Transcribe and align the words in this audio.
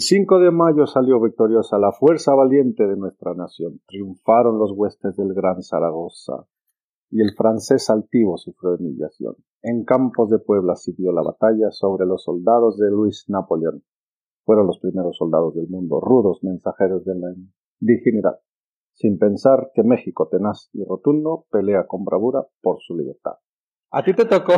El 0.00 0.04
5 0.04 0.38
de 0.38 0.50
mayo 0.50 0.86
salió 0.86 1.20
victoriosa 1.20 1.76
la 1.76 1.92
fuerza 1.92 2.34
valiente 2.34 2.86
de 2.86 2.96
nuestra 2.96 3.34
nación. 3.34 3.82
Triunfaron 3.86 4.58
los 4.58 4.72
huestes 4.74 5.14
del 5.14 5.34
gran 5.34 5.62
Zaragoza 5.62 6.46
y 7.10 7.20
el 7.20 7.34
francés 7.36 7.90
altivo 7.90 8.38
sufrió 8.38 8.76
humillación. 8.76 9.34
En 9.60 9.84
campos 9.84 10.30
de 10.30 10.38
Puebla 10.38 10.74
siguió 10.76 11.12
la 11.12 11.20
batalla 11.20 11.70
sobre 11.70 12.06
los 12.06 12.24
soldados 12.24 12.78
de 12.78 12.90
Luis 12.90 13.26
Napoleón. 13.28 13.84
Fueron 14.46 14.68
los 14.68 14.78
primeros 14.78 15.18
soldados 15.18 15.54
del 15.54 15.68
mundo, 15.68 16.00
rudos 16.00 16.42
mensajeros 16.42 17.04
de 17.04 17.16
la 17.16 17.34
dignidad, 17.78 18.40
sin 18.94 19.18
pensar 19.18 19.70
que 19.74 19.82
México 19.82 20.28
tenaz 20.30 20.70
y 20.72 20.82
rotundo 20.82 21.44
pelea 21.50 21.86
con 21.86 22.06
bravura 22.06 22.46
por 22.62 22.78
su 22.80 22.96
libertad. 22.96 23.34
A 23.90 24.02
ti 24.02 24.14
te 24.14 24.24
tocó, 24.24 24.54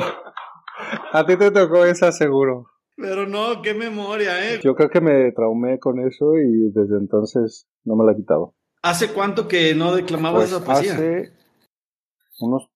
a 1.12 1.26
ti 1.26 1.36
te 1.36 1.50
tocó 1.50 1.84
esa 1.84 2.12
seguro. 2.12 2.71
Pero 3.02 3.26
no, 3.26 3.60
qué 3.62 3.74
memoria, 3.74 4.54
¿eh? 4.54 4.60
Yo 4.62 4.76
creo 4.76 4.88
que 4.88 5.00
me 5.00 5.32
traumé 5.32 5.80
con 5.80 5.98
eso 6.00 6.38
y 6.38 6.70
desde 6.70 6.96
entonces 6.98 7.68
no 7.84 7.96
me 7.96 8.04
la 8.06 8.12
he 8.12 8.16
quitado. 8.16 8.54
¿Hace 8.80 9.12
cuánto 9.12 9.48
que 9.48 9.74
no 9.74 9.92
declamabas 9.94 10.50
Pues 10.50 10.52
esa 10.52 10.64
poesía? 10.64 10.94
hace 10.94 11.32
unos 12.40 12.70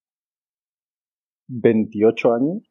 28 1.47 2.35
años. 2.35 2.63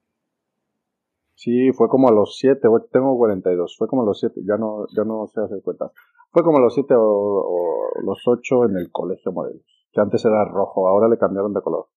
Sí, 1.36 1.72
fue 1.74 1.88
como 1.88 2.10
a 2.10 2.12
los 2.12 2.38
7, 2.38 2.60
tengo 2.92 3.18
42, 3.18 3.76
fue 3.78 3.88
como 3.88 4.04
a 4.04 4.06
los 4.06 4.20
7, 4.20 4.42
ya 4.46 4.58
no, 4.58 4.86
ya 4.96 5.04
no 5.04 5.26
sé 5.28 5.42
hacer 5.42 5.62
cuentas. 5.64 5.92
Fue 6.32 6.44
como 6.44 6.58
a 6.58 6.62
los 6.62 6.74
7 6.74 6.94
o, 6.96 7.02
o 7.02 8.02
los 8.04 8.22
8 8.26 8.66
en 8.66 8.78
el 8.78 8.92
colegio 8.92 9.32
modelos, 9.32 9.62
que 9.92 10.02
antes 10.02 10.24
era 10.26 10.46
rojo, 10.46 10.88
ahora 10.88 11.08
le 11.08 11.18
cambiaron 11.18 11.54
de 11.54 11.62
color. 11.62 11.88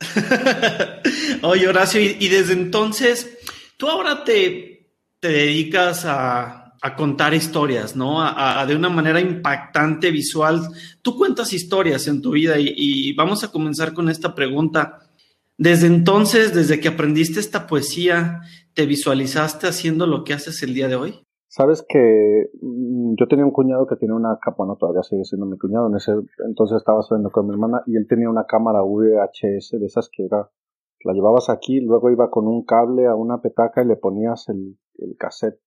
Oye, 1.42 1.68
Horacio, 1.68 2.00
y, 2.00 2.16
y 2.20 2.28
desde 2.28 2.52
entonces, 2.52 3.38
tú 3.78 3.88
ahora 3.88 4.24
te, 4.24 4.75
te 5.26 5.32
dedicas 5.32 6.04
a, 6.06 6.62
contar 6.96 7.34
historias, 7.34 7.96
¿no? 7.96 8.22
A, 8.22 8.64
de 8.64 8.76
una 8.76 8.88
manera 8.88 9.20
impactante, 9.20 10.12
visual. 10.12 10.60
Tú 11.02 11.16
cuentas 11.16 11.52
historias 11.52 12.06
en 12.06 12.22
tu 12.22 12.30
vida 12.30 12.54
y, 12.60 13.12
vamos 13.14 13.42
a 13.42 13.50
comenzar 13.50 13.92
con 13.92 14.08
esta 14.08 14.36
pregunta. 14.36 15.00
Desde 15.58 15.88
entonces, 15.88 16.54
desde 16.54 16.78
que 16.78 16.86
aprendiste 16.86 17.40
esta 17.40 17.66
poesía, 17.66 18.42
¿te 18.72 18.86
visualizaste 18.86 19.66
haciendo 19.66 20.06
lo 20.06 20.22
que 20.22 20.34
haces 20.34 20.62
el 20.62 20.74
día 20.74 20.86
de 20.86 20.94
hoy? 20.94 21.14
Sabes 21.48 21.84
que 21.88 22.50
mm, 22.62 23.14
yo 23.18 23.26
tenía 23.26 23.44
un 23.44 23.50
cuñado 23.50 23.84
que 23.88 23.96
tenía 23.96 24.14
una 24.14 24.38
cámara, 24.40 24.56
bueno, 24.58 24.76
todavía 24.78 25.02
sigue 25.02 25.24
siendo 25.24 25.46
mi 25.46 25.58
cuñado, 25.58 25.88
en 25.88 25.96
ese 25.96 26.12
entonces 26.46 26.76
estaba 26.76 27.02
saliendo 27.02 27.30
con 27.30 27.48
mi 27.48 27.52
hermana 27.52 27.82
y 27.86 27.96
él 27.96 28.06
tenía 28.08 28.30
una 28.30 28.44
cámara 28.44 28.82
VHS 28.82 29.80
de 29.80 29.86
esas 29.86 30.08
que 30.08 30.26
era, 30.26 30.48
la 31.04 31.12
llevabas 31.12 31.50
aquí, 31.50 31.80
luego 31.80 32.10
iba 32.10 32.30
con 32.30 32.46
un 32.46 32.64
cable 32.64 33.06
a 33.06 33.14
una 33.14 33.40
petaca 33.40 33.82
y 33.82 33.86
le 33.86 33.96
ponías 33.96 34.48
el, 34.48 34.78
el 34.98 35.16
cassette. 35.16 35.60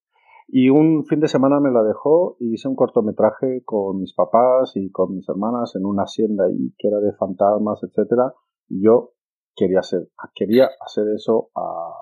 Y 0.48 0.68
un 0.68 1.04
fin 1.06 1.20
de 1.20 1.28
semana 1.28 1.60
me 1.60 1.70
la 1.70 1.82
dejó 1.82 2.36
y 2.40 2.54
hice 2.54 2.66
un 2.66 2.74
cortometraje 2.74 3.62
con 3.64 4.00
mis 4.00 4.14
papás 4.14 4.72
y 4.74 4.90
con 4.90 5.14
mis 5.14 5.28
hermanas 5.28 5.76
en 5.76 5.86
una 5.86 6.02
hacienda 6.02 6.50
y 6.50 6.74
que 6.76 6.88
era 6.88 6.98
de 6.98 7.12
fantasmas, 7.12 7.80
etcétera. 7.84 8.34
Y 8.68 8.84
yo 8.84 9.12
quería 9.54 9.78
hacer, 9.78 10.08
quería 10.34 10.68
hacer 10.84 11.06
eso 11.14 11.50
a, 11.54 11.94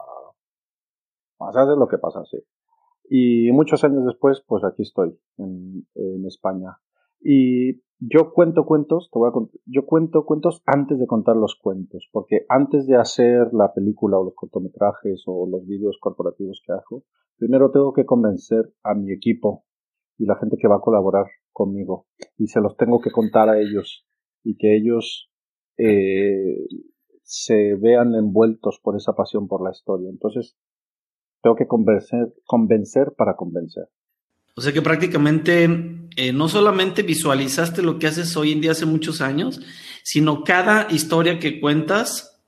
hacer 1.41 1.77
lo 1.77 1.89
que 1.89 1.99
pasa, 1.99 2.25
sí. 2.25 2.39
Y 3.10 3.53
muchos 3.53 3.84
años 3.84 4.05
después, 4.06 4.43
pues 4.47 4.65
aquí 4.65 4.83
estoy, 4.83 5.19
en, 5.37 5.87
en 5.95 6.27
España. 6.27 6.78
Y 7.20 7.80
yo 8.00 8.32
cuento 8.32 8.64
cuentos, 8.64 9.10
te 9.12 9.18
voy 9.18 9.28
a 9.28 9.32
cont- 9.32 9.60
yo 9.66 9.84
cuento 9.86 10.24
cuentos 10.24 10.62
antes 10.66 10.98
de 10.98 11.06
contar 11.06 11.36
los 11.36 11.56
cuentos, 11.60 12.08
porque 12.12 12.46
antes 12.48 12.86
de 12.86 12.96
hacer 12.96 13.48
la 13.52 13.72
película 13.74 14.18
o 14.18 14.24
los 14.24 14.34
cortometrajes 14.34 15.24
o 15.26 15.48
los 15.50 15.66
vídeos 15.66 15.98
corporativos 16.00 16.62
que 16.64 16.72
hago, 16.72 17.04
primero 17.36 17.70
tengo 17.70 17.92
que 17.92 18.06
convencer 18.06 18.72
a 18.84 18.94
mi 18.94 19.12
equipo 19.12 19.64
y 20.16 20.26
la 20.26 20.36
gente 20.36 20.56
que 20.60 20.68
va 20.68 20.76
a 20.76 20.80
colaborar 20.80 21.26
conmigo 21.52 22.06
y 22.36 22.46
se 22.46 22.60
los 22.60 22.76
tengo 22.76 23.00
que 23.00 23.10
contar 23.10 23.48
a 23.48 23.60
ellos 23.60 24.06
y 24.44 24.56
que 24.56 24.76
ellos 24.76 25.30
eh, 25.76 26.66
se 27.22 27.74
vean 27.76 28.14
envueltos 28.14 28.80
por 28.82 28.96
esa 28.96 29.14
pasión 29.14 29.48
por 29.48 29.62
la 29.62 29.70
historia. 29.70 30.08
Entonces, 30.10 30.56
tengo 31.42 31.56
que 31.56 31.66
convencer, 31.66 32.32
convencer 32.46 33.14
para 33.16 33.36
convencer. 33.36 33.88
O 34.58 34.60
sea 34.60 34.72
que 34.72 34.82
prácticamente 34.82 35.69
eh, 36.16 36.32
no 36.32 36.48
solamente 36.48 37.04
visualizaste 37.04 37.80
lo 37.80 38.00
que 38.00 38.08
haces 38.08 38.36
hoy 38.36 38.50
en 38.50 38.60
día 38.60 38.72
hace 38.72 38.86
muchos 38.86 39.20
años, 39.20 39.60
sino 40.02 40.42
cada 40.42 40.88
historia 40.91 41.38
que 41.38 41.60
cuentas 41.60 42.42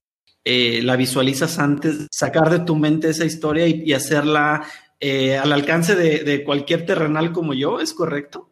eh, 0.45 0.83
la 0.83 0.97
visualizas 0.97 1.61
antes, 1.61 2.09
sacar 2.11 2.51
de 2.51 2.59
tu 2.65 2.75
mente 2.75 3.11
esa 3.11 3.25
historia 3.25 3.69
y, 3.69 3.93
hacerla 3.93 4.65
eh, 4.99 5.39
al 5.39 5.53
alcance 5.53 5.95
de, 5.95 6.25
de 6.25 6.43
cualquier 6.43 6.85
terrenal 6.85 7.31
como 7.31 7.55
yo, 7.55 7.79
¿es 7.79 7.95
correcto? 7.95 8.49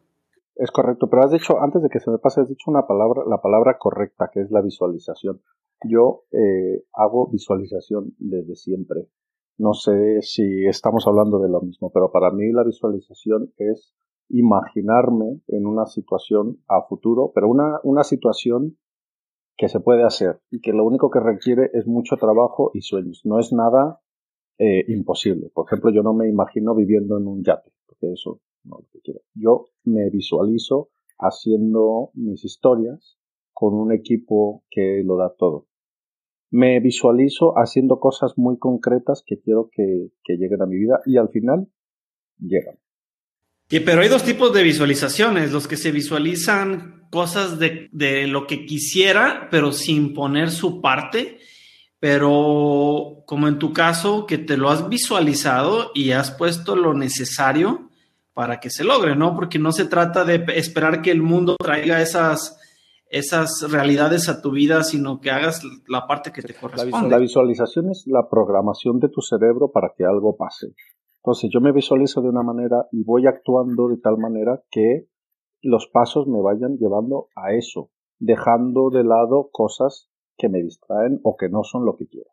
Es 0.55 0.71
correcto, 0.71 1.09
pero 1.09 1.25
has 1.25 1.31
dicho, 1.31 1.61
antes 1.61 1.83
de 1.83 1.89
que 1.89 1.99
se 1.99 2.09
me 2.09 2.17
pase, 2.17 2.39
has 2.39 2.47
dicho 2.47 2.71
una 2.71 2.87
palabra, 2.87 3.23
la 3.29 3.41
palabra 3.41 3.77
correcta, 3.77 4.29
que 4.33 4.39
es 4.39 4.51
la 4.51 4.61
visualización. 4.61 5.41
Yo 5.83 6.23
hago 6.93 7.29
visualización 7.29 8.15
desde 8.19 8.55
siempre. 8.55 9.09
No 9.59 9.73
sé 9.73 10.21
si 10.21 10.65
estamos 10.67 11.05
hablando 11.05 11.37
de 11.39 11.49
lo 11.49 11.59
mismo, 11.59 11.91
pero 11.93 12.13
para 12.13 12.31
mí 12.31 12.49
la 12.53 12.63
visualización 12.63 13.51
es 13.57 13.93
imaginarme 14.29 15.41
en 15.47 15.65
una 15.65 15.85
situación 15.85 16.63
a 16.69 16.83
futuro, 16.87 17.33
pero 17.35 17.49
una, 17.49 17.81
una 17.83 18.05
situación 18.05 18.77
que 19.57 19.67
se 19.67 19.81
puede 19.81 20.05
hacer 20.05 20.39
y 20.49 20.61
que 20.61 20.71
lo 20.71 20.85
único 20.85 21.09
que 21.09 21.19
requiere 21.19 21.71
es 21.73 21.85
mucho 21.87 22.15
trabajo 22.15 22.71
y 22.73 22.79
sueños. 22.79 23.23
No 23.25 23.37
es 23.37 23.51
nada 23.51 23.99
eh, 24.57 24.85
imposible. 24.87 25.49
Por 25.53 25.65
ejemplo, 25.67 25.91
yo 25.91 26.03
no 26.03 26.13
me 26.13 26.29
imagino 26.29 26.73
viviendo 26.73 27.17
en 27.17 27.27
un 27.27 27.43
yate, 27.43 27.69
porque 27.85 28.13
eso 28.13 28.39
no 28.63 28.79
es 28.79 28.85
lo 28.85 28.89
que 28.93 29.01
quiero. 29.01 29.19
Yo 29.33 29.65
me 29.83 30.09
visualizo 30.09 30.91
haciendo 31.17 32.11
mis 32.13 32.45
historias 32.45 33.19
con 33.51 33.73
un 33.73 33.91
equipo 33.91 34.63
que 34.69 35.03
lo 35.03 35.17
da 35.17 35.35
todo. 35.37 35.68
Me 36.51 36.79
visualizo 36.79 37.53
haciendo 37.57 37.99
cosas 37.99 38.33
muy 38.37 38.57
concretas 38.57 39.23
que 39.25 39.39
quiero 39.39 39.69
que, 39.71 40.09
que 40.23 40.37
lleguen 40.37 40.61
a 40.61 40.65
mi 40.65 40.77
vida 40.77 40.99
y 41.05 41.17
al 41.17 41.29
final 41.29 41.67
llegan. 42.39 42.75
Y, 43.69 43.81
pero 43.81 44.01
hay 44.01 44.09
dos 44.09 44.23
tipos 44.23 44.51
de 44.53 44.63
visualizaciones, 44.63 45.51
los 45.51 45.67
que 45.67 45.77
se 45.77 45.91
visualizan 45.91 47.07
cosas 47.11 47.59
de, 47.59 47.89
de 47.91 48.27
lo 48.27 48.47
que 48.47 48.65
quisiera, 48.65 49.47
pero 49.51 49.71
sin 49.71 50.13
poner 50.13 50.49
su 50.49 50.81
parte, 50.81 51.37
pero 51.99 53.23
como 53.27 53.47
en 53.47 53.59
tu 53.59 53.73
caso, 53.73 54.25
que 54.25 54.37
te 54.37 54.57
lo 54.57 54.69
has 54.69 54.89
visualizado 54.89 55.91
y 55.93 56.11
has 56.11 56.31
puesto 56.31 56.75
lo 56.75 56.93
necesario 56.93 57.89
para 58.33 58.59
que 58.59 58.69
se 58.69 58.83
logre, 58.83 59.15
¿no? 59.15 59.35
Porque 59.35 59.59
no 59.59 59.71
se 59.71 59.85
trata 59.85 60.23
de 60.23 60.45
esperar 60.55 61.01
que 61.01 61.11
el 61.11 61.21
mundo 61.21 61.57
traiga 61.61 62.01
esas, 62.01 62.58
esas 63.09 63.69
realidades 63.71 64.29
a 64.29 64.41
tu 64.41 64.51
vida, 64.51 64.83
sino 64.83 65.19
que 65.19 65.31
hagas 65.31 65.61
la 65.87 66.05
parte 66.07 66.31
que 66.31 66.41
te 66.41 66.53
corresponde. 66.53 67.09
la 67.09 67.17
visualización 67.17 67.89
es 67.89 68.03
la 68.05 68.29
programación 68.29 68.99
de 68.99 69.09
tu 69.09 69.21
cerebro 69.21 69.71
para 69.71 69.93
que 69.97 70.05
algo 70.05 70.37
pase. 70.37 70.67
Entonces 71.23 71.49
yo 71.53 71.59
me 71.59 71.71
visualizo 71.71 72.21
de 72.21 72.29
una 72.29 72.43
manera 72.43 72.87
y 72.91 73.03
voy 73.03 73.27
actuando 73.27 73.89
de 73.89 73.97
tal 73.97 74.17
manera 74.17 74.61
que 74.71 75.07
los 75.61 75.87
pasos 75.87 76.27
me 76.27 76.41
vayan 76.41 76.77
llevando 76.77 77.27
a 77.35 77.53
eso, 77.53 77.89
dejando 78.19 78.89
de 78.89 79.03
lado 79.03 79.49
cosas 79.51 80.09
que 80.37 80.47
me 80.47 80.63
distraen 80.63 81.19
o 81.23 81.35
que 81.35 81.49
no 81.49 81.63
son 81.63 81.85
lo 81.85 81.97
que 81.97 82.07
quiero. 82.07 82.29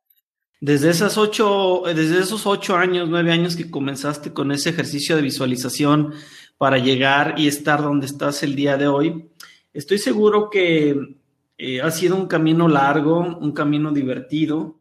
Desde, 0.61 0.89
esas 0.89 1.19
ocho, 1.19 1.83
desde 1.85 2.21
esos 2.21 2.47
ocho 2.47 2.77
años, 2.77 3.09
nueve 3.11 3.31
años 3.31 3.57
que 3.57 3.71
comenzaste 3.71 4.33
con 4.33 4.53
ese 4.53 4.71
ejercicio 4.71 5.17
de 5.17 5.23
visualización 5.23 6.13
para 6.57 6.79
llegar 6.79 7.35
y 7.37 7.47
estar 7.47 7.83
donde 7.83 8.07
estás 8.07 8.43
el 8.43 8.57
día 8.57 8.79
de 8.79 8.89
hoy, 8.89 9.31
estoy 9.77 9.99
seguro 9.99 10.49
que 10.51 11.17
eh, 11.59 11.81
ha 11.81 11.91
sido 11.91 12.17
un 12.17 12.27
camino 12.27 12.69
largo, 12.69 13.21
un 13.21 13.53
camino 13.53 13.93
divertido 13.93 14.79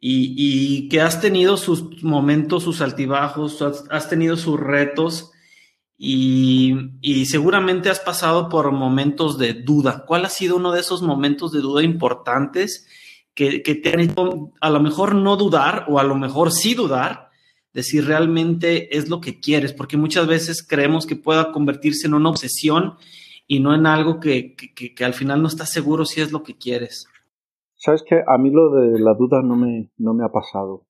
y, 0.00 0.88
que 0.88 1.00
has 1.00 1.20
tenido 1.20 1.56
sus 1.56 2.02
momentos, 2.02 2.62
sus 2.62 2.80
altibajos, 2.80 3.62
has, 3.62 4.08
tenido 4.08 4.36
sus 4.36 4.60
retos 4.60 5.32
y, 5.96 6.76
seguramente 7.26 7.90
has 7.90 8.00
pasado 8.00 8.48
por 8.48 8.70
momentos 8.70 9.38
de 9.38 9.54
duda. 9.54 10.04
¿Cuál 10.06 10.24
ha 10.24 10.28
sido 10.28 10.56
uno 10.56 10.72
de 10.72 10.80
esos 10.80 11.02
momentos 11.02 11.52
de 11.52 11.60
duda 11.60 11.82
importantes 11.82 12.86
que, 13.34 13.62
que 13.62 13.74
te 13.74 13.92
han 13.92 14.00
hecho 14.00 14.52
a 14.60 14.70
lo 14.70 14.80
mejor 14.80 15.14
no 15.14 15.36
dudar 15.36 15.86
o 15.88 15.98
a 15.98 16.04
lo 16.04 16.14
mejor 16.14 16.52
sí 16.52 16.74
dudar 16.74 17.30
de 17.72 17.82
si 17.82 18.00
realmente 18.00 18.96
es 18.96 19.08
lo 19.08 19.20
que 19.20 19.40
quieres? 19.40 19.72
Porque 19.72 19.96
muchas 19.96 20.26
veces 20.26 20.64
creemos 20.66 21.06
que 21.06 21.16
pueda 21.16 21.50
convertirse 21.50 22.06
en 22.06 22.14
una 22.14 22.30
obsesión 22.30 22.94
y 23.50 23.60
no 23.60 23.74
en 23.74 23.86
algo 23.86 24.20
que, 24.20 24.54
que, 24.54 25.04
al 25.04 25.14
final 25.14 25.40
no 25.40 25.48
estás 25.48 25.70
seguro 25.70 26.04
si 26.04 26.20
es 26.20 26.30
lo 26.30 26.42
que 26.42 26.58
quieres. 26.58 27.06
Sabes 27.74 28.04
que 28.06 28.22
a 28.26 28.36
mí 28.36 28.50
lo 28.50 28.70
de 28.70 29.00
la 29.00 29.14
duda 29.14 29.40
no 29.42 29.56
me, 29.56 29.90
no 29.96 30.12
me 30.12 30.24
ha 30.24 30.28
pasado, 30.28 30.84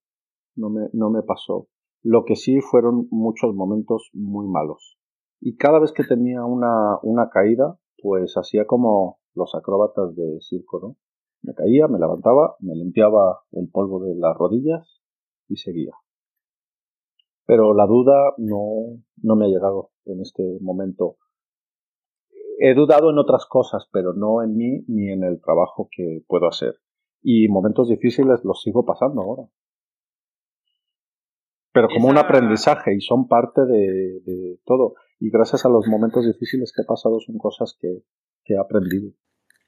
no 0.55 0.69
me, 0.69 0.89
no 0.91 1.09
me 1.09 1.23
pasó. 1.23 1.69
Lo 2.03 2.25
que 2.25 2.35
sí 2.35 2.59
fueron 2.59 3.07
muchos 3.11 3.55
momentos 3.55 4.09
muy 4.13 4.47
malos. 4.47 4.97
Y 5.39 5.55
cada 5.55 5.79
vez 5.79 5.93
que 5.93 6.03
tenía 6.03 6.43
una, 6.43 6.99
una 7.01 7.29
caída, 7.29 7.79
pues 8.01 8.35
hacía 8.35 8.65
como 8.65 9.19
los 9.35 9.55
acróbatas 9.55 10.13
de 10.15 10.39
circo, 10.41 10.79
¿no? 10.81 10.95
Me 11.41 11.53
caía, 11.53 11.87
me 11.87 11.97
levantaba, 11.97 12.57
me 12.59 12.75
limpiaba 12.75 13.39
el 13.53 13.69
polvo 13.69 14.03
de 14.03 14.15
las 14.15 14.35
rodillas 14.35 15.01
y 15.47 15.55
seguía. 15.55 15.93
Pero 17.45 17.73
la 17.73 17.87
duda 17.87 18.33
no, 18.37 19.01
no 19.23 19.35
me 19.37 19.45
ha 19.45 19.47
llegado 19.47 19.91
en 20.05 20.19
este 20.19 20.43
momento 20.59 21.15
he 22.59 22.73
dudado 22.73 23.09
en 23.09 23.17
otras 23.17 23.45
cosas, 23.45 23.87
pero 23.91 24.13
no 24.13 24.43
en 24.43 24.55
mí 24.55 24.83
ni 24.87 25.09
en 25.09 25.23
el 25.23 25.41
trabajo 25.41 25.87
que 25.91 26.21
puedo 26.27 26.47
hacer. 26.47 26.75
Y 27.21 27.47
momentos 27.47 27.89
difíciles 27.89 28.41
los 28.43 28.61
sigo 28.61 28.85
pasando 28.85 29.21
ahora. 29.21 29.43
Pero 31.71 31.87
como 31.87 32.09
un 32.09 32.17
aprendizaje 32.17 32.95
y 32.95 33.01
son 33.01 33.27
parte 33.27 33.61
de, 33.65 34.59
todo. 34.65 34.95
Y 35.19 35.29
gracias 35.29 35.65
a 35.65 35.69
los 35.69 35.87
momentos 35.87 36.25
difíciles 36.25 36.73
que 36.75 36.81
he 36.81 36.85
pasado 36.85 37.19
son 37.19 37.37
cosas 37.37 37.77
que, 37.79 38.03
que 38.43 38.53
he 38.55 38.57
aprendido. 38.57 39.11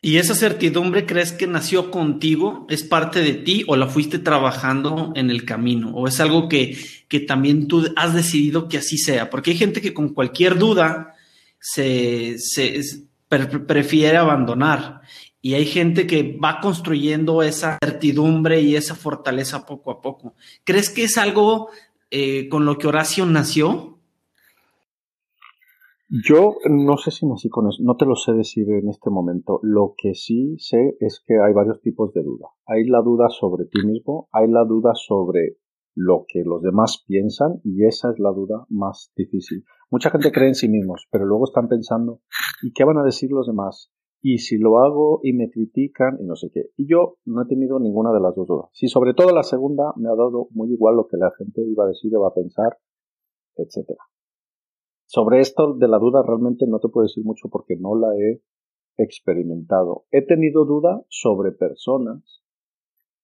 ¿Y 0.03 0.17
esa 0.17 0.33
certidumbre 0.33 1.05
crees 1.05 1.31
que 1.31 1.45
nació 1.45 1.91
contigo? 1.91 2.65
¿Es 2.69 2.83
parte 2.83 3.19
de 3.19 3.33
ti 3.33 3.63
o 3.67 3.75
la 3.75 3.87
fuiste 3.87 4.17
trabajando 4.17 5.13
en 5.15 5.29
el 5.29 5.45
camino? 5.45 5.93
¿O 5.93 6.07
es 6.07 6.19
algo 6.19 6.49
que, 6.49 6.75
que 7.07 7.19
también 7.19 7.67
tú 7.67 7.85
has 7.95 8.15
decidido 8.15 8.67
que 8.67 8.79
así 8.79 8.97
sea? 8.97 9.29
Porque 9.29 9.51
hay 9.51 9.57
gente 9.57 9.79
que 9.79 9.93
con 9.93 10.15
cualquier 10.15 10.57
duda 10.57 11.10
se, 11.61 12.35
prefiere 13.29 14.17
abandonar. 14.17 15.01
Y 15.41 15.53
hay 15.53 15.65
gente 15.65 16.05
que 16.05 16.37
va 16.37 16.59
construyendo 16.59 17.41
esa 17.41 17.77
certidumbre 17.83 18.61
y 18.61 18.75
esa 18.75 18.95
fortaleza 18.95 19.65
poco 19.65 19.91
a 19.91 20.01
poco. 20.01 20.35
¿Crees 20.63 20.89
que 20.89 21.03
es 21.03 21.17
algo 21.17 21.69
eh, 22.11 22.49
con 22.49 22.65
lo 22.65 22.77
que 22.77 22.87
Horacio 22.87 23.25
nació? 23.25 23.99
Yo 26.27 26.57
no 26.69 26.97
sé 26.97 27.09
si 27.09 27.25
nací 27.25 27.47
con 27.47 27.69
eso, 27.69 27.81
no 27.83 27.95
te 27.95 28.05
lo 28.05 28.15
sé 28.15 28.33
decir 28.33 28.69
en 28.69 28.89
este 28.89 29.09
momento. 29.09 29.61
Lo 29.63 29.93
que 29.97 30.13
sí 30.13 30.57
sé 30.59 30.97
es 30.99 31.23
que 31.25 31.35
hay 31.39 31.53
varios 31.53 31.79
tipos 31.81 32.13
de 32.13 32.21
duda. 32.21 32.49
Hay 32.65 32.83
la 32.83 33.01
duda 33.01 33.29
sobre 33.29 33.65
ti 33.65 33.81
mismo, 33.85 34.27
hay 34.33 34.51
la 34.51 34.65
duda 34.65 34.91
sobre 34.93 35.55
lo 35.95 36.25
que 36.27 36.43
los 36.43 36.61
demás 36.61 37.03
piensan 37.07 37.61
y 37.63 37.85
esa 37.85 38.11
es 38.11 38.19
la 38.19 38.31
duda 38.31 38.65
más 38.69 39.13
difícil. 39.15 39.63
Mucha 39.91 40.09
gente 40.09 40.31
cree 40.31 40.47
en 40.47 40.55
sí 40.55 40.69
mismos, 40.69 41.07
pero 41.11 41.25
luego 41.25 41.43
están 41.43 41.67
pensando, 41.67 42.21
¿y 42.61 42.71
qué 42.71 42.85
van 42.85 42.97
a 42.97 43.03
decir 43.03 43.29
los 43.29 43.45
demás? 43.45 43.91
Y 44.21 44.37
si 44.37 44.57
lo 44.57 44.79
hago 44.79 45.19
y 45.21 45.33
me 45.33 45.49
critican 45.49 46.17
y 46.21 46.25
no 46.25 46.35
sé 46.35 46.49
qué. 46.53 46.69
Y 46.77 46.89
yo 46.89 47.17
no 47.25 47.41
he 47.41 47.45
tenido 47.45 47.77
ninguna 47.77 48.13
de 48.13 48.21
las 48.21 48.33
dos 48.33 48.47
dudas. 48.47 48.69
Si 48.71 48.87
sobre 48.87 49.13
todo 49.13 49.35
la 49.35 49.43
segunda 49.43 49.93
me 49.97 50.07
ha 50.07 50.15
dado 50.15 50.47
muy 50.51 50.71
igual 50.71 50.95
lo 50.95 51.07
que 51.07 51.17
la 51.17 51.31
gente 51.37 51.61
iba 51.61 51.83
a 51.83 51.87
decir, 51.87 52.11
iba 52.13 52.27
a 52.27 52.33
pensar, 52.33 52.77
etc. 53.57 53.97
Sobre 55.05 55.41
esto 55.41 55.73
de 55.73 55.87
la 55.89 55.99
duda 55.99 56.23
realmente 56.25 56.65
no 56.67 56.79
te 56.79 56.87
puedo 56.87 57.03
decir 57.03 57.25
mucho 57.25 57.49
porque 57.49 57.75
no 57.77 57.95
la 57.95 58.15
he 58.15 58.41
experimentado. 58.97 60.05
He 60.09 60.25
tenido 60.25 60.63
duda 60.63 61.03
sobre 61.09 61.51
personas 61.51 62.41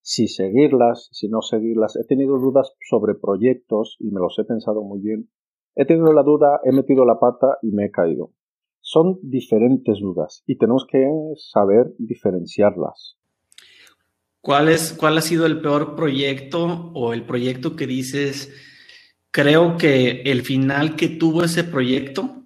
si 0.02 0.28
seguirlas, 0.28 1.10
si 1.12 1.28
no 1.28 1.42
seguirlas. 1.42 1.98
He 1.98 2.06
tenido 2.06 2.40
dudas 2.40 2.74
sobre 2.80 3.14
proyectos 3.16 3.98
y 4.00 4.10
me 4.12 4.22
los 4.22 4.38
he 4.40 4.46
pensado 4.46 4.82
muy 4.82 5.02
bien. 5.02 5.30
He 5.80 5.86
tenido 5.86 6.12
la 6.12 6.24
duda, 6.24 6.60
he 6.64 6.72
metido 6.72 7.06
la 7.06 7.20
pata 7.20 7.60
y 7.62 7.72
me 7.72 7.86
he 7.86 7.92
caído. 7.92 8.32
Son 8.82 9.20
diferentes 9.22 10.00
dudas 10.00 10.44
y 10.48 10.58
tenemos 10.58 10.88
que 10.90 11.08
saber 11.36 11.94
diferenciarlas. 12.00 13.18
¿Cuál, 14.42 14.70
es, 14.70 14.94
¿Cuál 14.94 15.20
ha 15.20 15.22
sido 15.22 15.46
el 15.46 15.62
peor 15.62 15.96
proyecto 15.96 16.92
o 16.96 17.14
el 17.14 17.26
proyecto 17.26 17.76
que 17.76 17.86
dices, 17.86 18.52
creo 19.30 19.78
que 19.78 20.24
el 20.24 20.42
final 20.42 20.96
que 20.96 21.10
tuvo 21.10 21.44
ese 21.44 21.64
proyecto 21.64 22.44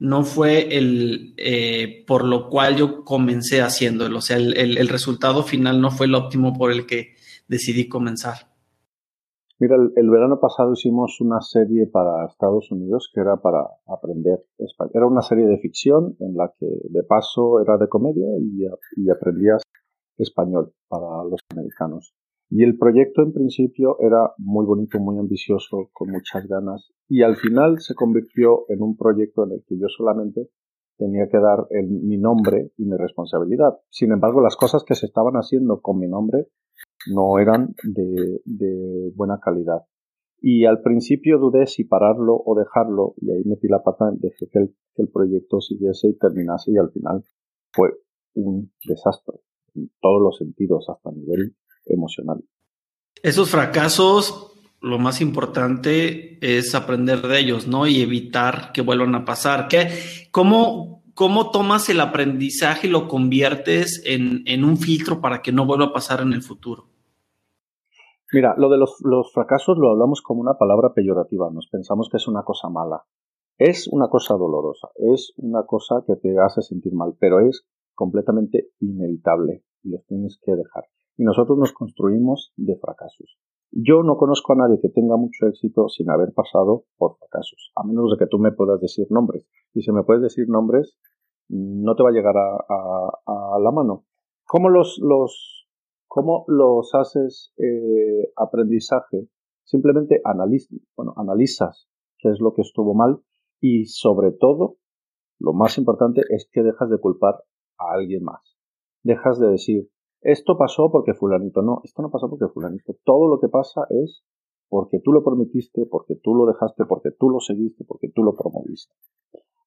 no 0.00 0.24
fue 0.24 0.76
el 0.76 1.34
eh, 1.36 2.04
por 2.06 2.24
lo 2.24 2.48
cual 2.48 2.76
yo 2.76 3.04
comencé 3.04 3.62
haciéndolo. 3.62 4.18
O 4.18 4.22
sea, 4.22 4.36
el, 4.36 4.88
resultado 4.88 5.44
final 5.44 5.80
no 5.80 5.90
fue 5.90 6.06
el 6.06 6.14
óptimo 6.14 6.54
por 6.54 6.72
el 6.72 6.86
que 6.86 7.14
decidí 7.46 7.88
comenzar. 7.88 8.48
Mira, 9.60 9.74
el, 9.74 10.10
verano 10.10 10.38
pasado 10.38 10.72
hicimos 10.72 11.20
una 11.20 11.40
serie 11.40 11.86
para 11.86 12.26
Estados 12.26 12.70
Unidos 12.70 13.10
que 13.12 13.20
era 13.20 13.38
para 13.38 13.66
aprender 13.88 14.44
español. 14.56 14.92
Era 14.94 15.06
una 15.06 15.22
serie 15.22 15.46
de 15.46 15.58
ficción 15.58 16.16
en 16.20 16.36
la 16.36 16.52
que 16.56 16.66
de 16.66 17.02
paso 17.02 17.60
era 17.60 17.76
de 17.76 17.88
comedia 17.88 18.28
y, 18.38 18.66
y 18.96 19.10
aprendías 19.10 19.62
español 20.16 20.72
para 20.88 21.24
los 21.24 21.40
americanos. 21.50 22.14
Y 22.50 22.62
el 22.62 22.78
proyecto 22.78 23.22
en 23.22 23.32
principio 23.32 23.96
era 24.00 24.32
muy 24.38 24.64
bonito, 24.64 25.00
muy 25.00 25.18
ambicioso, 25.18 25.90
con 25.92 26.10
muchas 26.10 26.46
ganas. 26.46 26.92
Y 27.08 27.22
al 27.22 27.36
final 27.36 27.80
se 27.80 27.94
convirtió 27.94 28.64
en 28.68 28.80
un 28.80 28.96
proyecto 28.96 29.44
en 29.44 29.52
el 29.52 29.64
que 29.66 29.76
yo 29.76 29.88
solamente 29.88 30.48
tenía 30.96 31.28
que 31.28 31.38
dar 31.38 31.66
mi 31.70 32.16
nombre 32.16 32.72
y 32.76 32.84
mi 32.84 32.96
responsabilidad. 32.96 33.78
Sin 33.90 34.12
embargo, 34.12 34.40
las 34.40 34.56
cosas 34.56 34.84
que 34.84 34.94
se 34.94 35.06
estaban 35.06 35.34
haciendo 35.34 35.80
con 35.80 35.98
mi 35.98 36.08
nombre 36.08 36.46
no 37.06 37.38
eran 37.38 37.74
de, 37.82 39.12
buena 39.14 39.38
calidad. 39.40 39.82
Y 40.40 40.66
al 40.66 40.82
principio 40.82 41.38
dudé 41.38 41.66
si 41.66 41.84
pararlo 41.84 42.40
o 42.44 42.56
dejarlo, 42.56 43.14
y 43.20 43.30
ahí 43.30 43.42
metí 43.44 43.66
la 43.68 43.82
pata, 43.82 44.10
dejé 44.12 44.48
que 44.48 44.58
el, 44.58 45.08
proyecto 45.08 45.60
siguiese 45.60 46.08
y 46.08 46.18
terminase, 46.18 46.72
y 46.72 46.76
al 46.76 46.90
final 46.90 47.24
fue 47.72 47.90
un 48.34 48.72
desastre 48.84 49.40
en 49.74 49.90
todos 50.00 50.22
los 50.22 50.38
sentidos, 50.38 50.86
hasta 50.88 51.10
a 51.10 51.12
nivel 51.12 51.56
emocional. 51.86 52.42
Esos 53.22 53.50
fracasos, 53.50 54.52
lo 54.80 54.98
más 54.98 55.20
importante 55.20 56.38
es 56.40 56.74
aprender 56.74 57.22
de 57.22 57.40
ellos, 57.40 57.66
¿no? 57.66 57.86
Y 57.86 58.00
evitar 58.00 58.70
que 58.72 58.82
vuelvan 58.82 59.14
a 59.16 59.24
pasar. 59.24 59.66
¿Qué, 59.68 59.88
cómo, 60.30 60.97
¿Cómo 61.18 61.50
tomas 61.50 61.88
el 61.88 61.98
aprendizaje 61.98 62.86
y 62.86 62.90
lo 62.90 63.08
conviertes 63.08 64.04
en, 64.06 64.44
en, 64.46 64.62
un 64.62 64.76
filtro 64.76 65.20
para 65.20 65.42
que 65.42 65.50
no 65.50 65.66
vuelva 65.66 65.86
a 65.86 65.92
pasar 65.92 66.20
en 66.20 66.32
el 66.32 66.42
futuro? 66.42 66.84
Mira, 68.32 68.54
lo 68.56 68.68
de 68.68 68.78
los, 68.78 69.00
los 69.02 69.32
fracasos 69.32 69.76
lo 69.78 69.90
hablamos 69.90 70.22
como 70.22 70.40
una 70.40 70.54
palabra 70.54 70.94
peyorativa, 70.94 71.50
nos 71.52 71.66
pensamos 71.66 72.08
que 72.08 72.18
es 72.18 72.28
una 72.28 72.44
cosa 72.44 72.68
mala. 72.68 73.02
Es 73.56 73.88
una 73.88 74.06
cosa 74.08 74.34
dolorosa, 74.34 74.90
es 74.94 75.32
una 75.38 75.66
cosa 75.66 76.04
que 76.06 76.14
te 76.14 76.36
hace 76.38 76.62
sentir 76.62 76.94
mal, 76.94 77.16
pero 77.18 77.40
es 77.40 77.66
completamente 77.96 78.68
inevitable 78.78 79.64
y 79.82 79.90
los 79.90 80.06
tienes 80.06 80.38
que 80.40 80.52
dejar 80.52 80.84
y 81.18 81.24
nosotros 81.24 81.58
nos 81.58 81.72
construimos 81.72 82.52
de 82.56 82.76
fracasos. 82.76 83.36
Yo 83.70 84.02
no 84.02 84.16
conozco 84.16 84.54
a 84.54 84.56
nadie 84.56 84.80
que 84.80 84.88
tenga 84.88 85.16
mucho 85.16 85.46
éxito 85.46 85.88
sin 85.88 86.08
haber 86.10 86.32
pasado 86.32 86.84
por 86.96 87.18
fracasos, 87.18 87.72
a 87.74 87.84
menos 87.84 88.12
de 88.12 88.24
que 88.24 88.30
tú 88.30 88.38
me 88.38 88.52
puedas 88.52 88.80
decir 88.80 89.06
nombres. 89.10 89.46
Y 89.74 89.82
si 89.82 89.92
me 89.92 90.04
puedes 90.04 90.22
decir 90.22 90.48
nombres, 90.48 90.96
no 91.48 91.94
te 91.94 92.02
va 92.02 92.10
a 92.10 92.12
llegar 92.12 92.34
a, 92.36 93.58
la 93.60 93.70
mano. 93.70 94.04
¿Cómo 94.44 94.68
los, 94.68 94.98
los, 95.02 95.68
cómo 96.06 96.44
los 96.46 96.94
haces 96.94 97.52
eh, 97.56 98.32
aprendizaje? 98.36 99.28
Simplemente 99.64 100.22
bueno, 100.96 101.14
analizas 101.16 101.88
qué 102.18 102.30
es 102.30 102.40
lo 102.40 102.54
que 102.54 102.62
estuvo 102.62 102.94
mal 102.94 103.20
y 103.60 103.86
sobre 103.86 104.32
todo, 104.32 104.76
lo 105.38 105.52
más 105.52 105.78
importante 105.78 106.22
es 106.30 106.48
que 106.52 106.62
dejas 106.62 106.90
de 106.90 106.98
culpar 106.98 107.34
a 107.78 107.92
alguien 107.92 108.24
más. 108.24 108.56
Dejas 109.02 109.38
de 109.38 109.48
decir, 109.48 109.88
esto 110.20 110.56
pasó 110.58 110.90
porque 110.90 111.14
fulanito. 111.14 111.62
No, 111.62 111.80
esto 111.84 112.02
no 112.02 112.10
pasó 112.10 112.28
porque 112.28 112.52
fulanito. 112.52 112.96
Todo 113.04 113.28
lo 113.28 113.40
que 113.40 113.48
pasa 113.48 113.82
es 113.90 114.22
porque 114.68 115.00
tú 115.02 115.12
lo 115.12 115.24
permitiste, 115.24 115.86
porque 115.86 116.16
tú 116.16 116.34
lo 116.34 116.46
dejaste, 116.46 116.84
porque 116.84 117.10
tú 117.18 117.30
lo 117.30 117.40
seguiste, 117.40 117.84
porque 117.84 118.08
tú 118.14 118.22
lo 118.22 118.34
promoviste. 118.34 118.94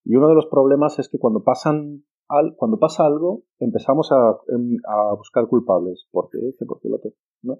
Y 0.03 0.15
uno 0.15 0.27
de 0.27 0.35
los 0.35 0.47
problemas 0.47 0.99
es 0.99 1.09
que 1.09 1.19
cuando 1.19 1.43
pasan 1.43 2.03
al, 2.27 2.55
cuando 2.55 2.79
pasa 2.79 3.05
algo, 3.05 3.43
empezamos 3.59 4.11
a, 4.11 4.37
em, 4.47 4.77
a 4.87 5.13
buscar 5.15 5.47
culpables. 5.47 6.07
¿Por 6.11 6.29
qué 6.29 6.39
este? 6.47 6.65
¿Por 6.65 6.79
qué 6.79 6.87
el 6.87 6.95
otro? 6.95 7.11
¿No? 7.43 7.59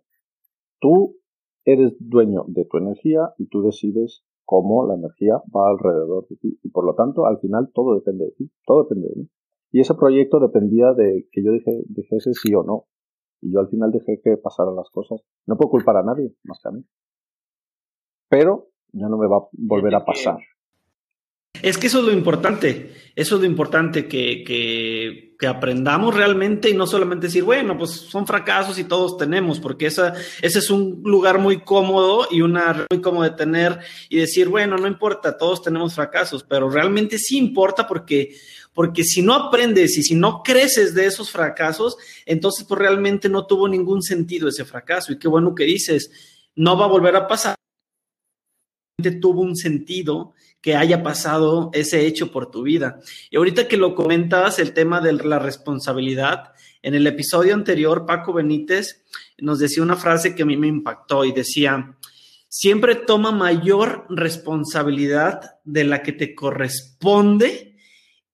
Tú 0.79 1.17
eres 1.65 1.93
dueño 1.99 2.45
de 2.47 2.65
tu 2.65 2.77
energía 2.77 3.33
y 3.37 3.47
tú 3.47 3.61
decides 3.61 4.23
cómo 4.45 4.87
la 4.87 4.95
energía 4.95 5.41
va 5.55 5.69
alrededor 5.69 6.27
de 6.27 6.35
ti. 6.37 6.59
Y 6.63 6.69
por 6.69 6.85
lo 6.85 6.95
tanto, 6.95 7.25
al 7.25 7.39
final 7.39 7.71
todo 7.73 7.95
depende 7.95 8.25
de 8.25 8.31
ti, 8.31 8.51
todo 8.65 8.83
depende 8.83 9.09
de 9.09 9.15
mí. 9.21 9.29
Y 9.71 9.79
ese 9.79 9.93
proyecto 9.93 10.39
dependía 10.39 10.93
de 10.93 11.27
que 11.31 11.43
yo 11.43 11.51
dije, 11.51 11.83
dijese 11.87 12.33
sí 12.33 12.53
o 12.53 12.63
no. 12.63 12.85
Y 13.41 13.53
yo 13.53 13.59
al 13.59 13.69
final 13.69 13.91
dejé 13.91 14.21
que 14.21 14.37
pasaran 14.37 14.75
las 14.75 14.89
cosas. 14.89 15.21
No 15.47 15.57
puedo 15.57 15.71
culpar 15.71 15.97
a 15.97 16.03
nadie 16.03 16.35
más 16.43 16.59
que 16.61 16.69
a 16.69 16.71
mí. 16.71 16.83
Pero 18.29 18.67
ya 18.91 19.07
no 19.07 19.17
me 19.17 19.27
va 19.27 19.37
a 19.37 19.47
volver 19.53 19.95
a 19.95 20.05
pasar. 20.05 20.37
Es 21.53 21.77
que 21.77 21.87
eso 21.87 21.99
es 21.99 22.05
lo 22.05 22.11
importante, 22.11 22.93
eso 23.15 23.35
es 23.35 23.41
lo 23.41 23.47
importante, 23.47 24.07
que, 24.07 24.43
que, 24.43 25.35
que, 25.37 25.47
aprendamos 25.47 26.15
realmente 26.15 26.69
y 26.69 26.73
no 26.73 26.87
solamente 26.87 27.27
decir, 27.27 27.43
bueno, 27.43 27.77
pues 27.77 27.91
son 27.91 28.25
fracasos 28.25 28.79
y 28.79 28.85
todos 28.85 29.17
tenemos, 29.17 29.59
porque 29.59 29.85
esa, 29.85 30.13
ese 30.41 30.59
es 30.59 30.69
un 30.71 31.01
lugar 31.03 31.37
muy 31.37 31.61
cómodo 31.61 32.27
y 32.31 32.41
una 32.41 32.87
muy 32.89 33.01
cómodo 33.01 33.23
de 33.23 33.35
tener 33.35 33.79
y 34.09 34.17
decir, 34.17 34.49
bueno, 34.49 34.77
no 34.77 34.87
importa, 34.87 35.37
todos 35.37 35.61
tenemos 35.61 35.93
fracasos, 35.93 36.43
pero 36.43 36.67
realmente 36.69 37.19
sí 37.19 37.37
importa 37.37 37.87
porque, 37.87 38.35
porque 38.73 39.03
si 39.03 39.21
no 39.21 39.35
aprendes 39.35 39.97
y 39.97 40.03
si 40.03 40.15
no 40.15 40.41
creces 40.41 40.95
de 40.95 41.05
esos 41.05 41.29
fracasos, 41.29 41.97
entonces 42.25 42.65
pues 42.67 42.79
realmente 42.79 43.29
no 43.29 43.45
tuvo 43.45 43.67
ningún 43.67 44.01
sentido 44.01 44.47
ese 44.47 44.65
fracaso. 44.65 45.11
Y 45.11 45.19
qué 45.19 45.27
bueno 45.27 45.53
que 45.53 45.65
dices, 45.65 46.09
no 46.55 46.75
va 46.77 46.85
a 46.85 46.89
volver 46.89 47.15
a 47.15 47.27
pasar. 47.27 47.55
Tuvo 49.19 49.41
un 49.41 49.55
sentido 49.55 50.33
que 50.61 50.75
haya 50.75 51.01
pasado 51.01 51.71
ese 51.73 52.05
hecho 52.05 52.31
por 52.31 52.51
tu 52.51 52.63
vida. 52.63 52.99
Y 53.29 53.37
ahorita 53.37 53.67
que 53.67 53.77
lo 53.77 53.95
comentabas, 53.95 54.59
el 54.59 54.73
tema 54.73 55.01
de 55.01 55.13
la 55.13 55.39
responsabilidad, 55.39 56.53
en 56.83 56.93
el 56.95 57.05
episodio 57.07 57.53
anterior, 57.53 58.05
Paco 58.05 58.33
Benítez 58.33 59.03
nos 59.39 59.59
decía 59.59 59.83
una 59.83 59.95
frase 59.95 60.35
que 60.35 60.43
a 60.43 60.45
mí 60.45 60.57
me 60.57 60.67
impactó 60.67 61.25
y 61.25 61.31
decía, 61.31 61.95
siempre 62.47 62.95
toma 62.95 63.31
mayor 63.31 64.05
responsabilidad 64.09 65.59
de 65.63 65.83
la 65.83 66.03
que 66.03 66.11
te 66.11 66.35
corresponde 66.35 67.75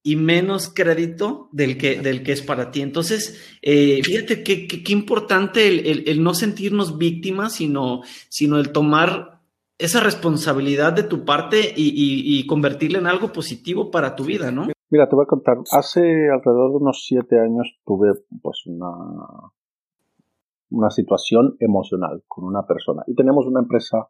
y 0.03 0.15
menos 0.15 0.69
crédito 0.73 1.49
del 1.51 1.77
que, 1.77 1.99
del 1.99 2.23
que 2.23 2.31
es 2.31 2.41
para 2.41 2.71
ti. 2.71 2.81
Entonces, 2.81 3.41
eh, 3.61 4.01
fíjate 4.03 4.41
qué 4.43 4.91
importante 4.93 5.67
el, 5.67 6.23
no 6.23 6.33
sentirnos 6.33 6.97
víctimas, 6.97 7.55
sino, 7.55 8.01
sino 8.29 8.57
el 8.57 8.71
tomar 8.71 9.36
esa 9.77 10.01
responsabilidad 10.01 10.93
de 10.93 11.03
tu 11.03 11.23
parte 11.23 11.57
y, 11.75 12.45
convertirla 12.47 12.99
en 12.99 13.07
algo 13.07 13.31
positivo 13.31 13.91
para 13.91 14.15
tu 14.15 14.23
vida, 14.25 14.51
¿no? 14.51 14.67
Mira, 14.89 15.09
te 15.09 15.15
voy 15.15 15.23
a 15.23 15.27
contar. 15.27 15.57
Hace 15.71 15.99
alrededor 16.01 16.71
de 16.71 16.77
unos 16.77 17.03
siete 17.05 17.39
años 17.39 17.77
tuve 17.85 18.13
pues 18.41 18.63
una, 18.65 18.87
una 20.69 20.89
situación 20.89 21.57
emocional 21.59 22.23
con 22.27 22.45
una 22.45 22.65
persona 22.65 23.03
y 23.05 23.15
tenemos 23.15 23.45
una 23.45 23.59
empresa 23.59 24.07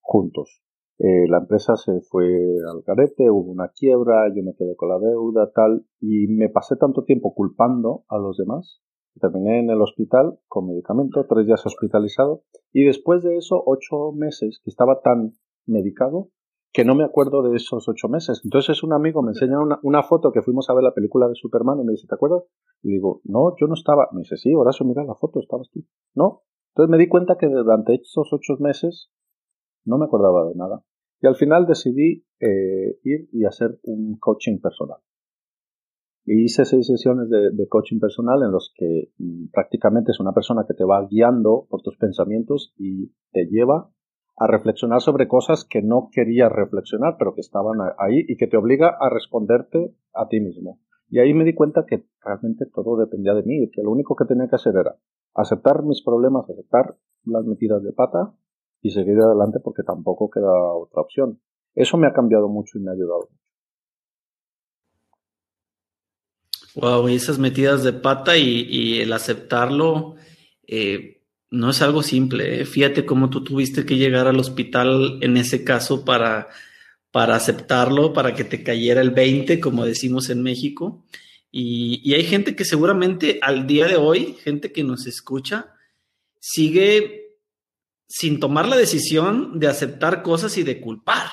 juntos. 0.00 0.62
Eh, 0.98 1.28
la 1.28 1.38
empresa 1.38 1.74
se 1.76 2.00
fue 2.08 2.24
al 2.26 2.82
garete, 2.86 3.28
hubo 3.28 3.50
una 3.50 3.68
quiebra, 3.68 4.28
yo 4.34 4.42
me 4.42 4.54
quedé 4.54 4.76
con 4.76 4.88
la 4.88 4.98
deuda, 4.98 5.50
tal, 5.52 5.84
y 6.00 6.28
me 6.28 6.48
pasé 6.48 6.76
tanto 6.76 7.04
tiempo 7.04 7.34
culpando 7.34 8.04
a 8.08 8.16
los 8.16 8.36
demás 8.36 8.80
Terminé 9.20 9.60
en 9.60 9.70
el 9.70 9.80
hospital 9.80 10.38
con 10.48 10.66
medicamento, 10.66 11.24
tres 11.28 11.46
días 11.46 11.64
hospitalizado 11.64 12.42
y 12.72 12.84
después 12.84 13.22
de 13.22 13.36
eso 13.36 13.62
ocho 13.64 14.12
meses 14.12 14.60
que 14.62 14.70
estaba 14.70 15.00
tan 15.02 15.32
medicado 15.66 16.30
que 16.74 16.84
no 16.84 16.96
me 16.96 17.04
acuerdo 17.04 17.42
de 17.42 17.56
esos 17.56 17.88
ocho 17.88 18.08
meses. 18.08 18.40
Entonces 18.42 18.82
un 18.82 18.92
amigo 18.92 19.22
me 19.22 19.30
enseña 19.30 19.58
una, 19.60 20.02
foto 20.02 20.32
que 20.32 20.42
fuimos 20.42 20.68
a 20.68 20.74
ver 20.74 20.82
la 20.82 20.92
película 20.92 21.28
de 21.28 21.36
Superman 21.36 21.78
y 21.80 21.84
me 21.84 21.92
dice, 21.92 22.08
¿te 22.08 22.16
acuerdas? 22.16 22.42
Y 22.82 22.90
digo, 22.90 23.20
no, 23.22 23.54
yo 23.60 23.68
no 23.68 23.74
estaba. 23.74 24.08
Me 24.10 24.22
dice, 24.22 24.36
sí, 24.36 24.52
Horacio, 24.52 24.84
mira 24.84 25.04
la 25.04 25.14
foto, 25.14 25.38
estabas 25.38 25.70
tú. 25.70 25.84
No. 26.14 26.42
Entonces 26.70 26.90
me 26.90 26.98
di 26.98 27.08
cuenta 27.08 27.36
que 27.38 27.46
durante 27.46 27.94
esos 27.94 28.28
ocho 28.32 28.54
meses 28.58 29.12
no 29.84 29.98
me 29.98 30.06
acordaba 30.06 30.48
de 30.48 30.56
nada. 30.56 30.82
Y 31.22 31.28
al 31.28 31.36
final 31.36 31.66
decidí 31.66 32.26
eh, 32.40 32.98
ir 33.04 33.28
y 33.30 33.44
hacer 33.44 33.78
un 33.84 34.18
coaching 34.18 34.58
personal. 34.60 34.98
Hice 36.26 36.64
seis 36.64 36.86
sesiones 36.86 37.28
de, 37.28 37.68
coaching 37.68 38.00
personal 38.00 38.42
en 38.42 38.50
los 38.50 38.72
que 38.76 39.10
mm, 39.18 39.48
prácticamente 39.52 40.12
es 40.12 40.20
una 40.20 40.32
persona 40.32 40.64
que 40.66 40.72
te 40.72 40.84
va 40.84 41.06
guiando 41.06 41.66
por 41.68 41.82
tus 41.82 41.98
pensamientos 41.98 42.72
y 42.78 43.12
te 43.32 43.46
lleva 43.46 43.90
a 44.36 44.46
reflexionar 44.46 45.02
sobre 45.02 45.28
cosas 45.28 45.66
que 45.68 45.82
no 45.82 46.08
querías 46.10 46.50
reflexionar, 46.50 47.16
pero 47.18 47.34
que 47.34 47.42
estaban 47.42 47.78
ahí 47.98 48.24
y 48.26 48.36
que 48.36 48.46
te 48.46 48.56
obliga 48.56 48.96
a 48.98 49.10
responderte 49.10 49.94
a 50.14 50.26
ti 50.28 50.40
mismo. 50.40 50.80
Y 51.10 51.18
ahí 51.18 51.34
me 51.34 51.44
di 51.44 51.54
cuenta 51.54 51.84
que 51.86 52.06
realmente 52.24 52.64
todo 52.74 52.96
dependía 52.96 53.34
de 53.34 53.42
mí 53.42 53.70
que 53.70 53.82
lo 53.82 53.90
único 53.90 54.16
que 54.16 54.24
tenía 54.24 54.48
que 54.48 54.56
hacer 54.56 54.74
era 54.76 54.96
aceptar 55.34 55.82
mis 55.84 56.02
problemas, 56.02 56.48
aceptar 56.48 56.96
las 57.24 57.44
metidas 57.44 57.82
de 57.82 57.92
pata 57.92 58.34
y 58.80 58.90
seguir 58.90 59.20
adelante 59.20 59.60
porque 59.62 59.82
tampoco 59.82 60.30
queda 60.30 60.72
otra 60.74 61.02
opción. 61.02 61.40
Eso 61.74 61.98
me 61.98 62.06
ha 62.06 62.12
cambiado 62.12 62.48
mucho 62.48 62.78
y 62.78 62.82
me 62.82 62.90
ha 62.90 62.94
ayudado. 62.94 63.28
Wow, 66.74 67.08
esas 67.08 67.38
metidas 67.38 67.84
de 67.84 67.92
pata 67.92 68.36
y, 68.36 69.00
el 69.00 69.12
aceptarlo 69.12 70.16
eh, 70.66 71.22
no 71.50 71.70
es 71.70 71.82
algo 71.82 72.02
simple. 72.02 72.62
¿eh? 72.62 72.64
Fíjate 72.64 73.06
cómo 73.06 73.30
tú 73.30 73.44
tuviste 73.44 73.86
que 73.86 73.96
llegar 73.96 74.26
al 74.26 74.40
hospital 74.40 75.18
en 75.20 75.36
ese 75.36 75.62
caso 75.62 76.04
para, 76.04 76.48
para 77.10 77.36
aceptarlo, 77.36 78.12
para 78.12 78.34
que 78.34 78.44
te 78.44 78.62
cayera 78.62 79.00
el 79.00 79.10
20, 79.10 79.60
como 79.60 79.84
decimos 79.84 80.30
en 80.30 80.42
México. 80.42 81.04
Y 81.56 82.12
hay 82.14 82.24
gente 82.24 82.56
que 82.56 82.64
seguramente 82.64 83.38
al 83.40 83.68
día 83.68 83.86
de 83.86 83.94
hoy, 83.94 84.36
gente 84.42 84.72
que 84.72 84.82
nos 84.82 85.06
escucha, 85.06 85.72
sigue 86.40 87.24
sin 88.08 88.40
tomar 88.40 88.68
la 88.68 88.76
decisión 88.76 89.58
de 89.58 89.68
aceptar 89.68 90.22
cosas 90.22 90.58
y 90.58 90.64
de 90.64 90.80
culpar. 90.80 91.28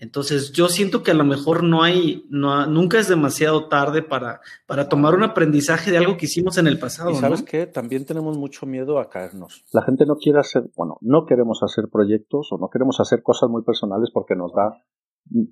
Entonces, 0.00 0.52
yo 0.52 0.68
siento 0.68 1.02
que 1.02 1.10
a 1.10 1.14
lo 1.14 1.24
mejor 1.24 1.64
no 1.64 1.82
hay, 1.82 2.24
no, 2.30 2.66
nunca 2.66 3.00
es 3.00 3.08
demasiado 3.08 3.66
tarde 3.66 4.00
para, 4.00 4.40
para 4.68 4.88
tomar 4.88 5.16
un 5.16 5.24
aprendizaje 5.24 5.90
de 5.90 5.98
algo 5.98 6.16
que 6.16 6.26
hicimos 6.26 6.56
en 6.56 6.68
el 6.68 6.78
pasado. 6.78 7.10
Y 7.10 7.16
sabes 7.16 7.42
qué? 7.42 7.66
También 7.66 8.06
tenemos 8.06 8.38
mucho 8.38 8.64
miedo 8.64 9.00
a 9.00 9.08
caernos. 9.10 9.64
La 9.72 9.82
gente 9.82 10.06
no 10.06 10.14
quiere 10.14 10.38
hacer, 10.38 10.70
bueno, 10.76 10.98
no 11.00 11.26
queremos 11.26 11.64
hacer 11.64 11.88
proyectos 11.90 12.52
o 12.52 12.58
no 12.58 12.70
queremos 12.70 13.00
hacer 13.00 13.24
cosas 13.24 13.50
muy 13.50 13.64
personales 13.64 14.10
porque 14.14 14.36
nos 14.36 14.52
da, 14.52 14.84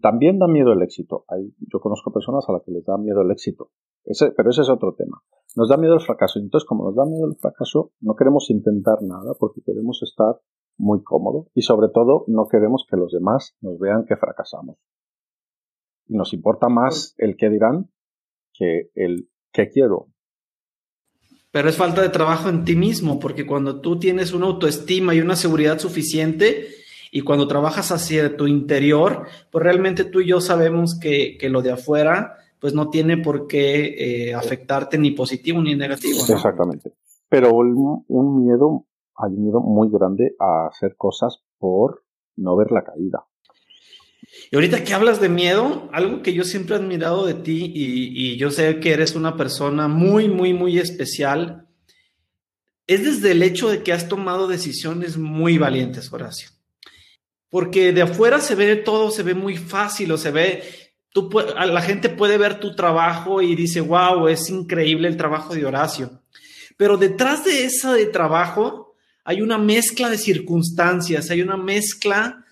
también 0.00 0.38
da 0.38 0.46
miedo 0.46 0.72
el 0.72 0.82
éxito. 0.82 1.24
Hay, 1.26 1.52
yo 1.58 1.80
conozco 1.80 2.12
personas 2.12 2.44
a 2.48 2.52
las 2.52 2.62
que 2.62 2.70
les 2.70 2.84
da 2.84 2.96
miedo 2.98 3.22
el 3.22 3.32
éxito. 3.32 3.70
Ese, 4.04 4.30
pero 4.30 4.50
ese 4.50 4.62
es 4.62 4.70
otro 4.70 4.94
tema. 4.94 5.24
Nos 5.56 5.68
da 5.68 5.76
miedo 5.76 5.94
el 5.94 6.00
fracaso. 6.00 6.38
Entonces, 6.38 6.68
como 6.68 6.84
nos 6.84 6.94
da 6.94 7.04
miedo 7.04 7.26
el 7.26 7.34
fracaso, 7.34 7.90
no 8.00 8.14
queremos 8.14 8.48
intentar 8.50 9.02
nada 9.02 9.34
porque 9.40 9.60
queremos 9.62 10.00
estar 10.04 10.36
muy 10.78 11.02
cómodo 11.02 11.48
y 11.54 11.62
sobre 11.62 11.88
todo 11.92 12.24
no 12.26 12.46
queremos 12.48 12.86
que 12.88 12.96
los 12.96 13.12
demás 13.12 13.56
nos 13.60 13.78
vean 13.78 14.04
que 14.06 14.16
fracasamos. 14.16 14.76
Y 16.06 16.16
nos 16.16 16.32
importa 16.32 16.68
más 16.68 17.14
el 17.18 17.36
que 17.36 17.50
dirán 17.50 17.90
que 18.52 18.90
el 18.94 19.28
que 19.52 19.68
quiero. 19.68 20.08
Pero 21.50 21.68
es 21.68 21.76
falta 21.76 22.02
de 22.02 22.10
trabajo 22.10 22.48
en 22.48 22.64
ti 22.64 22.76
mismo, 22.76 23.18
porque 23.18 23.46
cuando 23.46 23.80
tú 23.80 23.98
tienes 23.98 24.32
una 24.32 24.46
autoestima 24.46 25.14
y 25.14 25.20
una 25.20 25.36
seguridad 25.36 25.78
suficiente 25.78 26.68
y 27.10 27.22
cuando 27.22 27.48
trabajas 27.48 27.92
hacia 27.92 28.36
tu 28.36 28.46
interior, 28.46 29.26
pues 29.50 29.64
realmente 29.64 30.04
tú 30.04 30.20
y 30.20 30.28
yo 30.28 30.40
sabemos 30.40 30.98
que, 30.98 31.38
lo 31.48 31.62
de 31.62 31.72
afuera 31.72 32.34
pues 32.58 32.74
no 32.74 32.88
tiene 32.88 33.18
por 33.18 33.46
qué 33.46 34.28
eh, 34.28 34.34
afectarte 34.34 34.98
ni 34.98 35.10
positivo 35.10 35.60
ni 35.62 35.74
negativo. 35.74 36.18
Exactamente. 36.28 36.92
Pero 37.28 37.52
un 37.54 38.44
miedo 38.44 38.86
hay 39.18 39.32
un 39.32 39.44
miedo 39.44 39.60
muy 39.60 39.88
grande 39.90 40.36
a 40.38 40.68
hacer 40.68 40.96
cosas 40.96 41.42
por 41.58 42.04
no 42.36 42.56
ver 42.56 42.70
la 42.70 42.84
caída. 42.84 43.24
Y 44.50 44.56
ahorita 44.56 44.84
que 44.84 44.94
hablas 44.94 45.20
de 45.20 45.28
miedo, 45.28 45.88
algo 45.92 46.22
que 46.22 46.32
yo 46.32 46.44
siempre 46.44 46.76
he 46.76 46.78
admirado 46.78 47.26
de 47.26 47.34
ti 47.34 47.72
y, 47.74 48.36
yo 48.36 48.50
sé 48.50 48.80
que 48.80 48.92
eres 48.92 49.14
una 49.14 49.36
persona 49.36 49.88
muy, 49.88 50.28
muy, 50.28 50.52
muy 50.52 50.78
especial, 50.78 51.68
es 52.86 53.04
desde 53.04 53.32
el 53.32 53.42
hecho 53.42 53.68
de 53.68 53.82
que 53.82 53.92
has 53.92 54.08
tomado 54.08 54.46
decisiones 54.46 55.16
muy 55.16 55.58
valientes, 55.58 56.12
Horacio. 56.12 56.50
Porque 57.48 57.92
de 57.92 58.02
afuera 58.02 58.40
se 58.40 58.54
ve 58.54 58.76
todo, 58.76 59.10
se 59.10 59.22
ve 59.22 59.34
muy 59.34 59.56
fácil 59.56 60.12
o 60.12 60.18
se 60.18 60.30
ve, 60.30 60.62
tú, 61.10 61.30
la 61.30 61.80
gente 61.80 62.08
puede 62.08 62.38
ver 62.38 62.60
tu 62.60 62.74
trabajo 62.74 63.42
y 63.42 63.54
dice, 63.54 63.80
wow, 63.80 64.28
es 64.28 64.50
increíble 64.50 65.08
el 65.08 65.16
trabajo 65.16 65.54
de 65.54 65.64
Horacio. 65.64 66.22
Pero 66.76 66.96
detrás 66.96 67.44
de 67.44 67.64
ese 67.64 68.06
trabajo 68.06 68.85
hay 69.28 69.42
una 69.42 69.58
mezcla 69.58 70.08
de 70.08 70.18
circunstancias, 70.18 71.30
hay 71.30 71.42
una 71.42 71.56
mezcla 71.56 72.44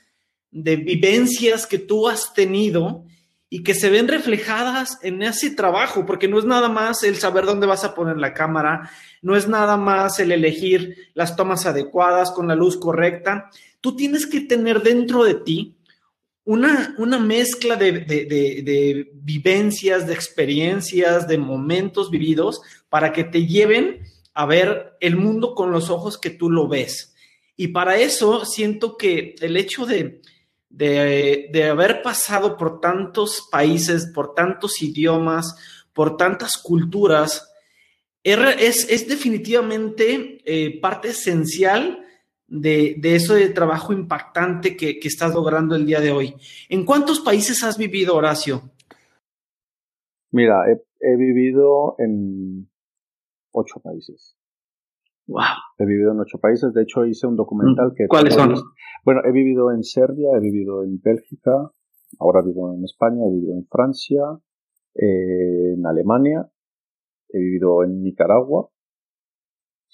de 0.51 0.75
vivencias 0.75 1.69
que 1.69 1.79
tú 1.79 2.09
has 2.09 2.35
tenido 2.35 3.05
y 3.49 3.63
que 3.63 3.75
se 3.75 3.91
ven 3.91 4.09
reflejadas 4.09 4.99
en 5.03 5.23
ese 5.23 5.53
trabajo, 5.53 6.05
porque 6.05 6.27
no 6.27 6.37
es 6.37 6.45
nada 6.45 6.69
más 6.69 7.05
el 7.05 7.15
saber 7.15 7.45
dónde 7.47 7.69
vas 7.69 7.85
a 7.85 7.95
poner 7.95 8.17
la 8.17 8.35
cámara, 8.35 8.91
no 9.23 9.37
es 9.37 9.47
nada 9.47 9.77
más 9.77 10.19
el 10.19 10.33
elegir 10.33 10.97
las 11.15 11.37
tomas 11.37 11.65
adecuadas 11.65 12.33
con 12.33 12.49
la 12.49 12.57
luz 12.57 12.77
correcta. 12.77 13.51
Tú 13.81 13.95
tienes 13.95 14.27
que 14.27 14.41
tener 14.41 14.83
dentro 14.83 15.23
de 15.23 15.35
ti 15.35 15.77
una, 16.43 16.97
una 16.99 17.21
mezcla 17.21 17.77
de, 17.77 17.93
de 17.93 19.13
vivencias, 19.15 20.09
de 20.09 20.15
experiencias, 20.15 21.29
de 21.29 21.39
momentos 21.39 22.11
vividos 22.11 22.63
para 22.89 23.13
que 23.13 23.23
te 23.23 23.47
lleven 23.47 24.01
a 24.35 24.47
ver 24.47 24.97
el 25.01 25.17
mundo 25.17 25.55
con 25.55 25.71
los 25.71 25.91
ojos 25.91 26.19
que 26.19 26.31
tú 26.31 26.51
lo 26.51 26.69
ves. 26.69 27.15
Y 27.57 27.69
para 27.69 27.97
eso 27.97 28.45
siento 28.45 28.97
que 28.97 29.37
el 29.41 29.57
hecho 29.57 29.87
de, 29.87 30.21
de, 30.69 31.69
haber 31.71 32.03
pasado 32.03 32.57
por 32.57 32.81
tantos 32.81 33.49
países, 33.51 34.11
por 34.13 34.35
tantos 34.35 34.83
idiomas, 34.83 35.57
por 35.93 36.17
tantas 36.17 36.57
culturas, 36.57 37.53
es, 38.25 38.91
es 38.91 39.07
definitivamente 39.07 40.39
eh, 40.45 40.81
parte 40.81 41.11
esencial 41.11 42.05
de, 42.49 42.97
de 42.99 43.17
ese 43.17 43.49
trabajo 43.51 43.93
impactante 43.93 44.77
que, 44.77 44.99
que, 44.99 45.09
estás 45.09 45.33
logrando 45.33 45.77
el 45.77 45.87
día 45.87 46.01
de 46.01 46.11
hoy. 46.11 46.35
¿En 46.69 46.85
cuántos 46.85 47.21
países 47.21 47.63
has 47.63 47.79
vivido, 47.79 48.17
Horacio? 48.17 48.71
Mira, 50.33 50.65
he 51.01 51.17
vivido 51.17 51.95
en 51.99 52.69
ocho 53.55 53.81
países. 53.81 54.37
Wow. 55.27 55.43
He 55.79 55.87
vivido 55.87 56.13
en 56.13 56.21
ocho 56.21 56.39
países. 56.39 56.75
De 56.75 56.83
hecho, 56.83 57.07
hice 57.07 57.27
un 57.27 57.37
documental 57.37 57.89
mm. 57.89 57.95
que. 57.95 58.09
¿Cuáles 58.09 58.35
son? 58.35 58.55
Bueno, 59.05 59.23
he 59.25 59.33
vivido 59.33 59.71
en 59.73 59.83
Serbia, 59.83 60.31
he 60.37 60.41
vivido 60.41 60.83
en 60.83 61.01
Bélgica, 61.01 61.71
ahora 62.19 62.43
vivo 62.43 62.75
en 62.75 62.85
España, 62.85 63.25
he 63.27 63.31
vivido 63.31 63.55
en 63.55 63.67
Francia, 63.67 64.23
eh, 64.95 65.75
en 65.75 65.87
Alemania, 65.87 66.51
he 67.29 67.39
vivido 67.39 67.85
en 67.85 68.03
Nicaragua 68.03 68.71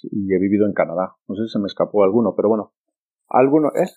y 0.02 0.33
he 0.33 0.38
vivido 0.38 0.67
en 0.67 0.73
Canadá. 0.73 1.17
No 1.29 1.35
sé 1.35 1.43
si 1.45 1.50
se 1.50 1.59
me 1.59 1.67
escapó 1.67 2.05
alguno, 2.05 2.35
pero 2.37 2.49
bueno, 2.49 2.73
alguno, 3.29 3.69
¿eh? 3.75 3.88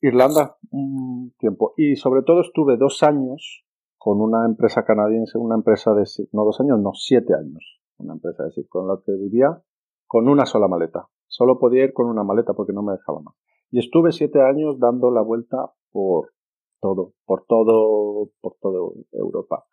Irlanda, 0.00 0.56
un 0.70 1.32
tiempo. 1.38 1.74
Y 1.76 1.96
sobre 1.96 2.22
todo 2.22 2.40
estuve 2.40 2.76
dos 2.76 3.02
años 3.02 3.64
con 4.02 4.20
una 4.20 4.44
empresa 4.44 4.84
canadiense, 4.84 5.38
una 5.38 5.54
empresa 5.54 5.94
de, 5.94 6.02
no 6.32 6.44
dos 6.44 6.58
años, 6.60 6.80
no, 6.80 6.90
siete 6.92 7.34
años, 7.34 7.80
una 7.98 8.14
empresa 8.14 8.42
de 8.42 8.66
con 8.66 8.88
la 8.88 8.98
que 9.06 9.12
vivía 9.12 9.62
con 10.08 10.28
una 10.28 10.44
sola 10.44 10.66
maleta. 10.66 11.06
Solo 11.28 11.60
podía 11.60 11.84
ir 11.84 11.92
con 11.92 12.08
una 12.08 12.24
maleta 12.24 12.52
porque 12.52 12.72
no 12.72 12.82
me 12.82 12.94
dejaba 12.94 13.20
más. 13.20 13.36
Y 13.70 13.78
estuve 13.78 14.10
siete 14.10 14.42
años 14.42 14.80
dando 14.80 15.12
la 15.12 15.22
vuelta 15.22 15.70
por 15.92 16.32
todo, 16.80 17.12
por 17.24 17.44
todo, 17.46 18.30
por 18.40 18.56
toda 18.60 18.90
Europa. 19.12 19.66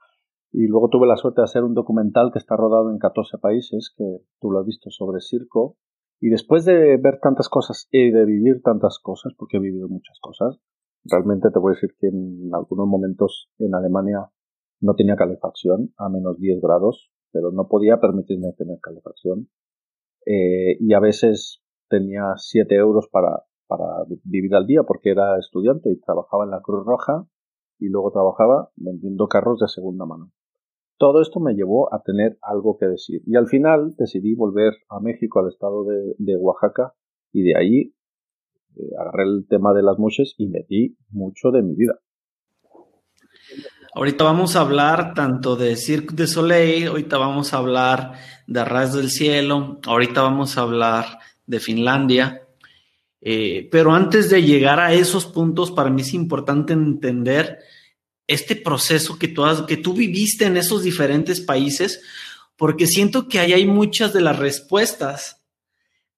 Y 0.52 0.68
luego 0.68 0.90
tuve 0.90 1.08
la 1.08 1.18
suerte 1.18 1.42
de 1.42 1.46
hacer 1.46 1.64
un 1.64 1.74
documental 1.74 2.30
que 2.32 2.38
está 2.38 2.56
rodado 2.56 2.92
en 2.92 3.00
14 3.00 3.40
países, 3.40 3.92
que 3.98 4.20
tú 4.40 4.52
lo 4.52 4.60
has 4.60 4.66
visto 4.68 4.92
sobre 4.92 5.22
circo. 5.22 5.76
Y 6.20 6.30
después 6.30 6.66
de 6.66 6.98
ver 6.98 7.20
tantas 7.20 7.50
cosas 7.50 7.88
y 7.92 8.12
de 8.12 8.26
vivir 8.26 8.62
tantas 8.62 9.00
cosas, 9.00 9.34
porque 9.36 9.58
he 9.58 9.60
vivido 9.60 9.88
muchas 9.88 10.20
cosas, 10.22 10.60
Realmente 11.06 11.50
te 11.52 11.60
voy 11.60 11.72
a 11.72 11.76
decir 11.76 11.96
que 12.00 12.08
en 12.08 12.50
algunos 12.54 12.88
momentos 12.88 13.50
en 13.58 13.74
Alemania 13.74 14.30
no 14.82 14.96
tenía 14.96 15.16
calefacción 15.16 15.94
a 15.98 16.10
menos 16.10 16.38
10 16.40 16.62
grados, 16.62 17.12
pero 17.32 17.52
no 17.52 17.68
podía 17.68 18.00
permitirme 18.00 18.54
tener 18.54 18.80
calefacción. 18.82 19.50
Eh, 20.26 20.78
y 20.80 20.94
a 20.94 21.00
veces 21.00 21.64
tenía 21.90 22.34
7 22.36 22.76
euros 22.76 23.08
para, 23.12 23.44
para 23.68 23.86
vivir 24.24 24.56
al 24.56 24.66
día 24.66 24.84
porque 24.84 25.12
era 25.12 25.38
estudiante 25.38 25.92
y 25.92 26.00
trabajaba 26.00 26.44
en 26.44 26.52
la 26.52 26.62
Cruz 26.62 26.86
Roja 26.86 27.28
y 27.80 27.90
luego 27.90 28.12
trabajaba 28.12 28.70
vendiendo 28.76 29.28
carros 29.28 29.60
de 29.60 29.68
segunda 29.68 30.06
mano. 30.06 30.32
Todo 30.98 31.22
esto 31.22 31.40
me 31.40 31.54
llevó 31.54 31.94
a 31.94 32.02
tener 32.04 32.38
algo 32.42 32.78
que 32.78 32.88
decir 32.88 33.22
y 33.26 33.38
al 33.38 33.48
final 33.48 33.96
decidí 33.98 34.36
volver 34.36 34.74
a 34.90 35.00
México, 35.00 35.40
al 35.40 35.48
estado 35.48 35.86
de, 35.86 36.16
de 36.18 36.36
Oaxaca 36.36 36.94
y 37.32 37.44
de 37.44 37.56
ahí 37.56 37.94
eh, 38.76 38.90
agarré 39.00 39.24
el 39.24 39.46
tema 39.48 39.74
de 39.74 39.84
las 39.84 39.98
mushes 39.98 40.36
y 40.38 40.48
metí 40.48 40.96
mucho 41.10 41.52
de 41.52 41.62
mi 41.62 41.76
vida. 41.76 42.00
Ahorita 43.96 44.24
vamos 44.24 44.56
a 44.56 44.62
hablar 44.62 45.14
tanto 45.16 45.56
de 45.56 45.76
Cirque 45.76 46.16
du 46.16 46.28
Soleil, 46.28 46.88
ahorita 46.88 47.18
vamos 47.18 47.54
a 47.54 47.58
hablar 47.58 48.14
de 48.46 48.60
Arras 48.60 48.94
del 48.94 49.10
Cielo, 49.10 49.80
ahorita 49.86 50.22
vamos 50.22 50.58
a 50.58 50.62
hablar 50.62 51.20
de 51.48 51.60
Finlandia. 51.60 52.44
Eh, 53.22 53.68
pero 53.72 53.94
antes 53.94 54.30
de 54.30 54.44
llegar 54.44 54.80
a 54.80 54.94
esos 54.94 55.26
puntos, 55.26 55.72
para 55.72 55.90
mí 55.90 56.02
es 56.02 56.14
importante 56.14 56.74
entender 56.74 57.60
este 58.28 58.56
proceso 58.56 59.18
que 59.18 59.28
tú, 59.28 59.44
que 59.68 59.78
tú 59.78 59.94
viviste 59.94 60.46
en 60.46 60.58
esos 60.58 60.84
diferentes 60.84 61.42
países, 61.42 62.02
porque 62.56 62.86
siento 62.86 63.28
que 63.28 63.40
ahí 63.40 63.54
hay 63.54 63.66
muchas 63.66 64.14
de 64.14 64.22
las 64.22 64.38
respuestas 64.38 65.39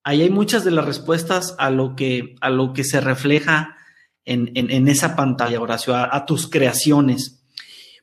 ahí 0.04 0.22
hay 0.22 0.30
muchas 0.30 0.64
de 0.64 0.72
las 0.72 0.86
respuestas 0.86 1.56
a 1.58 1.70
lo 1.70 1.96
que, 1.96 2.36
a 2.42 2.50
lo 2.50 2.74
que 2.74 2.84
se 2.84 3.02
refleja 3.02 3.78
en, 4.26 4.52
en, 4.56 4.88
esa 4.88 5.16
pantalla, 5.16 5.60
Horacio, 5.60 5.96
a, 5.96 6.26
tus 6.26 6.48
creaciones. 6.48 7.44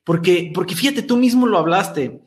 Porque, 0.05 0.51
porque 0.55 0.75
fíjate, 0.75 1.03
tú 1.03 1.17
mismo 1.17 1.47
lo 1.47 1.59
hablaste. 1.59 2.21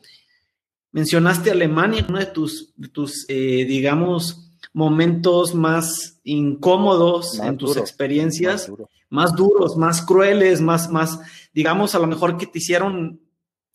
Mencionaste 0.92 1.50
Alemania, 1.50 2.04
uno 2.08 2.18
de 2.18 2.26
tus, 2.26 2.72
tus 2.92 3.26
eh, 3.28 3.64
digamos, 3.66 4.52
momentos 4.72 5.54
más 5.54 6.20
incómodos 6.24 7.38
en 7.38 7.56
tus 7.58 7.76
experiencias, 7.76 8.70
más, 9.08 9.34
duros, 9.34 9.76
más 9.76 10.02
crueles, 10.02 10.60
más, 10.60 10.90
más, 10.90 11.20
digamos, 11.52 11.94
a 11.94 11.98
lo 11.98 12.06
mejor 12.06 12.38
que 12.38 12.46
te 12.46 12.58
hicieron 12.58 13.20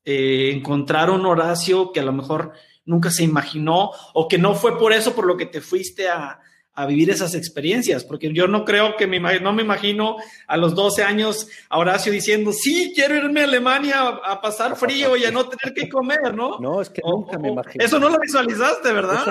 eh, 0.03 0.51
encontrar 0.53 1.09
un 1.09 1.25
Horacio 1.25 1.91
que 1.91 1.99
a 1.99 2.03
lo 2.03 2.13
mejor 2.13 2.53
nunca 2.87 3.11
se 3.11 3.23
imaginó 3.23 3.91
o 4.13 4.27
que 4.27 4.39
no 4.39 4.55
fue 4.55 4.79
por 4.79 4.93
eso 4.93 5.13
por 5.13 5.27
lo 5.27 5.37
que 5.37 5.45
te 5.45 5.61
fuiste 5.61 6.09
a, 6.09 6.39
vivir 6.87 7.09
esas 7.09 7.33
experiencias, 7.33 8.03
porque 8.03 8.31
yo 8.31 8.47
no 8.47 8.63
creo 8.63 8.97
que 8.97 9.07
me, 9.07 9.19
no 9.39 9.51
me 9.51 9.63
imagino 9.63 10.17
a 10.45 10.57
los 10.57 10.75
12 10.75 11.01
años 11.01 11.49
a 11.69 11.79
Horacio 11.79 12.11
diciendo, 12.11 12.51
sí, 12.53 12.91
quiero 12.93 13.15
irme 13.15 13.41
a 13.41 13.45
Alemania 13.45 14.07
a, 14.07 14.39
pasar 14.41 14.75
frío 14.75 15.17
y 15.17 15.25
a 15.25 15.31
no 15.31 15.49
tener 15.49 15.73
que 15.73 15.89
comer, 15.89 16.35
¿no? 16.35 16.59
No, 16.59 16.79
es 16.79 16.91
que 16.91 17.01
nunca 17.03 17.39
me 17.39 17.49
imaginé. 17.49 17.83
Eso 17.83 17.99
no 17.99 18.09
lo 18.09 18.19
visualizaste, 18.19 18.93
¿verdad? 18.93 19.21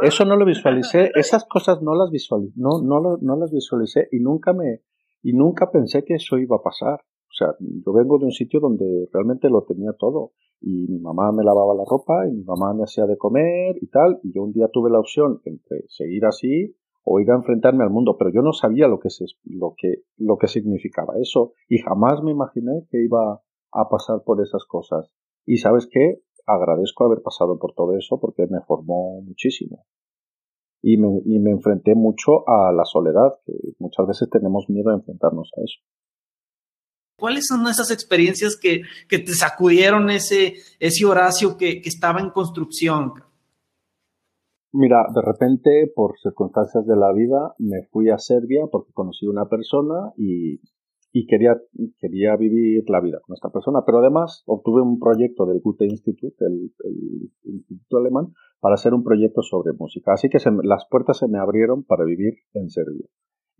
Eso 0.00 0.24
no 0.24 0.36
lo, 0.36 0.44
visualicé, 0.46 1.10
esas 1.16 1.44
cosas 1.44 1.82
no 1.82 1.96
las 1.96 2.08
visualicé, 2.12 2.52
no, 2.54 2.80
no, 2.80 3.18
no 3.20 3.36
las 3.36 3.50
visualicé 3.50 4.06
y 4.12 4.20
nunca 4.20 4.52
me, 4.52 4.82
y 5.24 5.32
nunca 5.32 5.72
pensé 5.72 6.04
que 6.04 6.14
eso 6.14 6.38
iba 6.38 6.58
a 6.58 6.62
pasar. 6.62 7.00
O 7.32 7.34
sea, 7.34 7.56
yo 7.58 7.92
vengo 7.94 8.18
de 8.18 8.26
un 8.26 8.30
sitio 8.30 8.60
donde 8.60 9.08
realmente 9.10 9.48
lo 9.48 9.64
tenía 9.64 9.94
todo 9.98 10.32
y 10.60 10.86
mi 10.86 10.98
mamá 10.98 11.32
me 11.32 11.42
lavaba 11.42 11.74
la 11.74 11.84
ropa 11.88 12.28
y 12.28 12.32
mi 12.32 12.44
mamá 12.44 12.74
me 12.74 12.84
hacía 12.84 13.06
de 13.06 13.16
comer 13.16 13.76
y 13.80 13.86
tal, 13.88 14.20
y 14.22 14.34
yo 14.34 14.42
un 14.42 14.52
día 14.52 14.68
tuve 14.70 14.90
la 14.90 15.00
opción 15.00 15.40
entre 15.46 15.84
seguir 15.88 16.26
así 16.26 16.76
o 17.04 17.20
ir 17.20 17.30
a 17.30 17.36
enfrentarme 17.36 17.84
al 17.84 17.90
mundo, 17.90 18.16
pero 18.18 18.30
yo 18.30 18.42
no 18.42 18.52
sabía 18.52 18.86
lo 18.86 19.00
que, 19.00 19.08
lo 19.44 19.74
que, 19.76 20.02
lo 20.18 20.36
que 20.36 20.46
significaba 20.46 21.14
eso 21.18 21.54
y 21.70 21.78
jamás 21.78 22.22
me 22.22 22.32
imaginé 22.32 22.86
que 22.90 23.02
iba 23.02 23.40
a 23.72 23.88
pasar 23.88 24.22
por 24.24 24.42
esas 24.42 24.66
cosas. 24.66 25.10
Y 25.46 25.56
sabes 25.56 25.88
qué, 25.90 26.20
agradezco 26.46 27.06
haber 27.06 27.22
pasado 27.22 27.58
por 27.58 27.72
todo 27.72 27.96
eso 27.96 28.20
porque 28.20 28.46
me 28.46 28.60
formó 28.60 29.22
muchísimo. 29.22 29.86
Y 30.82 30.98
me, 30.98 31.22
y 31.24 31.38
me 31.38 31.50
enfrenté 31.50 31.94
mucho 31.94 32.46
a 32.46 32.72
la 32.72 32.84
soledad, 32.84 33.32
que 33.46 33.54
muchas 33.78 34.06
veces 34.06 34.28
tenemos 34.28 34.68
miedo 34.68 34.90
a 34.90 34.94
enfrentarnos 34.94 35.50
a 35.56 35.62
eso. 35.62 35.80
¿Cuáles 37.22 37.46
son 37.46 37.64
esas 37.68 37.92
experiencias 37.92 38.58
que, 38.60 38.82
te 39.08 39.32
sacudieron 39.32 40.10
ese, 40.10 40.54
ese 40.80 41.06
Horacio 41.06 41.56
que, 41.56 41.80
estaba 41.84 42.18
en 42.18 42.30
construcción? 42.30 43.12
Mira, 44.72 45.06
de 45.14 45.22
repente, 45.22 45.92
por 45.94 46.18
circunstancias 46.18 46.84
de 46.84 46.96
la 46.96 47.12
vida, 47.12 47.54
me 47.58 47.84
fui 47.92 48.10
a 48.10 48.18
Serbia 48.18 48.66
porque 48.72 48.92
conocí 48.92 49.28
una 49.28 49.48
persona 49.48 50.12
y, 50.16 50.58
quería, 51.28 51.60
quería 52.00 52.34
vivir 52.34 52.82
la 52.90 53.00
vida 53.00 53.20
con 53.24 53.34
esta 53.34 53.50
persona. 53.50 53.84
Pero 53.86 53.98
además 54.00 54.42
obtuve 54.46 54.82
un 54.82 54.98
proyecto 54.98 55.46
del 55.46 55.60
Goethe 55.60 55.86
Institute, 55.86 56.44
el, 56.44 56.72
Instituto 57.44 57.98
Alemán, 57.98 58.32
para 58.58 58.74
hacer 58.74 58.94
un 58.94 59.04
proyecto 59.04 59.42
sobre 59.42 59.74
música. 59.74 60.12
Así 60.12 60.28
que 60.28 60.38
las 60.64 60.88
puertas 60.90 61.18
se 61.18 61.28
me 61.28 61.38
abrieron 61.38 61.84
para 61.84 62.04
vivir 62.04 62.34
en 62.54 62.68
Serbia. 62.68 63.06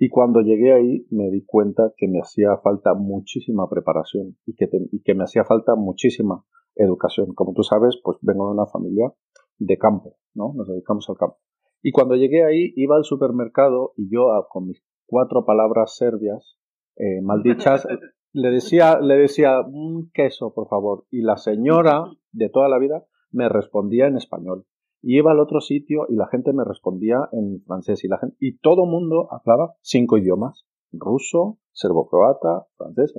Y 0.04 0.08
cuando 0.08 0.40
llegué 0.40 0.72
ahí 0.72 1.06
me 1.12 1.30
di 1.30 1.44
cuenta 1.44 1.92
que 1.96 2.08
me 2.08 2.18
hacía 2.18 2.56
falta 2.56 2.92
muchísima 2.92 3.70
preparación 3.70 4.36
y 4.44 4.56
que, 4.56 4.68
que 5.04 5.14
me 5.14 5.22
hacía 5.22 5.44
falta 5.44 5.76
muchísima 5.76 6.44
educación. 6.74 7.34
Como 7.36 7.54
tú 7.54 7.62
sabes, 7.62 8.00
pues 8.02 8.18
vengo 8.20 8.48
de 8.48 8.54
una 8.54 8.66
familia 8.66 9.14
de 9.58 9.78
campo, 9.78 10.16
¿no? 10.34 10.54
Nos 10.56 10.66
dedicamos 10.66 11.08
al 11.08 11.16
campo. 11.18 11.38
Y 11.84 11.92
cuando 11.92 12.16
llegué 12.16 12.42
ahí, 12.42 12.72
iba 12.74 12.96
al 12.96 13.04
supermercado 13.04 13.92
y 13.96 14.12
yo, 14.12 14.32
ah, 14.32 14.48
con 14.50 14.66
mis 14.66 14.82
cuatro 15.06 15.44
palabras 15.44 15.94
serbias, 15.94 16.58
eh, 16.96 17.20
maldichas, 17.22 17.86
le 18.32 18.50
decía, 18.50 18.98
le 18.98 19.14
decía, 19.14 19.60
un 19.60 20.10
queso, 20.12 20.52
por 20.52 20.66
favor. 20.66 21.04
Y 21.12 21.20
la 21.20 21.36
señora 21.36 22.06
de 22.32 22.48
toda 22.48 22.68
la 22.68 22.80
vida 22.80 23.06
me 23.30 23.48
respondía 23.48 24.08
en 24.08 24.16
español. 24.16 24.66
Y 25.02 25.18
iba 25.18 25.32
al 25.32 25.40
otro 25.40 25.60
sitio 25.60 26.06
y 26.08 26.14
la 26.14 26.28
gente 26.28 26.52
me 26.52 26.64
respondía 26.64 27.28
en 27.32 27.60
francés 27.66 28.04
y 28.04 28.08
la 28.08 28.18
gente, 28.18 28.36
y 28.38 28.58
todo 28.58 28.86
mundo 28.86 29.28
hablaba 29.32 29.74
cinco 29.80 30.16
idiomas, 30.16 30.64
ruso, 30.92 31.58
serbo-croata, 31.72 32.66
francés, 32.76 33.12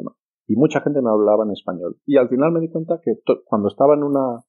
y 0.47 0.55
mucha 0.55 0.81
gente 0.81 1.01
me 1.01 1.09
hablaba 1.09 1.43
en 1.43 1.51
español. 1.51 1.97
Y 2.05 2.17
al 2.17 2.29
final 2.29 2.51
me 2.53 2.61
di 2.61 2.69
cuenta 2.69 3.01
que 3.03 3.15
cuando 3.45 3.67
estaba 3.67 3.95
en 3.95 4.03
una 4.03 4.43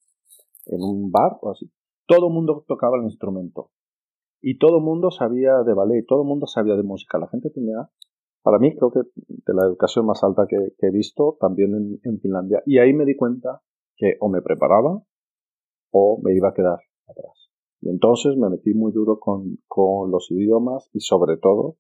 en 0.67 0.83
un 0.83 1.11
bar 1.11 1.39
o 1.43 1.51
así, 1.51 1.71
todo 2.07 2.31
mundo 2.31 2.65
tocaba 2.67 2.97
el 2.99 3.05
instrumento. 3.05 3.71
Y 4.41 4.59
todo 4.59 4.81
mundo 4.81 5.11
sabía 5.11 5.63
de 5.63 5.75
ballet, 5.75 6.05
todo 6.07 6.25
mundo 6.25 6.47
sabía 6.47 6.77
de 6.77 6.83
música. 6.83 7.19
La 7.19 7.29
gente 7.29 7.51
tenía, 7.51 7.91
para 8.43 8.59
mí 8.59 8.77
creo 8.77 8.91
que 8.91 9.01
de 9.17 9.55
la 9.55 9.65
educación 9.65 10.07
más 10.07 10.23
alta 10.23 10.47
que, 10.47 10.57
he 10.79 10.91
visto 10.91 11.37
también 11.41 11.75
en, 11.75 12.01
en 12.05 12.21
Finlandia. 12.21 12.63
Y 12.67 12.79
ahí 12.79 12.93
me 12.93 13.05
di 13.05 13.17
cuenta 13.17 13.63
que 13.97 14.17
o 14.21 14.29
me 14.29 14.43
preparaba 14.43 15.03
o 15.91 16.21
me 16.23 16.35
iba 16.35 16.49
a 16.49 16.55
quedar 16.55 16.79
atrás. 17.09 17.51
Y 17.81 17.91
entonces 17.91 18.37
me 18.37 18.49
metí 18.49 18.73
muy 18.75 18.93
duro 18.93 19.19
con, 19.19 19.59
con 19.69 20.11
los 20.11 20.31
idiomas 20.31 20.89
y 20.93 21.01
sobre 21.01 21.37
todo 21.37 21.77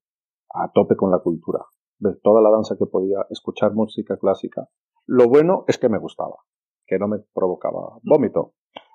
a 0.52 0.70
tope 0.72 0.96
con 0.96 1.10
la 1.10 1.20
cultura. 1.20 1.64
De 1.98 2.14
toda 2.22 2.42
la 2.42 2.50
danza 2.50 2.76
que 2.78 2.86
podía 2.86 3.24
escuchar 3.30 3.72
música 3.72 4.16
clásica. 4.16 4.68
Lo 5.06 5.28
bueno 5.28 5.64
es 5.68 5.78
que 5.78 5.88
me 5.88 5.98
gustaba, 5.98 6.36
que 6.86 6.98
no 6.98 7.08
me 7.08 7.18
provocaba 7.32 7.98
vómito. 8.02 8.54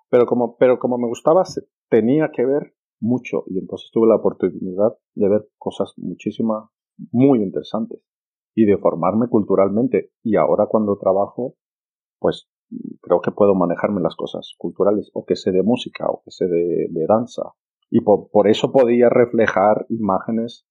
Pero 0.10 0.26
como, 0.26 0.58
pero 0.58 0.80
como 0.80 0.98
me 0.98 1.08
gustaba, 1.08 1.44
tenía 1.90 2.32
que 2.32 2.46
ver 2.46 2.74
mucho 3.00 3.44
y 3.48 3.60
entonces 3.60 3.90
tuve 3.92 4.08
la 4.08 4.18
oportunidad 4.18 4.98
de 5.16 5.30
ver 5.30 5.50
cosas 5.58 5.94
muchísimas, 5.98 6.70
muy 7.12 7.42
interesantes 7.42 8.02
y 8.56 8.66
de 8.66 8.78
formarme 8.78 9.30
culturalmente. 9.30 10.12
Y 10.24 10.36
ahora 10.36 10.68
cuando 10.68 10.98
trabajo, 10.98 11.56
pues 12.20 12.50
creo 13.02 13.22
que 13.22 13.32
puedo 13.32 13.56
manejarme 13.56 14.02
las 14.02 14.16
cosas 14.16 14.54
culturales, 14.58 15.10
o 15.14 15.26
que 15.26 15.36
sé 15.36 15.52
de 15.52 15.64
música, 15.64 16.08
o 16.08 16.22
que 16.24 16.32
sé 16.32 16.48
de, 16.48 17.06
danza. 17.08 17.54
Y 17.90 18.02
por, 18.02 18.48
eso 18.48 18.72
podía 18.72 19.10
reflejar 19.10 19.86
imágenes 19.90 20.68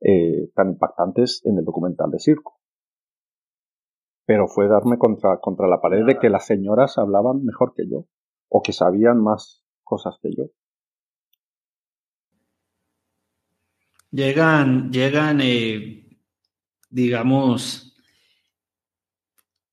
eh, 0.00 0.50
tan 0.54 0.70
impactantes 0.70 1.42
en 1.44 1.58
el 1.58 1.64
documental 1.64 2.10
de 2.10 2.18
circo. 2.18 2.60
Pero 4.24 4.46
fue 4.46 4.68
darme 4.68 4.98
contra, 4.98 5.38
contra 5.38 5.66
la 5.66 5.80
pared 5.80 6.06
de 6.06 6.18
que 6.18 6.30
las 6.30 6.46
señoras 6.46 6.98
hablaban 6.98 7.44
mejor 7.44 7.74
que 7.74 7.88
yo, 7.88 8.06
o 8.48 8.62
que 8.62 8.72
sabían 8.72 9.20
más 9.20 9.64
cosas 9.82 10.16
que 10.22 10.30
yo. 10.36 10.44
Llegan, 14.12 14.92
llegan, 14.92 15.40
eh, 15.40 16.18
digamos, 16.90 17.96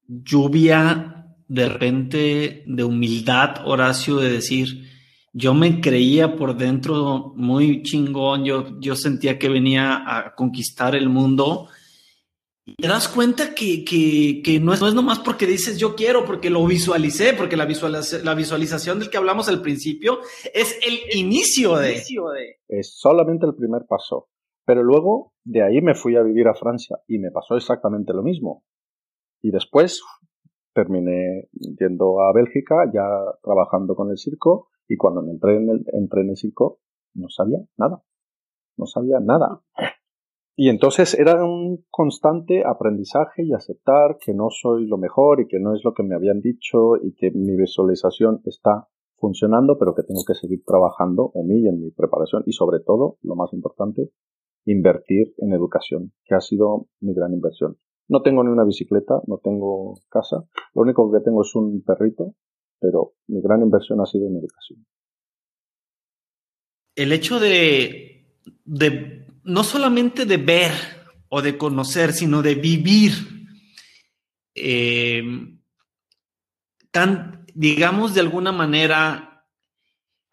lluvia 0.08 1.19
de 1.50 1.68
repente 1.68 2.64
de 2.66 2.84
humildad, 2.84 3.66
Horacio, 3.66 4.18
de 4.18 4.32
decir, 4.32 4.88
yo 5.34 5.54
me 5.54 5.82
creía 5.82 6.36
por 6.36 6.56
dentro 6.56 7.34
muy 7.36 7.82
chingón, 7.82 8.46
yo, 8.46 8.80
yo 8.80 8.96
sentía 8.96 9.38
que 9.38 9.50
venía 9.50 10.04
a 10.06 10.36
conquistar 10.36 10.96
el 10.96 11.10
mundo. 11.10 11.68
Y 12.66 12.76
te 12.76 12.88
das 12.88 13.08
cuenta 13.08 13.56
que, 13.56 13.84
que, 13.84 14.60
no, 14.60 14.74
es, 14.74 14.80
no 14.80 14.88
es 14.88 14.94
nomás 14.94 15.20
porque 15.20 15.48
dices 15.48 15.80
yo 15.80 15.96
quiero, 15.96 16.24
porque 16.24 16.52
lo 16.52 16.64
visualicé, 16.68 17.34
porque 17.34 17.58
la, 17.58 17.68
la 18.24 18.36
visualización 18.36 19.00
del 19.00 19.10
que 19.10 19.18
hablamos 19.18 19.50
al 19.50 19.62
principio 19.64 20.20
es 20.54 20.80
el 20.86 21.18
inicio 21.18 21.78
de... 21.78 21.96
Es 22.68 22.94
solamente 22.96 23.48
el 23.48 23.56
primer 23.56 23.88
paso. 23.88 24.30
Pero 24.66 24.84
luego 24.84 25.34
de 25.44 25.64
ahí 25.64 25.82
me 25.82 25.96
fui 25.96 26.16
a 26.16 26.22
vivir 26.22 26.48
a 26.48 26.54
Francia 26.54 27.00
y 27.08 27.18
me 27.18 27.32
pasó 27.32 27.56
exactamente 27.58 28.14
lo 28.14 28.22
mismo. 28.22 28.64
Y 29.42 29.50
después 29.50 30.04
terminé 30.74 31.50
yendo 31.52 32.22
a 32.22 32.34
Bélgica, 32.34 32.90
ya 32.94 33.08
trabajando 33.44 33.96
con 33.96 34.10
el 34.12 34.18
circo, 34.18 34.70
y 34.88 34.98
cuando 34.98 35.22
me 35.22 35.32
entré 35.32 35.58
en 35.58 35.70
el, 35.70 35.86
entré 35.94 36.22
en 36.22 36.30
el 36.30 36.38
circo, 36.38 36.80
no 37.14 37.30
sabía 37.30 37.60
nada. 37.78 38.02
No 38.78 38.86
sabía 38.86 39.20
nada. 39.20 39.62
Y 40.56 40.68
entonces 40.68 41.18
era 41.18 41.44
un 41.44 41.86
constante 41.90 42.64
aprendizaje 42.66 43.44
y 43.44 43.54
aceptar 43.54 44.18
que 44.20 44.34
no 44.34 44.50
soy 44.50 44.88
lo 44.88 44.98
mejor 44.98 45.40
y 45.40 45.48
que 45.48 45.60
no 45.60 45.74
es 45.74 45.82
lo 45.86 45.94
que 45.94 46.04
me 46.04 46.16
habían 46.16 46.42
dicho 46.42 46.98
y 47.02 47.14
que 47.14 47.32
mi 47.32 47.56
visualización 47.56 48.42
está 48.44 48.90
funcionando, 49.16 49.78
pero 49.80 49.96
que 49.96 50.04
tengo 50.04 50.24
que 50.28 50.34
seguir 50.34 50.64
trabajando 50.66 51.32
en 51.36 51.48
mí 51.48 51.62
y 51.62 51.68
en 51.68 51.80
mi 51.80 51.92
preparación 51.92 52.44
y 52.46 52.52
sobre 52.52 52.80
todo, 52.80 53.18
lo 53.22 53.36
más 53.36 53.54
importante, 53.54 54.12
invertir 54.66 55.34
en 55.38 55.54
educación, 55.54 56.12
que 56.26 56.36
ha 56.36 56.42
sido 56.42 56.88
mi 57.00 57.14
gran 57.14 57.34
inversión. 57.34 57.78
No 58.10 58.24
tengo 58.24 58.44
ni 58.44 58.50
una 58.50 58.66
bicicleta, 58.66 59.22
no 59.28 59.38
tengo 59.38 60.02
casa. 60.10 60.44
Lo 60.74 60.82
único 60.82 61.12
que 61.12 61.20
tengo 61.20 61.44
es 61.44 61.54
un 61.56 61.84
perrito, 61.84 62.36
pero 62.80 63.14
mi 63.28 63.40
gran 63.42 63.62
inversión 63.62 64.02
ha 64.02 64.06
sido 64.06 64.28
en 64.28 64.38
educación. 64.38 64.86
El 66.96 67.12
hecho 67.12 67.40
de, 67.40 68.36
no 69.44 69.64
solamente 69.64 70.26
de 70.26 70.38
ver 70.38 70.72
o 71.30 71.42
de 71.42 71.58
conocer, 71.58 72.12
sino 72.12 72.42
de 72.42 72.56
vivir 72.56 73.12
eh, 74.56 75.24
tan, 76.92 77.46
digamos 77.54 78.16
de 78.16 78.22
alguna 78.22 78.52
manera, 78.52 79.46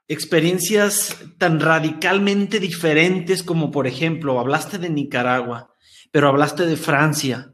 experiencias 0.09 1.17
tan 1.39 1.61
radicalmente 1.61 2.59
diferentes 2.59 3.43
como, 3.43 3.71
por 3.71 3.87
ejemplo, 3.87 4.41
hablaste 4.41 4.79
de 4.79 4.89
Nicaragua, 4.89 5.75
pero 6.11 6.29
hablaste 6.29 6.65
de 6.65 6.77
Francia, 6.77 7.53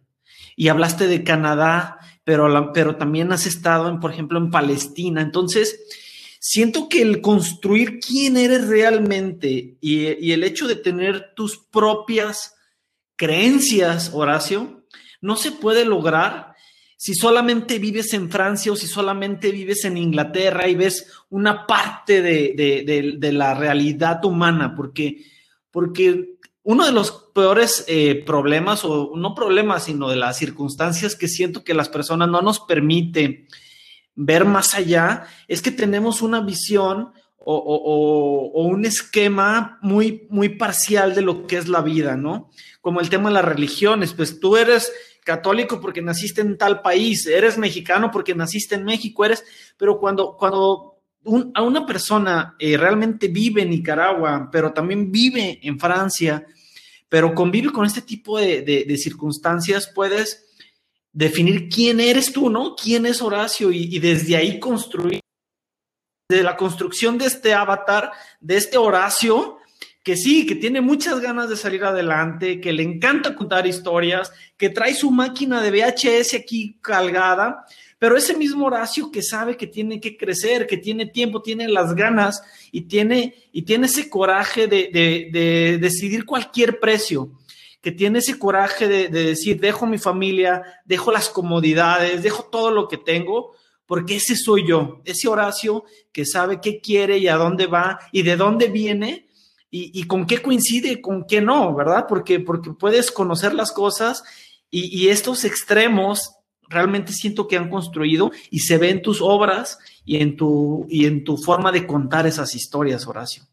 y 0.57 0.69
hablaste 0.69 1.07
de 1.07 1.25
Canadá, 1.25 1.99
pero, 2.25 2.73
pero 2.73 2.97
también 2.97 3.33
has 3.33 3.47
estado, 3.47 3.89
en, 3.89 4.01
por 4.01 4.13
ejemplo, 4.13 4.39
en 4.39 4.51
Palestina. 4.51 5.21
Entonces, 5.21 5.81
siento 6.39 6.89
que 6.89 7.03
el 7.03 7.21
construir 7.21 8.01
quién 8.01 8.37
eres 8.37 8.67
realmente 8.67 9.77
y, 9.81 10.33
el 10.33 10.45
hecho 10.45 10.67
de 10.67 10.77
tener 10.77 11.35
tus 11.35 11.57
propias 11.57 12.57
creencias, 13.17 14.11
Horacio, 14.13 14.85
no 15.21 15.37
se 15.37 15.53
puede 15.53 15.85
lograr 15.85 16.53
si 16.97 17.15
solamente 17.15 17.79
vives 17.79 18.13
en 18.13 18.31
Francia 18.31 18.73
o 18.73 18.77
si 18.77 18.87
solamente 18.87 19.51
vives 19.51 19.85
en 19.85 19.97
Inglaterra 19.97 20.69
y 20.69 20.75
ves 20.75 21.07
una 21.31 21.67
parte 21.67 22.23
de, 22.23 22.55
de, 22.57 23.17
de 23.19 23.33
la 23.33 23.55
realidad 23.55 24.25
humana, 24.25 24.75
porque, 24.77 25.25
porque 25.71 26.37
uno 26.63 26.87
de 26.87 26.93
los 26.93 27.22
peores 27.33 27.85
eh, 27.89 28.23
problemas, 28.25 28.85
o 28.85 29.13
no 29.17 29.35
problemas, 29.35 29.85
sino 29.85 30.09
de 30.09 30.17
las 30.17 30.39
circunstancias 30.39 31.17
que 31.17 31.29
siento 31.29 31.65
que 31.65 31.75
las 31.75 31.89
personas 31.89 32.29
no 32.29 32.43
nos 32.43 32.61
permiten 32.61 33.47
ver 34.15 34.45
más 34.45 34.75
allá, 34.75 35.25
es 35.49 35.63
que 35.63 35.71
tenemos 35.71 36.23
una 36.23 36.41
visión 36.41 37.13
o, 37.45 38.53
un 38.55 38.85
esquema 38.85 39.79
muy, 39.83 40.27
muy 40.31 40.51
parcial 40.51 41.15
de 41.15 41.23
lo 41.23 41.47
que 41.47 41.57
es 41.57 41.69
la 41.69 41.81
vida, 41.81 42.17
¿no? 42.17 42.51
Como 42.81 43.01
el 43.01 43.09
tema 43.09 43.31
de 43.31 43.35
las 43.35 43.45
religiones, 43.45 44.13
pues 44.13 44.39
tú 44.39 44.57
eres 44.57 44.93
católico 45.25 45.81
porque 45.81 46.03
naciste 46.03 46.41
en 46.41 46.59
tal 46.59 46.83
país, 46.83 47.27
eres 47.27 47.59
mexicano 47.59 48.11
porque 48.11 48.35
naciste 48.35 48.75
en 48.75 48.85
México, 48.85 49.25
eres, 49.25 49.45
pero 49.77 49.99
cuando, 49.99 50.37
cuando 50.37 50.99
a 51.55 51.63
una 51.63 51.87
persona 51.87 52.57
eh, 52.59 52.77
realmente 52.77 53.29
vive 53.29 53.63
en 53.63 53.71
Nicaragua, 53.71 54.49
pero 54.51 54.73
también 54.73 55.11
vive 55.11 55.61
en 55.63 55.79
Francia, 55.79 56.45
pero 57.13 57.35
convive 57.35 57.71
con 57.71 57.85
este 57.85 58.01
tipo 58.01 58.39
de, 58.39 58.97
circunstancias, 58.97 59.93
puedes 59.95 60.47
definir 61.13 61.69
quién 61.69 62.01
eres 62.01 62.33
tú, 62.33 62.49
¿no? 62.49 62.75
¿Quién 62.75 63.05
es 63.05 63.21
Horacio? 63.21 63.71
Y, 63.71 63.99
desde 63.99 64.35
ahí 64.35 64.59
construir, 64.59 65.21
de 66.31 66.43
la 66.43 66.57
construcción 66.57 67.19
de 67.19 67.27
este 67.27 67.53
avatar, 67.53 68.13
de 68.41 68.57
este 68.57 68.79
Horacio, 68.79 69.59
que 70.03 70.17
sí, 70.17 70.47
que 70.47 70.55
tiene 70.55 70.81
muchas 70.81 71.21
ganas 71.21 71.51
de 71.51 71.59
salir 71.59 71.85
adelante, 71.85 72.63
que 72.63 72.73
le 72.73 72.83
encanta 72.83 73.35
contar 73.35 73.67
historias, 73.67 74.33
que 74.57 74.71
trae 74.71 74.95
su 74.95 75.11
máquina 75.11 75.61
de 75.61 75.71
VHS 75.71 76.33
aquí 76.33 76.79
cargada, 76.81 77.67
pero 78.03 78.17
ese 78.17 78.37
mismo 78.37 78.67
Horacio 78.67 79.13
que 79.13 79.23
sabe 79.23 79.57
que 79.57 79.69
tiene 79.69 80.01
que 80.01 80.17
crecer, 80.17 80.67
que 80.67 80.77
tiene 80.77 81.07
tiempo, 81.07 81.41
tiene 81.41 81.69
las 81.69 81.95
ganas 81.95 82.43
y 82.73 82.81
tiene, 82.81 83.37
y 83.53 83.63
tiene 83.63 83.87
ese 83.87 84.11
coraje 84.11 84.67
de, 84.67 85.79
decidir 85.81 86.27
cualquier 86.27 86.81
precio, 86.81 87.31
que 87.81 87.93
tiene 87.93 88.19
ese 88.19 88.41
coraje 88.41 88.89
de, 88.89 89.09
decir, 89.09 89.61
dejo 89.61 89.87
mi 89.87 89.99
familia, 89.99 90.65
dejo 90.85 91.13
las 91.13 91.29
comodidades, 91.29 92.25
dejo 92.25 92.49
todo 92.51 92.73
lo 92.73 92.89
que 92.89 92.99
tengo, 92.99 93.53
porque 93.87 94.17
ese 94.17 94.35
soy 94.35 94.67
yo, 94.67 95.01
ese 95.05 95.29
Horacio 95.29 95.85
que 96.11 96.27
sabe 96.27 96.61
qué 96.61 96.81
quiere 96.81 97.19
y 97.19 97.29
a 97.29 97.37
dónde 97.37 97.69
va 97.69 98.01
y 98.11 98.23
de 98.23 98.37
dónde 98.37 98.67
viene 98.67 99.29
y, 99.71 100.03
con 100.09 100.27
qué 100.27 100.43
coincide 100.43 101.01
con 101.01 101.25
qué 101.25 101.41
no, 101.41 101.73
¿verdad? 101.73 102.07
Porque, 102.09 102.41
porque 102.41 102.73
puedes 102.73 103.13
conocer 103.13 103.55
las 103.55 103.71
cosas 103.71 104.25
y 104.73 105.09
estos 105.09 105.45
extremos 105.45 106.42
realmente 106.73 107.13
siento 107.13 107.47
que 107.47 107.57
han 107.57 107.71
construido 107.71 108.31
y 108.51 108.61
se 108.61 108.79
ve 108.79 108.91
en 108.91 109.03
tus 109.03 109.21
obras 109.23 109.79
y 110.05 110.17
en 110.17 110.37
tu, 110.37 110.87
y 110.89 111.07
en 111.07 111.25
tu 111.25 111.37
forma 111.37 111.73
de 111.73 111.87
contar 111.87 112.27
esas 112.27 112.55
historias, 112.55 113.07
Horacio. 113.07 113.45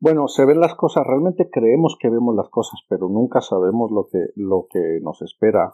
Bueno, 0.00 0.28
se 0.28 0.44
ven 0.44 0.60
las 0.60 0.74
cosas, 0.76 1.04
realmente 1.06 1.48
creemos 1.50 1.96
que 1.98 2.08
vemos 2.08 2.34
las 2.36 2.48
cosas, 2.50 2.80
pero 2.88 3.08
nunca 3.08 3.40
sabemos 3.40 3.90
lo 3.90 4.08
que, 4.10 4.26
lo 4.36 4.66
que 4.70 5.00
nos 5.02 5.20
espera. 5.22 5.72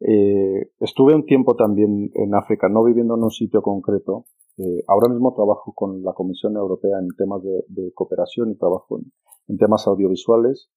Eh, 0.00 0.70
estuve 0.80 1.14
un 1.14 1.26
tiempo 1.26 1.54
también 1.54 2.10
en 2.14 2.34
África, 2.34 2.68
no 2.68 2.82
viviendo 2.82 3.14
en 3.16 3.24
un 3.24 3.30
sitio 3.30 3.60
concreto. 3.60 4.24
Eh, 4.56 4.84
ahora 4.88 5.08
mismo 5.08 5.34
trabajo 5.34 5.72
con 5.74 6.02
la 6.02 6.14
Comisión 6.14 6.56
Europea 6.56 6.98
en 6.98 7.08
temas 7.16 7.42
de, 7.42 7.92
cooperación 7.94 8.50
y 8.50 8.56
trabajo 8.56 9.00
en 9.48 9.58
temas 9.58 9.86
audiovisuales 9.86 10.70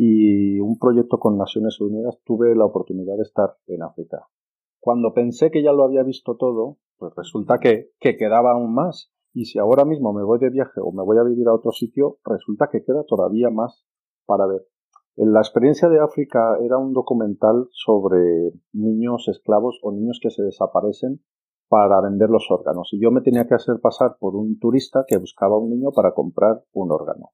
y 0.00 0.60
un 0.60 0.78
proyecto 0.78 1.18
con 1.18 1.36
Naciones 1.36 1.80
Unidas 1.80 2.18
tuve 2.24 2.54
la 2.54 2.64
oportunidad 2.64 3.16
de 3.16 3.22
estar 3.22 3.56
en 3.66 3.82
África. 3.82 4.26
Cuando 4.88 5.12
pensé 5.12 5.50
que 5.50 5.62
ya 5.62 5.70
lo 5.70 5.84
había 5.84 6.02
visto 6.02 6.38
todo, 6.38 6.78
pues 6.96 7.12
resulta 7.14 7.58
que, 7.58 7.90
que 8.00 8.16
quedaba 8.16 8.52
aún 8.52 8.72
más. 8.72 9.12
Y 9.34 9.44
si 9.44 9.58
ahora 9.58 9.84
mismo 9.84 10.14
me 10.14 10.24
voy 10.24 10.38
de 10.38 10.48
viaje 10.48 10.80
o 10.80 10.92
me 10.92 11.04
voy 11.04 11.18
a 11.18 11.24
vivir 11.24 11.46
a 11.46 11.52
otro 11.52 11.72
sitio, 11.72 12.16
resulta 12.24 12.70
que 12.72 12.82
queda 12.82 13.04
todavía 13.04 13.50
más 13.50 13.84
para 14.24 14.46
ver. 14.46 14.66
En 15.16 15.34
la 15.34 15.40
experiencia 15.40 15.90
de 15.90 16.00
África 16.00 16.56
era 16.64 16.78
un 16.78 16.94
documental 16.94 17.68
sobre 17.72 18.50
niños 18.72 19.28
esclavos 19.28 19.78
o 19.82 19.92
niños 19.92 20.20
que 20.22 20.30
se 20.30 20.42
desaparecen 20.42 21.20
para 21.68 22.00
vender 22.00 22.30
los 22.30 22.50
órganos. 22.50 22.88
Y 22.92 22.98
yo 22.98 23.10
me 23.10 23.20
tenía 23.20 23.46
que 23.46 23.56
hacer 23.56 23.80
pasar 23.82 24.16
por 24.18 24.36
un 24.36 24.58
turista 24.58 25.04
que 25.06 25.18
buscaba 25.18 25.58
un 25.58 25.68
niño 25.68 25.90
para 25.94 26.14
comprar 26.14 26.64
un 26.72 26.92
órgano. 26.92 27.32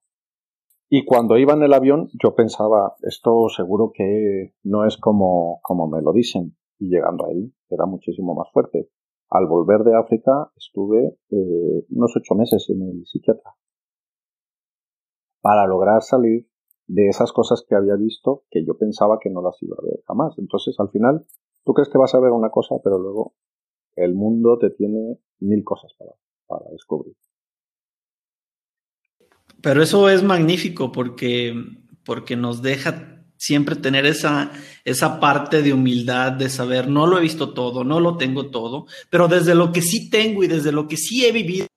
Y 0.89 1.05
cuando 1.05 1.37
iba 1.37 1.53
en 1.53 1.63
el 1.63 1.71
avión, 1.71 2.09
yo 2.21 2.35
pensaba, 2.35 2.95
esto 3.03 3.47
seguro 3.47 3.93
que 3.95 4.55
no 4.63 4.85
es 4.85 4.97
como 4.97 5.61
me 5.89 6.01
lo 6.01 6.11
dicen. 6.11 6.57
Y 6.79 6.89
llegando 6.89 7.25
ahí, 7.25 7.53
era 7.69 7.85
muchísimo 7.85 8.35
más 8.35 8.51
fuerte. 8.51 8.89
Al 9.29 9.47
volver 9.47 9.83
de 9.83 9.95
África, 9.95 10.51
estuve 10.55 11.17
eh, 11.29 11.85
unos 11.89 12.15
ocho 12.15 12.35
meses 12.35 12.69
en 12.69 12.81
el 12.81 13.05
psiquiatra. 13.05 13.55
Para 15.41 15.65
lograr 15.67 16.01
salir 16.01 16.47
de 16.87 17.07
esas 17.07 17.31
cosas 17.31 17.65
que 17.67 17.75
había 17.75 17.95
visto 17.95 18.43
que 18.49 18.63
yo 18.65 18.77
pensaba 18.77 19.19
que 19.19 19.29
no 19.29 19.41
las 19.41 19.61
iba 19.61 19.75
a 19.79 19.85
ver 19.85 20.01
jamás. 20.07 20.37
Entonces, 20.37 20.75
al 20.79 20.89
final, 20.89 21.25
tú 21.63 21.73
crees 21.73 21.89
que 21.89 21.97
vas 21.97 22.13
a 22.13 22.19
ver 22.19 22.31
una 22.31 22.49
cosa, 22.49 22.75
pero 22.83 22.99
luego 22.99 23.33
el 23.95 24.13
mundo 24.13 24.57
te 24.59 24.69
tiene 24.69 25.19
mil 25.39 25.63
cosas 25.63 25.93
para, 25.97 26.11
para 26.47 26.69
descubrir. 26.71 27.15
Pero 29.61 29.81
eso 29.81 30.09
es 30.09 30.23
magnífico 30.23 30.91
porque, 30.91 31.53
porque 32.05 32.35
nos 32.35 32.61
deja 32.61 33.14
siempre 33.37 33.75
tener 33.75 34.05
esa, 34.05 34.51
esa 34.83 35.19
parte 35.19 35.61
de 35.61 35.73
humildad, 35.73 36.31
de 36.31 36.49
saber, 36.49 36.87
no 36.87 37.07
lo 37.07 37.17
he 37.17 37.21
visto 37.21 37.53
todo, 37.53 37.83
no 37.83 37.99
lo 37.99 38.17
tengo 38.17 38.49
todo, 38.49 38.87
pero 39.09 39.27
desde 39.27 39.55
lo 39.55 39.71
que 39.71 39.81
sí 39.81 40.09
tengo 40.09 40.43
y 40.43 40.47
desde 40.47 40.71
lo 40.71 40.87
que 40.87 40.97
sí 40.97 41.25
he 41.25 41.31
vivido, 41.31 41.67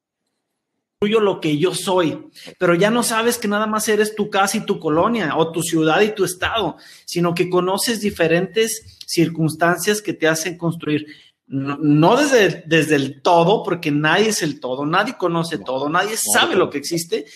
lo 1.01 1.41
que 1.41 1.59
yo 1.59 1.75
soy, 1.75 2.27
pero 2.59 2.75
ya 2.75 2.91
no 2.91 3.05
sabes 3.05 3.39
que 3.39 3.47
nada 3.47 3.67
más 3.67 3.89
eres 3.89 4.17
tu 4.17 4.29
casa 4.31 4.57
y 4.57 4.67
tu 4.67 4.81
colonia 4.81 5.37
o 5.37 5.53
tu 5.53 5.63
ciudad 5.63 6.01
y 6.01 6.15
tu 6.15 6.25
estado, 6.25 6.77
sino 7.05 7.35
que 7.35 7.49
conoces 7.49 8.01
diferentes 8.01 8.99
circunstancias 9.07 10.03
que 10.03 10.13
te 10.13 10.27
hacen 10.27 10.59
construir. 10.59 11.07
No, 11.47 12.17
desde, 12.17 12.65
desde 12.67 12.97
el 12.97 13.23
todo, 13.23 13.63
porque 13.63 13.91
nadie 13.91 14.31
es 14.31 14.43
el 14.43 14.61
todo, 14.61 14.85
nadie 14.85 15.17
conoce 15.17 15.59
todo, 15.59 15.89
nadie 15.89 16.17
sabe 16.17 16.57
lo 16.57 16.69
que 16.69 16.79
existe, 16.79 17.27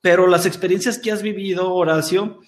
pero 0.00 0.26
las 0.26 0.46
experiencias 0.46 0.98
que 0.98 1.10
has 1.10 1.22
vivido, 1.22 1.74
Horacio, 1.74 2.38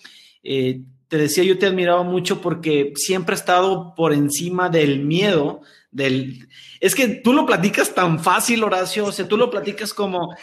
eh, 0.42 0.82
te 1.08 1.16
decía, 1.16 1.42
yo 1.42 1.58
te 1.58 1.66
admiraba 1.66 2.04
mucho 2.04 2.40
porque 2.40 2.92
siempre 2.94 3.34
ha 3.34 3.38
estado 3.38 3.94
por 3.96 4.12
encima 4.12 4.68
del 4.68 5.04
miedo, 5.04 5.60
del... 5.90 6.48
Es 6.80 6.94
que 6.94 7.08
tú 7.08 7.32
lo 7.32 7.46
platicas 7.46 7.92
tan 7.94 8.20
fácil, 8.20 8.62
Horacio, 8.62 9.06
o 9.06 9.12
sea, 9.12 9.26
tú 9.26 9.36
lo 9.36 9.50
platicas 9.50 9.92
como... 9.92 10.34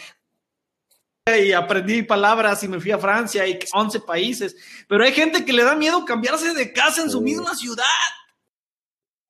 Y 1.26 1.52
aprendí 1.52 2.04
palabras 2.04 2.64
y 2.64 2.68
me 2.68 2.80
fui 2.80 2.92
a 2.92 2.98
Francia 2.98 3.48
y 3.48 3.60
11 3.74 4.02
países, 4.02 4.56
pero 4.88 5.04
hay 5.04 5.12
gente 5.12 5.44
que 5.44 5.54
le 5.54 5.64
da 5.64 5.76
miedo 5.76 6.06
cambiarse 6.06 6.54
de 6.54 6.72
casa 6.72 7.02
en 7.02 7.10
su 7.10 7.22
misma 7.22 7.54
ciudad. 7.54 7.84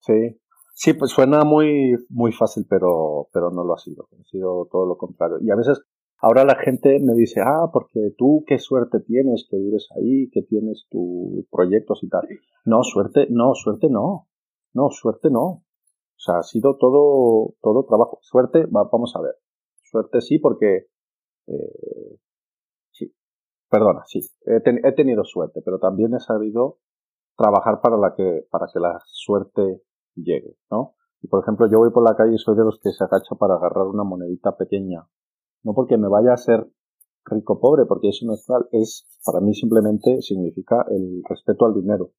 Sí, 0.02 0.40
sí, 0.76 0.94
pues 0.94 1.12
suena 1.12 1.44
muy, 1.44 1.96
muy 2.10 2.32
fácil, 2.32 2.66
pero, 2.70 3.30
pero 3.34 3.50
no 3.50 3.64
lo 3.64 3.74
ha 3.74 3.80
sido, 3.80 4.08
ha 4.12 4.24
sido 4.30 4.68
todo 4.72 4.86
lo 4.86 4.96
contrario. 4.96 5.38
Y 5.42 5.50
a 5.50 5.56
veces 5.56 5.82
Ahora 6.20 6.46
la 6.46 6.56
gente 6.56 7.00
me 7.00 7.14
dice, 7.14 7.42
ah, 7.42 7.70
porque 7.72 8.14
tú 8.18 8.44
qué 8.48 8.58
suerte 8.58 9.00
tienes 9.02 9.48
que 9.50 9.58
vives 9.58 9.88
ahí, 9.96 10.30
que 10.32 10.42
tienes 10.42 10.88
tus 10.90 11.46
proyectos 11.52 12.04
y 12.04 12.10
tal. 12.10 12.28
No, 12.66 12.84
suerte, 12.84 13.28
no, 13.30 13.54
suerte 13.54 13.88
no. 13.90 14.28
No, 14.74 14.90
suerte 14.90 15.30
no. 15.30 15.44
O 15.44 16.20
sea, 16.20 16.40
ha 16.40 16.44
sido 16.44 16.78
todo, 16.78 17.54
todo 17.62 17.86
trabajo. 17.86 18.18
Suerte, 18.22 18.66
vamos 18.70 19.16
a 19.16 19.22
ver. 19.22 19.36
Suerte 19.84 20.22
sí, 20.22 20.40
porque, 20.40 20.88
eh, 21.48 22.18
sí, 22.92 23.14
perdona, 23.70 24.04
sí, 24.08 24.20
he, 24.46 24.56
he, 24.56 24.92
tenido 24.94 25.24
suerte, 25.24 25.62
pero 25.64 25.80
también 25.80 26.14
he 26.16 26.20
sabido 26.20 26.80
trabajar 27.38 27.80
para 27.80 27.96
la 27.98 28.16
que, 28.16 28.46
para 28.50 28.66
que 28.74 28.80
la 28.80 29.00
suerte 29.06 29.84
llegue, 30.16 30.58
¿no? 30.72 30.96
Y 31.22 31.28
por 31.28 31.44
ejemplo, 31.44 31.68
yo 31.72 31.80
voy 31.80 31.92
por 31.92 32.04
la 32.04 32.16
calle 32.16 32.34
y 32.34 32.38
soy 32.38 32.58
de 32.58 32.66
los 32.66 32.80
que 32.82 32.92
se 32.92 33.04
agacha 33.04 33.36
para 33.40 33.56
agarrar 33.56 33.86
una 33.86 34.04
monedita 34.04 34.58
pequeña 34.58 35.08
no 35.64 35.74
porque 35.74 35.98
me 35.98 36.08
vaya 36.08 36.34
a 36.34 36.38
ser 36.38 36.68
rico 37.26 37.60
pobre, 37.60 37.86
porque 37.86 38.10
eso 38.10 38.26
no 38.26 38.34
es 38.34 38.46
es, 38.72 39.08
para 39.26 39.42
mí 39.42 39.54
simplemente 39.54 40.22
significa 40.22 40.86
el 40.90 41.22
respeto 41.28 41.66
al 41.66 41.74
dinero. 41.74 42.12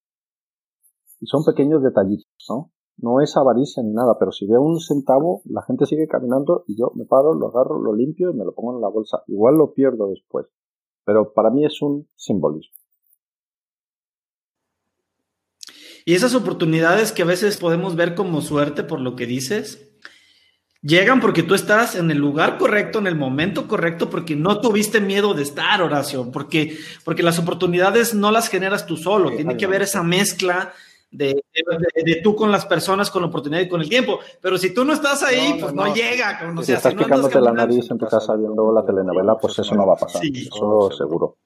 Y 1.20 1.26
son 1.26 1.44
pequeños 1.44 1.82
detallitos, 1.82 2.46
¿no? 2.48 2.72
No 2.98 3.20
es 3.20 3.36
avaricia 3.36 3.82
ni 3.82 3.92
nada, 3.92 4.16
pero 4.18 4.32
si 4.32 4.46
veo 4.46 4.60
un 4.60 4.80
centavo, 4.80 5.42
la 5.44 5.62
gente 5.62 5.86
sigue 5.86 6.08
caminando 6.08 6.64
y 6.66 6.76
yo 6.76 6.90
me 6.94 7.04
paro, 7.04 7.32
lo 7.32 7.48
agarro, 7.48 7.80
lo 7.80 7.94
limpio 7.94 8.30
y 8.30 8.34
me 8.34 8.44
lo 8.44 8.54
pongo 8.54 8.74
en 8.74 8.80
la 8.80 8.88
bolsa. 8.88 9.22
Igual 9.28 9.56
lo 9.56 9.72
pierdo 9.72 10.08
después, 10.08 10.46
pero 11.04 11.32
para 11.32 11.50
mí 11.50 11.64
es 11.64 11.80
un 11.80 12.08
simbolismo. 12.16 12.76
Y 16.04 16.14
esas 16.14 16.34
oportunidades 16.34 17.12
que 17.12 17.22
a 17.22 17.26
veces 17.26 17.58
podemos 17.58 17.94
ver 17.94 18.14
como 18.14 18.40
suerte 18.40 18.82
por 18.82 19.00
lo 19.00 19.14
que 19.14 19.26
dices, 19.26 19.87
Llegan 20.80 21.20
porque 21.20 21.42
tú 21.42 21.54
estás 21.54 21.96
en 21.96 22.10
el 22.12 22.18
lugar 22.18 22.56
correcto, 22.56 23.00
en 23.00 23.08
el 23.08 23.16
momento 23.16 23.66
correcto, 23.66 24.08
porque 24.08 24.36
no 24.36 24.60
tuviste 24.60 25.00
miedo 25.00 25.34
de 25.34 25.42
estar, 25.42 25.82
oración, 25.82 26.30
porque, 26.30 26.78
porque 27.04 27.24
las 27.24 27.38
oportunidades 27.40 28.14
no 28.14 28.30
las 28.30 28.48
generas 28.48 28.86
tú 28.86 28.96
solo, 28.96 29.32
tiene 29.32 29.56
que 29.56 29.64
haber 29.64 29.82
esa 29.82 30.04
mezcla 30.04 30.72
de, 31.10 31.42
de, 32.04 32.20
tú 32.22 32.36
con 32.36 32.52
las 32.52 32.64
personas, 32.64 33.10
con 33.10 33.22
la 33.22 33.28
oportunidad 33.28 33.62
y 33.62 33.68
con 33.68 33.80
el 33.80 33.88
tiempo. 33.88 34.20
Pero 34.40 34.56
si 34.56 34.72
tú 34.72 34.84
no 34.84 34.92
estás 34.92 35.24
ahí, 35.24 35.56
pues 35.60 35.72
no, 35.72 35.92
llega. 35.92 36.38
si 36.62 36.72
estás 36.72 36.94
picándote 36.94 37.40
la 37.40 37.52
nariz 37.52 37.88
viendo 37.88 38.72
la 38.72 38.84
telenovela, 38.84 39.36
pues 39.36 39.58
eso 39.58 39.74
no 39.74 39.84
va 39.84 39.94
a 39.94 39.96
pasar. 39.96 40.22
eso 40.24 40.90
seguro 40.96 41.38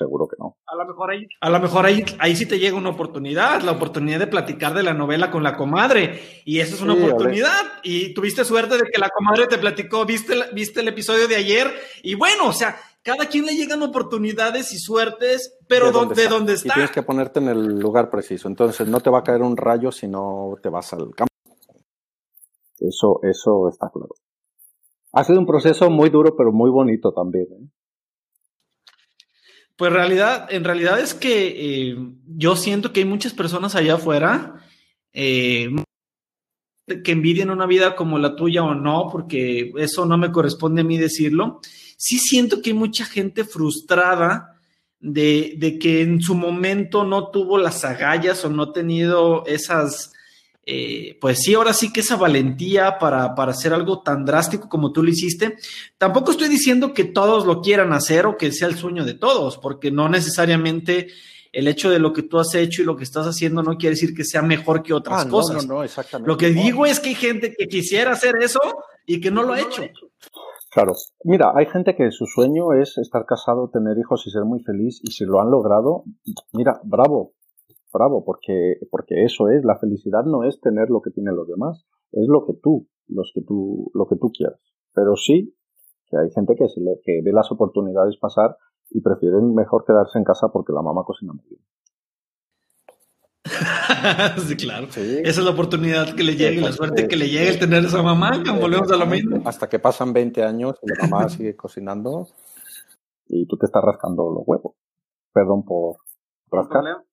seguro 0.00 0.26
que 0.26 0.36
no. 0.38 0.56
A 0.66 0.74
lo 0.74 0.86
mejor 0.86 1.10
ahí, 1.10 1.26
a 1.40 1.50
lo 1.50 1.60
mejor 1.60 1.84
ahí, 1.84 2.04
ahí 2.18 2.34
sí 2.34 2.46
te 2.46 2.58
llega 2.58 2.76
una 2.76 2.90
oportunidad, 2.90 3.60
la 3.60 3.72
oportunidad 3.72 4.18
de 4.18 4.26
platicar 4.26 4.72
de 4.74 4.82
la 4.82 4.94
novela 4.94 5.30
con 5.30 5.42
la 5.42 5.56
comadre. 5.56 6.42
Y 6.44 6.60
esa 6.60 6.74
es 6.74 6.80
una 6.80 6.94
oportunidad. 6.94 7.80
Y 7.82 8.14
tuviste 8.14 8.44
suerte 8.44 8.76
de 8.78 8.84
que 8.90 8.98
la 8.98 9.10
comadre 9.10 9.46
te 9.46 9.58
platicó, 9.58 10.06
viste, 10.06 10.34
viste 10.54 10.80
el 10.80 10.88
episodio 10.88 11.28
de 11.28 11.36
ayer. 11.36 11.70
Y 12.02 12.14
bueno, 12.14 12.48
o 12.48 12.52
sea, 12.52 12.76
cada 13.02 13.26
quien 13.26 13.44
le 13.44 13.54
llegan 13.54 13.82
oportunidades 13.82 14.72
y 14.72 14.78
suertes, 14.78 15.58
pero 15.68 15.86
de 15.86 16.28
dónde, 16.28 16.54
está. 16.54 16.68
está. 16.68 16.68
Y 16.68 16.72
tienes 16.72 16.90
que 16.90 17.02
ponerte 17.02 17.40
en 17.40 17.48
el 17.48 17.78
lugar 17.78 18.10
preciso. 18.10 18.48
Entonces 18.48 18.88
no 18.88 19.00
te 19.00 19.10
va 19.10 19.18
a 19.18 19.24
caer 19.24 19.42
un 19.42 19.56
rayo 19.56 19.92
si 19.92 20.08
no 20.08 20.54
te 20.62 20.70
vas 20.70 20.92
al 20.94 21.14
campo. 21.14 21.30
Eso, 22.78 23.20
eso 23.22 23.68
está 23.68 23.90
claro. 23.90 24.14
Ha 25.12 25.24
sido 25.24 25.40
un 25.40 25.46
proceso 25.46 25.90
muy 25.90 26.08
duro, 26.08 26.34
pero 26.36 26.52
muy 26.52 26.70
bonito 26.70 27.12
también. 27.12 27.46
¿eh? 27.52 27.68
Pues 29.80 29.94
realidad, 29.94 30.46
en 30.50 30.62
realidad 30.62 31.00
es 31.00 31.14
que 31.14 31.54
eh, 31.56 31.96
yo 32.26 32.54
siento 32.54 32.92
que 32.92 33.00
hay 33.00 33.06
muchas 33.06 33.32
personas 33.32 33.74
allá 33.74 33.94
afuera 33.94 34.62
eh, 35.14 35.70
que 37.02 37.12
envidian 37.12 37.48
una 37.48 37.64
vida 37.64 37.96
como 37.96 38.18
la 38.18 38.36
tuya 38.36 38.62
o 38.62 38.74
no, 38.74 39.08
porque 39.10 39.72
eso 39.78 40.04
no 40.04 40.18
me 40.18 40.32
corresponde 40.32 40.82
a 40.82 40.84
mí 40.84 40.98
decirlo. 40.98 41.60
Sí 41.96 42.18
siento 42.18 42.60
que 42.60 42.68
hay 42.68 42.76
mucha 42.76 43.06
gente 43.06 43.44
frustrada 43.44 44.60
de, 44.98 45.54
de 45.56 45.78
que 45.78 46.02
en 46.02 46.20
su 46.20 46.34
momento 46.34 47.04
no 47.04 47.30
tuvo 47.30 47.56
las 47.56 47.82
agallas 47.82 48.44
o 48.44 48.50
no 48.50 48.64
ha 48.64 48.72
tenido 48.74 49.46
esas 49.46 50.12
eh, 50.66 51.18
pues 51.20 51.38
sí, 51.40 51.54
ahora 51.54 51.72
sí 51.72 51.92
que 51.92 52.00
esa 52.00 52.16
valentía 52.16 52.98
para, 52.98 53.34
para, 53.34 53.52
hacer 53.52 53.72
algo 53.72 54.02
tan 54.02 54.24
drástico 54.24 54.68
como 54.68 54.92
tú 54.92 55.02
lo 55.02 55.10
hiciste. 55.10 55.56
Tampoco 55.98 56.32
estoy 56.32 56.48
diciendo 56.48 56.92
que 56.92 57.04
todos 57.04 57.46
lo 57.46 57.60
quieran 57.60 57.92
hacer 57.92 58.26
o 58.26 58.36
que 58.36 58.52
sea 58.52 58.68
el 58.68 58.76
sueño 58.76 59.04
de 59.04 59.14
todos, 59.14 59.58
porque 59.58 59.90
no 59.90 60.08
necesariamente 60.08 61.08
el 61.52 61.66
hecho 61.66 61.90
de 61.90 61.98
lo 61.98 62.12
que 62.12 62.22
tú 62.22 62.38
has 62.38 62.54
hecho 62.54 62.82
y 62.82 62.84
lo 62.84 62.96
que 62.96 63.04
estás 63.04 63.26
haciendo 63.26 63.62
no 63.62 63.76
quiere 63.76 63.94
decir 63.94 64.14
que 64.14 64.24
sea 64.24 64.42
mejor 64.42 64.82
que 64.82 64.94
otras 64.94 65.26
ah, 65.26 65.28
cosas. 65.28 65.66
No, 65.66 65.76
no, 65.76 65.82
exactamente. 65.82 66.28
Lo 66.28 66.36
que 66.36 66.50
digo 66.50 66.86
es 66.86 67.00
que 67.00 67.10
hay 67.10 67.14
gente 67.14 67.54
que 67.56 67.66
quisiera 67.66 68.12
hacer 68.12 68.36
eso 68.40 68.60
y 69.06 69.20
que 69.20 69.30
no 69.30 69.42
lo 69.42 69.54
ha 69.54 69.60
hecho. 69.60 69.82
Claro. 70.70 70.92
Mira, 71.24 71.52
hay 71.56 71.66
gente 71.66 71.96
que 71.96 72.12
su 72.12 72.26
sueño 72.26 72.74
es 72.80 72.96
estar 72.98 73.24
casado, 73.26 73.70
tener 73.72 73.98
hijos 73.98 74.24
y 74.26 74.30
ser 74.30 74.44
muy 74.44 74.60
feliz, 74.62 75.00
y 75.02 75.10
si 75.10 75.24
lo 75.24 75.40
han 75.40 75.50
logrado, 75.50 76.04
mira, 76.52 76.80
bravo, 76.84 77.32
bravo, 77.92 78.24
porque, 78.24 78.76
porque 78.90 79.24
eso 79.24 79.48
es, 79.48 79.64
la 79.64 79.78
felicidad 79.78 80.24
no 80.24 80.44
es 80.44 80.60
tener 80.60 80.90
lo 80.90 81.00
que 81.00 81.10
tienen 81.10 81.36
los 81.36 81.48
demás, 81.48 81.86
es 82.12 82.26
lo 82.28 82.46
que 82.46 82.54
tú, 82.54 82.88
los 83.08 83.30
que 83.34 83.42
tú, 83.42 83.90
lo 83.94 84.06
que 84.06 84.16
tú 84.16 84.30
quieras. 84.30 84.60
Pero 84.94 85.16
sí 85.16 85.54
que 86.10 86.18
hay 86.18 86.30
gente 86.32 86.54
que, 86.56 86.68
se 86.68 86.80
le, 86.80 87.00
que 87.04 87.22
ve 87.24 87.32
las 87.32 87.50
oportunidades 87.52 88.16
pasar 88.16 88.56
y 88.90 89.00
prefieren 89.00 89.54
mejor 89.54 89.84
quedarse 89.86 90.18
en 90.18 90.24
casa 90.24 90.48
porque 90.52 90.72
la 90.72 90.82
mamá 90.82 91.04
cocina 91.04 91.32
muy 91.32 91.44
bien. 91.48 91.62
sí, 94.46 94.56
claro. 94.56 94.86
Esa 94.86 95.22
es 95.22 95.38
la 95.38 95.50
oportunidad 95.50 96.14
que 96.14 96.24
le 96.24 96.36
llegue 96.36 96.60
y 96.60 96.60
la 96.60 96.72
suerte 96.72 97.08
que 97.08 97.16
le 97.16 97.28
llegue 97.28 97.50
el 97.50 97.58
tener 97.58 97.84
esa 97.84 98.02
mamá, 98.02 98.42
que 98.42 98.50
volvemos 98.50 98.90
a 98.90 98.96
lo 98.96 99.06
mismo. 99.06 99.42
Hasta 99.44 99.68
que 99.68 99.78
pasan 99.78 100.12
20 100.12 100.42
años 100.42 100.76
y 100.82 100.88
la 100.88 101.08
mamá 101.08 101.28
sigue 101.28 101.56
cocinando 101.56 102.28
y 103.28 103.46
tú 103.46 103.56
te 103.56 103.66
estás 103.66 103.82
rascando 103.84 104.30
los 104.30 104.42
huevos. 104.46 104.74
Perdón 105.32 105.64
por 105.64 105.96
rascar. 106.50 107.04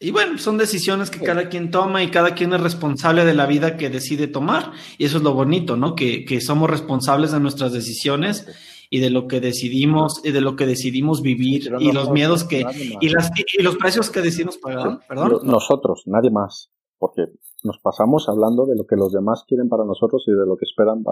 Y 0.00 0.12
bueno, 0.12 0.38
son 0.38 0.58
decisiones 0.58 1.10
que 1.10 1.18
cada 1.18 1.48
quien 1.48 1.72
toma 1.72 2.04
y 2.04 2.10
cada 2.10 2.34
quien 2.34 2.52
es 2.52 2.60
responsable 2.60 3.24
de 3.24 3.34
la 3.34 3.46
vida 3.46 3.76
que 3.76 3.90
decide 3.90 4.28
tomar. 4.28 4.72
Y 4.96 5.04
eso 5.04 5.16
es 5.16 5.24
lo 5.24 5.34
bonito, 5.34 5.76
¿no? 5.76 5.96
Que, 5.96 6.24
que 6.24 6.40
somos 6.40 6.70
responsables 6.70 7.32
de 7.32 7.40
nuestras 7.40 7.72
decisiones 7.72 8.46
y 8.90 9.00
de 9.00 9.10
lo 9.10 9.26
que 9.26 9.40
decidimos 9.40 10.20
y 10.24 10.30
de 10.30 10.40
lo 10.40 10.54
que 10.54 10.66
decidimos 10.66 11.20
vivir 11.20 11.70
y 11.80 11.92
los 11.92 12.10
miedos 12.10 12.44
que 12.44 12.64
y, 13.00 13.08
las, 13.08 13.30
y 13.36 13.62
los 13.62 13.76
precios 13.76 14.10
que 14.10 14.22
decidimos 14.22 14.58
pagar. 14.58 15.00
Perdón. 15.08 15.40
Nosotros, 15.44 16.02
nadie 16.06 16.30
más. 16.30 16.70
Porque 16.98 17.26
nos 17.64 17.78
pasamos 17.78 18.28
hablando 18.28 18.66
de 18.66 18.76
lo 18.76 18.86
que 18.86 18.96
los 18.96 19.12
demás 19.12 19.44
quieren 19.46 19.68
para 19.68 19.84
nosotros 19.84 20.24
y 20.26 20.32
de 20.32 20.46
lo 20.46 20.56
que 20.56 20.64
esperan 20.64 21.04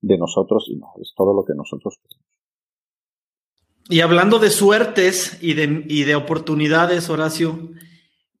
de 0.00 0.18
nosotros 0.18 0.66
y 0.68 0.76
no, 0.76 0.92
es 1.00 1.12
todo 1.16 1.34
lo 1.34 1.44
que 1.44 1.54
nosotros 1.54 1.98
queremos. 2.02 2.26
Y 3.88 4.00
hablando 4.00 4.38
de 4.38 4.50
suertes 4.50 5.38
y 5.42 5.54
de, 5.54 5.84
y 5.88 6.04
de 6.04 6.14
oportunidades, 6.14 7.10
Horacio, 7.10 7.70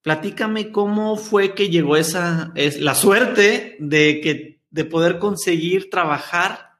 platícame 0.04 0.70
cómo 0.70 1.16
fue 1.16 1.54
que 1.54 1.70
llegó 1.70 1.96
esa, 1.96 2.52
es, 2.54 2.78
la 2.78 2.94
suerte 2.94 3.76
de 3.80 4.20
que, 4.20 4.60
de 4.70 4.84
poder 4.84 5.18
conseguir 5.18 5.88
trabajar 5.88 6.74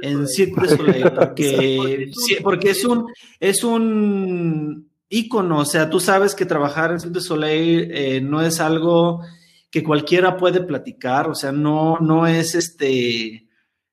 en 0.00 0.26
Cirque 0.26 0.62
du 0.62 0.76
Soleil, 0.76 1.10
porque, 1.14 2.10
porque 2.42 2.70
es 2.70 2.82
un, 2.86 3.12
es 3.38 3.62
un 3.62 4.90
ícono, 5.10 5.58
o 5.58 5.64
sea, 5.66 5.90
tú 5.90 6.00
sabes 6.00 6.34
que 6.34 6.46
trabajar 6.46 6.92
en 6.92 7.00
Cirque 7.00 7.18
du 7.18 7.20
Soleil 7.20 7.90
eh, 7.92 8.20
no 8.22 8.40
es 8.40 8.58
algo 8.58 9.20
que 9.70 9.84
cualquiera 9.84 10.38
puede 10.38 10.62
platicar, 10.62 11.28
o 11.28 11.34
sea, 11.34 11.52
no, 11.52 11.98
no 12.00 12.26
es 12.26 12.54
este 12.54 13.50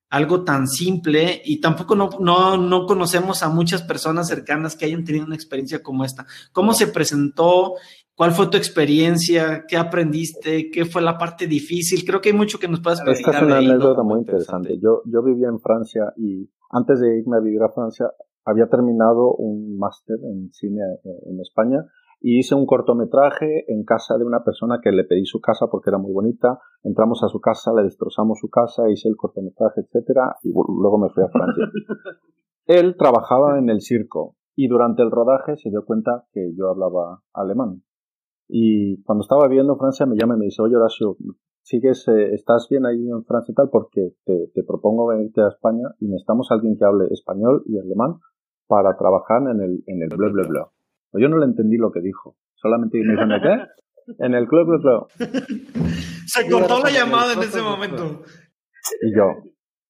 algo 0.09 0.43
tan 0.43 0.67
simple 0.67 1.41
y 1.43 1.59
tampoco 1.59 1.95
no, 1.95 2.09
no, 2.19 2.57
no 2.57 2.85
conocemos 2.85 3.43
a 3.43 3.49
muchas 3.49 3.81
personas 3.81 4.27
cercanas 4.27 4.75
que 4.75 4.85
hayan 4.85 5.03
tenido 5.03 5.25
una 5.25 5.35
experiencia 5.35 5.83
como 5.83 6.05
esta. 6.05 6.25
¿Cómo 6.53 6.73
se 6.73 6.87
presentó? 6.87 7.75
¿Cuál 8.17 8.31
fue 8.31 8.47
tu 8.47 8.57
experiencia? 8.57 9.65
¿Qué 9.67 9.77
aprendiste? 9.77 10.71
¿Qué 10.71 10.85
fue 10.85 11.03
la 11.03 11.19
parte 11.19 11.45
difícil? 11.45 12.03
Creo 12.03 12.19
que 12.19 12.29
hay 12.29 12.35
mucho 12.35 12.57
que 12.57 12.67
nos 12.67 12.81
puedas 12.81 12.99
platicar. 12.99 13.35
Esta 13.35 13.45
es 13.45 13.47
una 13.47 13.59
anécdota 13.59 14.01
muy 14.01 14.21
interesante. 14.21 14.79
Yo, 14.81 15.03
yo 15.05 15.21
vivía 15.21 15.49
en 15.49 15.59
Francia 15.59 16.13
y 16.17 16.49
antes 16.71 16.99
de 16.99 17.19
irme 17.19 17.37
a 17.37 17.41
vivir 17.41 17.61
a 17.61 17.69
Francia 17.69 18.09
había 18.43 18.69
terminado 18.69 19.35
un 19.35 19.77
máster 19.77 20.17
en 20.23 20.49
cine 20.51 20.81
eh, 21.03 21.29
en 21.29 21.39
España 21.41 21.85
y 22.19 22.39
hice 22.39 22.55
un 22.55 22.65
cortometraje 22.65 23.71
en 23.71 23.83
casa 23.83 24.17
de 24.17 24.25
una 24.25 24.43
persona 24.43 24.79
que 24.81 24.91
le 24.91 25.03
pedí 25.03 25.25
su 25.25 25.39
casa 25.39 25.67
porque 25.69 25.91
era 25.91 25.99
muy 25.99 26.11
bonita. 26.11 26.59
Entramos 26.81 27.23
a 27.23 27.27
su 27.27 27.39
casa, 27.39 27.71
le 27.71 27.83
destrozamos 27.83 28.39
su 28.39 28.49
casa, 28.49 28.89
hice 28.89 29.09
el 29.09 29.15
cortometraje, 29.15 29.81
etcétera, 29.81 30.37
y 30.41 30.51
luego 30.53 30.97
me 30.97 31.09
fui 31.09 31.23
a 31.23 31.29
Francia. 31.29 31.65
Él 32.65 32.95
trabajaba 32.97 33.59
en 33.59 33.69
el 33.69 33.81
circo 33.81 34.37
y 34.55 34.67
durante 34.67 35.03
el 35.03 35.11
rodaje 35.11 35.55
se 35.57 35.69
dio 35.69 35.85
cuenta 35.85 36.25
que 36.33 36.55
yo 36.57 36.71
hablaba 36.71 37.21
alemán. 37.31 37.83
Y 38.47 39.01
cuando 39.03 39.23
estaba 39.23 39.47
viviendo 39.47 39.73
en 39.73 39.79
Francia 39.79 40.05
me 40.05 40.15
llama 40.15 40.35
y 40.35 40.39
me 40.39 40.45
dice, 40.45 40.61
oye 40.61 40.75
Horacio, 40.75 41.17
sigues, 41.61 42.07
eh, 42.07 42.33
estás 42.33 42.67
bien 42.69 42.85
ahí 42.85 43.09
en 43.09 43.25
Francia 43.25 43.51
y 43.51 43.55
tal, 43.55 43.69
porque 43.69 44.13
te, 44.25 44.47
te, 44.53 44.63
propongo 44.63 45.07
venirte 45.07 45.41
a 45.41 45.49
España 45.49 45.89
y 45.99 46.07
necesitamos 46.07 46.49
a 46.49 46.55
alguien 46.55 46.77
que 46.77 46.85
hable 46.85 47.07
español 47.11 47.63
y 47.65 47.77
alemán 47.77 48.15
para 48.67 48.95
trabajar 48.97 49.41
en 49.43 49.61
el, 49.61 49.83
en 49.85 50.01
el 50.01 50.09
bla 50.15 50.29
bla 50.31 50.47
bla. 50.47 50.67
Yo 51.13 51.29
no 51.29 51.37
le 51.37 51.45
entendí 51.45 51.77
lo 51.77 51.91
que 51.91 52.01
dijo. 52.01 52.37
Solamente 52.55 52.99
me 52.99 53.13
dijo, 53.13 53.27
qué? 53.41 54.23
En 54.23 54.33
el 54.33 54.47
club, 54.47 54.67
club, 54.67 55.07
club. 55.11 55.87
Se 56.25 56.49
cortó 56.49 56.79
la 56.79 56.89
llamada 56.89 57.33
en 57.33 57.39
ese 57.39 57.61
momento. 57.61 58.21
Y 59.01 59.15
yo, 59.15 59.43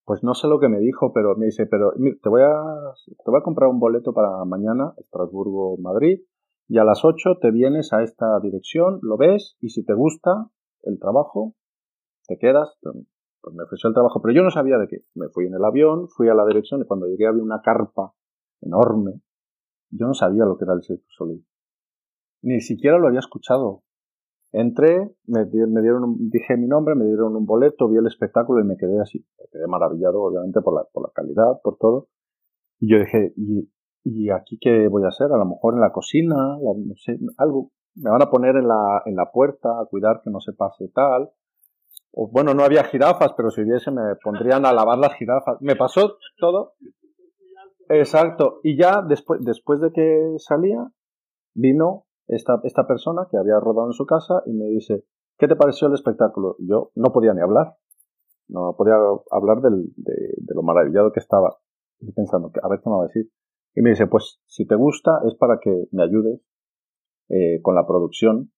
pues 0.05 0.23
no 0.23 0.33
sé 0.33 0.47
lo 0.47 0.59
que 0.59 0.69
me 0.69 0.79
dijo, 0.79 1.11
pero 1.13 1.35
me 1.35 1.45
dice, 1.45 1.65
pero 1.67 1.91
te 1.93 2.29
voy 2.29 2.41
a, 2.41 2.63
te 3.05 3.29
voy 3.29 3.39
a 3.39 3.43
comprar 3.43 3.69
un 3.69 3.79
boleto 3.79 4.13
para 4.13 4.43
mañana, 4.45 4.93
Estrasburgo, 4.97 5.77
Madrid, 5.77 6.21
y 6.67 6.77
a 6.77 6.83
las 6.83 7.03
8 7.03 7.37
te 7.41 7.51
vienes 7.51 7.93
a 7.93 8.03
esta 8.03 8.39
dirección, 8.41 8.99
lo 9.01 9.17
ves, 9.17 9.57
y 9.61 9.69
si 9.69 9.83
te 9.85 9.93
gusta 9.93 10.49
el 10.83 10.99
trabajo, 10.99 11.55
te 12.27 12.37
quedas. 12.37 12.77
Pues 12.81 13.55
me 13.55 13.63
ofreció 13.63 13.87
el 13.87 13.93
trabajo, 13.93 14.21
pero 14.21 14.33
yo 14.33 14.43
no 14.43 14.51
sabía 14.51 14.77
de 14.77 14.87
qué. 14.87 14.97
Me 15.15 15.29
fui 15.29 15.45
en 15.45 15.53
el 15.53 15.63
avión, 15.63 16.09
fui 16.09 16.27
a 16.27 16.33
la 16.33 16.45
dirección, 16.45 16.81
y 16.81 16.85
cuando 16.85 17.07
llegué 17.07 17.27
había 17.27 17.43
una 17.43 17.61
carpa 17.61 18.13
enorme 18.61 19.21
yo 19.91 20.07
no 20.07 20.13
sabía 20.13 20.45
lo 20.45 20.57
que 20.57 20.65
era 20.65 20.73
el 20.73 20.83
Cirque 20.83 21.05
Soleil. 21.09 21.45
Ni 22.41 22.61
siquiera 22.61 22.97
lo 22.97 23.07
había 23.07 23.19
escuchado. 23.19 23.83
Entré, 24.51 25.15
me, 25.25 25.45
dieron, 25.45 26.29
dije 26.29 26.55
mi 26.57 26.67
nombre, 26.67 26.95
me 26.95 27.05
dieron 27.05 27.35
un 27.35 27.45
boleto, 27.45 27.87
vi 27.89 27.97
el 27.97 28.07
espectáculo 28.07 28.63
y 28.63 28.67
me 28.67 28.77
quedé 28.77 28.99
así. 28.99 29.25
Me 29.39 29.45
quedé 29.51 29.67
maravillado, 29.67 30.21
obviamente, 30.21 30.61
por 30.61 30.73
la, 30.75 30.83
por 30.91 31.03
la 31.03 31.11
calidad, 31.13 31.61
por 31.63 31.77
todo. 31.77 32.07
Y 32.79 32.91
yo 32.91 32.99
dije, 32.99 33.33
¿y, 33.35 33.69
¿y 34.09 34.29
aquí 34.29 34.57
qué 34.59 34.87
voy 34.87 35.03
a 35.03 35.09
hacer? 35.09 35.31
A 35.31 35.37
lo 35.37 35.45
mejor 35.45 35.73
en 35.73 35.81
la 35.81 35.91
cocina, 35.91 36.35
no 36.35 36.95
sé, 36.95 37.17
algo. 37.37 37.71
Me 37.95 38.09
van 38.11 38.21
a 38.21 38.29
poner 38.29 38.55
en 38.55 38.67
la, 38.67 39.01
en 39.05 39.15
la 39.15 39.31
puerta 39.31 39.69
a 39.69 39.85
cuidar 39.85 40.21
que 40.23 40.29
no 40.29 40.39
se 40.39 40.53
pase 40.53 40.87
tal. 40.93 41.31
O, 42.11 42.29
bueno, 42.31 42.53
no 42.53 42.63
había 42.63 42.83
jirafas, 42.83 43.33
pero 43.35 43.49
si 43.49 43.61
hubiese 43.61 43.91
me 43.91 44.15
pondrían 44.23 44.65
a 44.65 44.73
lavar 44.73 44.97
las 44.97 45.13
jirafas. 45.15 45.57
Me 45.61 45.75
pasó 45.75 46.17
todo 46.39 46.75
Exacto. 47.89 48.59
Y 48.63 48.77
ya 48.77 49.01
después, 49.01 49.39
después 49.43 49.79
de 49.79 49.91
que 49.91 50.35
salía, 50.39 50.91
vino 51.53 52.05
esta, 52.27 52.59
esta 52.63 52.85
persona 52.85 53.27
que 53.31 53.37
había 53.37 53.59
rodado 53.59 53.87
en 53.87 53.93
su 53.93 54.05
casa 54.05 54.43
y 54.45 54.53
me 54.53 54.65
dice, 54.65 55.05
¿qué 55.37 55.47
te 55.47 55.55
pareció 55.55 55.87
el 55.87 55.93
espectáculo? 55.93 56.55
Yo 56.59 56.91
no 56.95 57.11
podía 57.11 57.33
ni 57.33 57.41
hablar. 57.41 57.77
No 58.49 58.75
podía 58.77 58.95
hablar 59.31 59.61
de, 59.61 59.69
de, 59.95 60.55
lo 60.55 60.61
maravillado 60.63 61.11
que 61.11 61.19
estaba. 61.19 61.57
Y 61.99 62.11
pensando, 62.11 62.51
a 62.61 62.69
ver 62.69 62.79
qué 62.81 62.89
me 62.89 62.95
va 62.95 63.03
a 63.03 63.07
decir. 63.07 63.29
Y 63.77 63.83
me 63.83 63.91
dice, 63.91 64.07
pues 64.07 64.41
si 64.47 64.65
te 64.65 64.73
gusta 64.73 65.19
es 65.27 65.35
para 65.35 65.59
que 65.59 65.69
me 65.91 66.01
ayudes 66.01 66.41
eh, 67.29 67.61
con 67.61 67.75
la 67.75 67.85
producción 67.85 68.51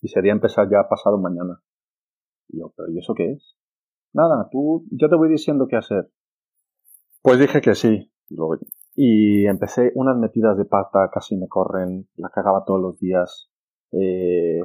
y 0.00 0.08
sería 0.08 0.32
empezar 0.32 0.68
ya 0.68 0.88
pasado 0.88 1.18
mañana. 1.18 1.62
Y 2.48 2.58
yo, 2.58 2.72
pero 2.76 2.90
¿y 2.90 2.98
eso 2.98 3.14
qué 3.14 3.30
es? 3.30 3.56
Nada, 4.12 4.48
tú, 4.50 4.86
yo 4.90 5.08
te 5.08 5.14
voy 5.14 5.28
diciendo 5.28 5.68
qué 5.68 5.76
hacer. 5.76 6.10
Pues 7.22 7.38
dije 7.38 7.60
que 7.60 7.76
sí. 7.76 8.10
Y 8.96 9.46
empecé 9.46 9.92
unas 9.94 10.16
metidas 10.16 10.58
de 10.58 10.64
pata, 10.64 11.08
casi 11.12 11.36
me 11.36 11.46
corren, 11.46 12.08
la 12.16 12.28
cagaba 12.30 12.64
todos 12.64 12.80
los 12.80 12.98
días. 12.98 13.52
Eh, 13.92 14.62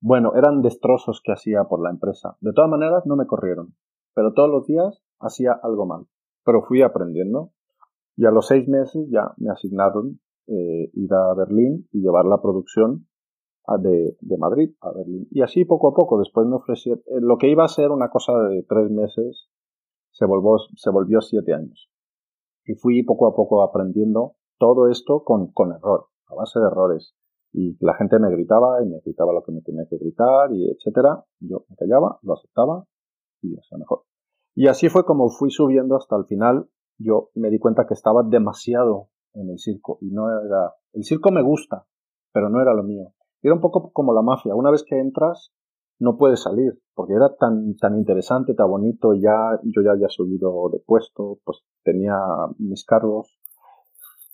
bueno, 0.00 0.32
eran 0.36 0.62
destrozos 0.62 1.20
que 1.22 1.32
hacía 1.32 1.64
por 1.64 1.82
la 1.82 1.90
empresa. 1.90 2.38
De 2.40 2.54
todas 2.54 2.70
maneras, 2.70 3.04
no 3.04 3.16
me 3.16 3.26
corrieron, 3.26 3.76
pero 4.14 4.32
todos 4.32 4.48
los 4.48 4.66
días 4.66 5.04
hacía 5.20 5.52
algo 5.52 5.84
mal. 5.84 6.06
Pero 6.46 6.62
fui 6.62 6.80
aprendiendo 6.80 7.52
y 8.16 8.24
a 8.24 8.30
los 8.30 8.46
seis 8.46 8.66
meses 8.68 9.06
ya 9.10 9.32
me 9.36 9.50
asignaron 9.50 10.20
eh, 10.46 10.90
ir 10.92 11.12
a 11.12 11.34
Berlín 11.34 11.88
y 11.92 12.00
llevar 12.00 12.24
la 12.24 12.40
producción 12.40 13.06
de, 13.80 14.16
de, 14.20 14.38
Madrid 14.38 14.70
a 14.80 14.92
Berlín. 14.92 15.26
Y 15.30 15.42
así 15.42 15.64
poco 15.64 15.88
a 15.88 15.94
poco, 15.94 16.18
después 16.18 16.46
me 16.46 16.56
ofrecieron, 16.56 17.00
eh, 17.06 17.20
lo 17.20 17.36
que 17.36 17.50
iba 17.50 17.64
a 17.64 17.68
ser 17.68 17.90
una 17.90 18.10
cosa 18.10 18.32
de 18.48 18.64
tres 18.68 18.90
meses, 18.90 19.48
se 20.12 20.24
volvió, 20.24 20.56
se 20.76 20.90
volvió 20.90 21.20
siete 21.20 21.52
años 21.52 21.90
y 22.64 22.74
fui 22.74 23.02
poco 23.04 23.26
a 23.26 23.34
poco 23.34 23.62
aprendiendo 23.62 24.34
todo 24.58 24.88
esto 24.88 25.22
con, 25.24 25.52
con 25.52 25.72
error, 25.72 26.06
a 26.28 26.34
base 26.34 26.58
de 26.58 26.66
errores. 26.66 27.14
Y 27.52 27.76
la 27.84 27.94
gente 27.94 28.18
me 28.18 28.30
gritaba 28.30 28.82
y 28.82 28.86
me 28.86 29.00
gritaba 29.00 29.32
lo 29.32 29.42
que 29.42 29.52
me 29.52 29.62
tenía 29.62 29.86
que 29.88 29.96
gritar 29.96 30.52
y 30.52 30.70
etcétera. 30.70 31.24
Yo 31.40 31.64
me 31.68 31.76
callaba, 31.76 32.18
lo 32.22 32.34
aceptaba 32.34 32.84
y 33.40 33.56
hacía 33.56 33.78
mejor. 33.78 34.02
Y 34.54 34.68
así 34.68 34.88
fue 34.88 35.04
como 35.04 35.28
fui 35.28 35.50
subiendo 35.50 35.96
hasta 35.96 36.16
el 36.16 36.24
final. 36.26 36.68
Yo 36.98 37.30
me 37.34 37.50
di 37.50 37.58
cuenta 37.58 37.86
que 37.86 37.94
estaba 37.94 38.22
demasiado 38.22 39.08
en 39.34 39.50
el 39.50 39.58
circo 39.58 39.98
y 40.00 40.10
no 40.10 40.28
era, 40.30 40.74
el 40.92 41.04
circo 41.04 41.30
me 41.30 41.42
gusta, 41.42 41.86
pero 42.32 42.48
no 42.48 42.60
era 42.60 42.74
lo 42.74 42.82
mío. 42.82 43.12
Era 43.42 43.54
un 43.54 43.60
poco 43.60 43.92
como 43.92 44.12
la 44.12 44.22
mafia. 44.22 44.54
Una 44.54 44.70
vez 44.70 44.82
que 44.82 44.98
entras, 44.98 45.52
no 45.98 46.16
puedes 46.16 46.42
salir, 46.42 46.78
porque 46.94 47.14
era 47.14 47.34
tan, 47.36 47.76
tan 47.76 47.96
interesante, 47.96 48.54
tan 48.54 48.68
bonito, 48.68 49.14
ya, 49.14 49.58
yo 49.62 49.82
ya 49.82 49.92
había 49.92 50.08
subido 50.08 50.68
de 50.72 50.80
puesto, 50.80 51.38
pues 51.44 51.62
tenía 51.82 52.16
mis 52.58 52.84
cargos, 52.84 53.38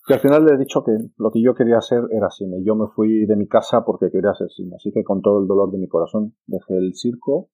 que 0.07 0.15
al 0.15 0.21
final 0.21 0.45
le 0.45 0.55
he 0.55 0.59
dicho 0.59 0.83
que 0.83 0.93
lo 1.17 1.31
que 1.31 1.41
yo 1.41 1.55
quería 1.55 1.79
hacer 1.79 2.03
era 2.11 2.31
cine. 2.31 2.63
Yo 2.65 2.75
me 2.75 2.89
fui 2.89 3.25
de 3.27 3.37
mi 3.37 3.47
casa 3.47 3.85
porque 3.85 4.11
quería 4.11 4.31
hacer 4.31 4.49
cine, 4.51 4.75
así 4.77 4.91
que 4.93 5.05
con 5.05 5.23
todo 5.23 5.41
el 5.41 5.47
dolor 5.47 5.71
de 5.71 5.79
mi 5.79 5.87
corazón 5.87 6.35
dejé 6.47 6.77
el 6.77 6.95
circo 6.95 7.51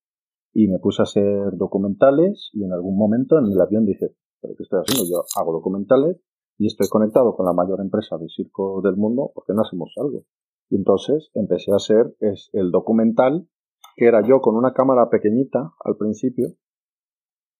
y 0.53 0.67
me 0.67 0.79
puse 0.79 1.01
a 1.01 1.03
hacer 1.03 1.55
documentales 1.57 2.49
y 2.53 2.63
en 2.63 2.73
algún 2.73 2.97
momento 2.97 3.37
en 3.37 3.45
el 3.51 3.61
avión 3.61 3.85
dije, 3.85 4.15
¿pero 4.41 4.55
qué 4.55 4.63
estoy 4.63 4.79
haciendo? 4.79 5.09
Yo 5.09 5.23
hago 5.39 5.53
documentales 5.53 6.21
y 6.57 6.67
estoy 6.67 6.87
conectado 6.89 7.35
con 7.35 7.45
la 7.45 7.53
mayor 7.53 7.79
empresa 7.81 8.17
de 8.17 8.27
circo 8.27 8.81
del 8.81 8.97
mundo, 8.97 9.31
¿por 9.33 9.45
qué 9.45 9.53
no 9.53 9.61
hacemos 9.61 9.93
algo? 9.97 10.23
Y 10.69 10.75
entonces 10.75 11.29
empecé 11.33 11.71
a 11.71 11.77
hacer 11.77 12.15
es 12.19 12.49
el 12.53 12.71
documental 12.71 13.47
que 13.95 14.05
era 14.05 14.25
yo 14.25 14.39
con 14.39 14.55
una 14.55 14.73
cámara 14.73 15.09
pequeñita 15.09 15.73
al 15.83 15.97
principio, 15.97 16.55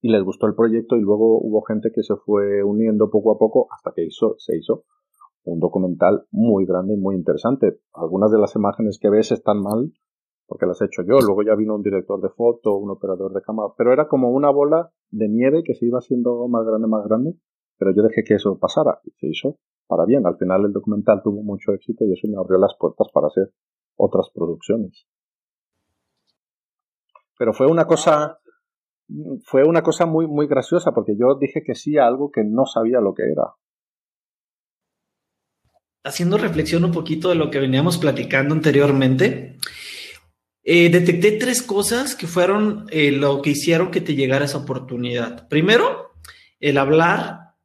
y 0.01 0.09
les 0.09 0.23
gustó 0.23 0.47
el 0.47 0.55
proyecto 0.55 0.95
y 0.95 1.01
luego 1.01 1.39
hubo 1.41 1.61
gente 1.63 1.91
que 1.93 2.03
se 2.03 2.15
fue 2.15 2.63
uniendo 2.63 3.09
poco 3.09 3.33
a 3.33 3.37
poco 3.37 3.67
hasta 3.71 3.91
que 3.93 4.05
hizo, 4.05 4.35
se 4.37 4.57
hizo 4.57 4.85
un 5.43 5.59
documental 5.59 6.25
muy 6.31 6.65
grande 6.65 6.93
y 6.93 6.97
muy 6.97 7.15
interesante. 7.15 7.79
Algunas 7.93 8.31
de 8.31 8.39
las 8.39 8.55
imágenes 8.55 8.99
que 9.01 9.09
ves 9.09 9.31
están 9.31 9.61
mal 9.61 9.91
porque 10.49 10.65
las 10.65 10.81
he 10.81 10.85
hecho 10.85 11.03
yo. 11.03 11.19
Luego 11.19 11.43
ya 11.43 11.55
vino 11.55 11.75
un 11.75 11.83
director 11.83 12.19
de 12.19 12.29
foto, 12.29 12.75
un 12.75 12.89
operador 12.89 13.31
de 13.33 13.41
cámara, 13.41 13.69
pero 13.77 13.93
era 13.93 14.07
como 14.07 14.31
una 14.31 14.49
bola 14.49 14.91
de 15.11 15.29
nieve 15.29 15.61
que 15.63 15.75
se 15.75 15.85
iba 15.85 15.99
haciendo 15.99 16.47
más 16.47 16.65
grande, 16.65 16.87
más 16.87 17.05
grande, 17.05 17.35
pero 17.77 17.93
yo 17.95 18.01
dejé 18.01 18.23
que 18.23 18.33
eso 18.33 18.57
pasara 18.57 18.99
y 19.05 19.11
se 19.11 19.27
hizo 19.27 19.59
para 19.87 20.05
bien. 20.05 20.25
Al 20.25 20.37
final 20.37 20.65
el 20.65 20.73
documental 20.73 21.21
tuvo 21.23 21.43
mucho 21.43 21.71
éxito 21.71 22.03
y 22.03 22.13
eso 22.13 22.27
me 22.27 22.37
abrió 22.37 22.57
las 22.57 22.75
puertas 22.79 23.07
para 23.13 23.27
hacer 23.27 23.53
otras 23.95 24.31
producciones. 24.33 25.05
Pero 27.37 27.53
fue 27.53 27.67
una 27.67 27.85
cosa, 27.85 28.39
fue 29.45 29.63
una 29.63 29.83
cosa 29.83 30.07
muy, 30.07 30.27
muy 30.27 30.47
graciosa 30.47 30.91
porque 30.93 31.15
yo 31.15 31.37
dije 31.39 31.61
que 31.63 31.75
sí 31.75 31.97
a 31.97 32.07
algo 32.07 32.31
que 32.31 32.43
no 32.43 32.65
sabía 32.65 32.99
lo 32.99 33.13
que 33.13 33.23
era. 33.31 33.53
Haciendo 36.03 36.37
reflexión 36.37 36.85
un 36.85 36.91
poquito 36.91 37.29
de 37.29 37.35
lo 37.35 37.51
que 37.51 37.59
veníamos 37.59 37.97
platicando 37.97 38.55
anteriormente, 38.55 39.57
eh, 40.63 40.89
detecté 40.89 41.33
tres 41.33 41.61
cosas 41.61 42.15
que 42.15 42.27
fueron 42.27 42.85
eh, 42.89 43.11
lo 43.11 43.41
que 43.41 43.51
hicieron 43.51 43.91
que 43.91 44.01
te 44.01 44.15
llegara 44.15 44.45
esa 44.45 44.57
oportunidad. 44.57 45.47
Primero, 45.47 46.13
el 46.59 46.77
hablar 46.77 47.55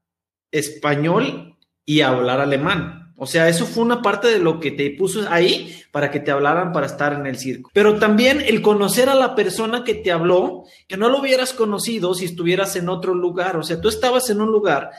español 0.51 1.59
y 1.85 2.01
hablar 2.01 2.41
alemán. 2.41 3.13
O 3.17 3.27
sea, 3.27 3.49
eso 3.49 3.67
fue 3.67 3.85
una 3.85 4.03
parte 4.03 4.29
de 4.29 4.39
lo 4.39 4.59
que 4.59 4.73
te 4.73 4.91
puso 4.91 5.29
ahí 5.29 5.83
para 5.93 6.11
que 6.11 6.19
te 6.19 6.31
hablaran 6.31 6.73
para 6.73 6.87
estar 6.87 7.13
en 7.13 7.27
el 7.27 7.39
circo. 7.39 7.71
Pero 7.73 7.99
también 7.99 8.41
el 8.41 8.61
conocer 8.61 9.09
a 9.09 9.15
la 9.15 9.35
persona 9.37 9.85
que 9.85 9.95
te 9.95 10.11
habló, 10.11 10.65
que 10.89 10.97
no 10.97 11.09
lo 11.09 11.21
hubieras 11.21 11.53
conocido 11.53 12.15
si 12.15 12.25
estuvieras 12.25 12.75
en 12.75 12.89
otro 12.89 13.15
lugar. 13.15 13.57
O 13.57 13.63
sea, 13.63 13.81
tú 13.81 13.89
estabas 13.89 14.31
en 14.31 14.41
un 14.41 14.51
lugar 14.51 14.91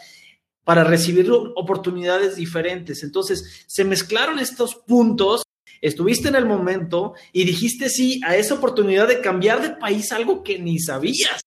para 0.64 0.84
recibir 0.84 1.30
oportunidades 1.32 2.38
diferentes. 2.38 3.04
Entonces, 3.04 3.66
se 3.68 3.84
mezclaron 3.84 4.40
estos 4.40 4.76
puntos 4.76 5.44
estuviste 5.82 6.30
en 6.30 6.36
el 6.36 6.46
momento 6.46 7.14
y 7.32 7.46
dijiste 7.46 7.90
sí 7.90 8.22
a 8.26 8.36
esa 8.36 8.56
oportunidad 8.56 9.08
de 9.08 9.22
cambiar 9.22 9.62
de 9.62 9.72
país, 9.72 10.12
algo 10.12 10.44
que 10.44 10.60
ni 10.60 10.80
sabías. 10.80 11.42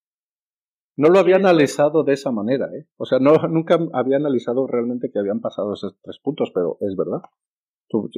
No 0.96 1.08
lo 1.08 1.20
había 1.20 1.36
analizado 1.36 2.02
de 2.02 2.14
esa 2.14 2.32
manera, 2.32 2.66
¿eh? 2.74 2.86
O 2.96 3.04
sea, 3.04 3.20
no, 3.20 3.34
nunca 3.48 3.78
había 3.92 4.16
analizado 4.16 4.66
realmente 4.66 5.10
que 5.12 5.20
habían 5.20 5.40
pasado 5.40 5.72
esos 5.72 5.94
tres 6.02 6.18
puntos, 6.18 6.50
pero 6.52 6.76
es 6.80 6.96
verdad. 6.96 7.22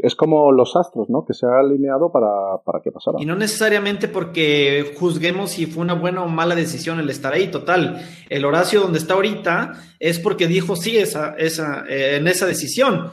Es 0.02 0.16
como 0.16 0.50
los 0.50 0.74
astros, 0.74 1.08
¿no? 1.10 1.24
Que 1.24 1.32
se 1.32 1.46
ha 1.46 1.60
alineado 1.60 2.10
para, 2.10 2.58
para 2.64 2.80
que 2.82 2.90
pasara. 2.90 3.18
Y 3.20 3.26
no 3.26 3.36
necesariamente 3.36 4.08
porque 4.08 4.94
juzguemos 4.98 5.50
si 5.50 5.66
fue 5.66 5.82
una 5.82 5.94
buena 5.94 6.24
o 6.24 6.28
mala 6.28 6.56
decisión 6.56 6.98
el 6.98 7.08
estar 7.08 7.32
ahí. 7.32 7.48
Total, 7.52 8.00
el 8.28 8.44
Horacio 8.44 8.80
donde 8.80 8.98
está 8.98 9.14
ahorita 9.14 9.74
es 10.00 10.18
porque 10.18 10.48
dijo 10.48 10.74
sí 10.74 10.96
esa, 10.96 11.36
esa, 11.36 11.84
eh, 11.88 12.16
en 12.16 12.26
esa 12.26 12.46
decisión 12.46 13.12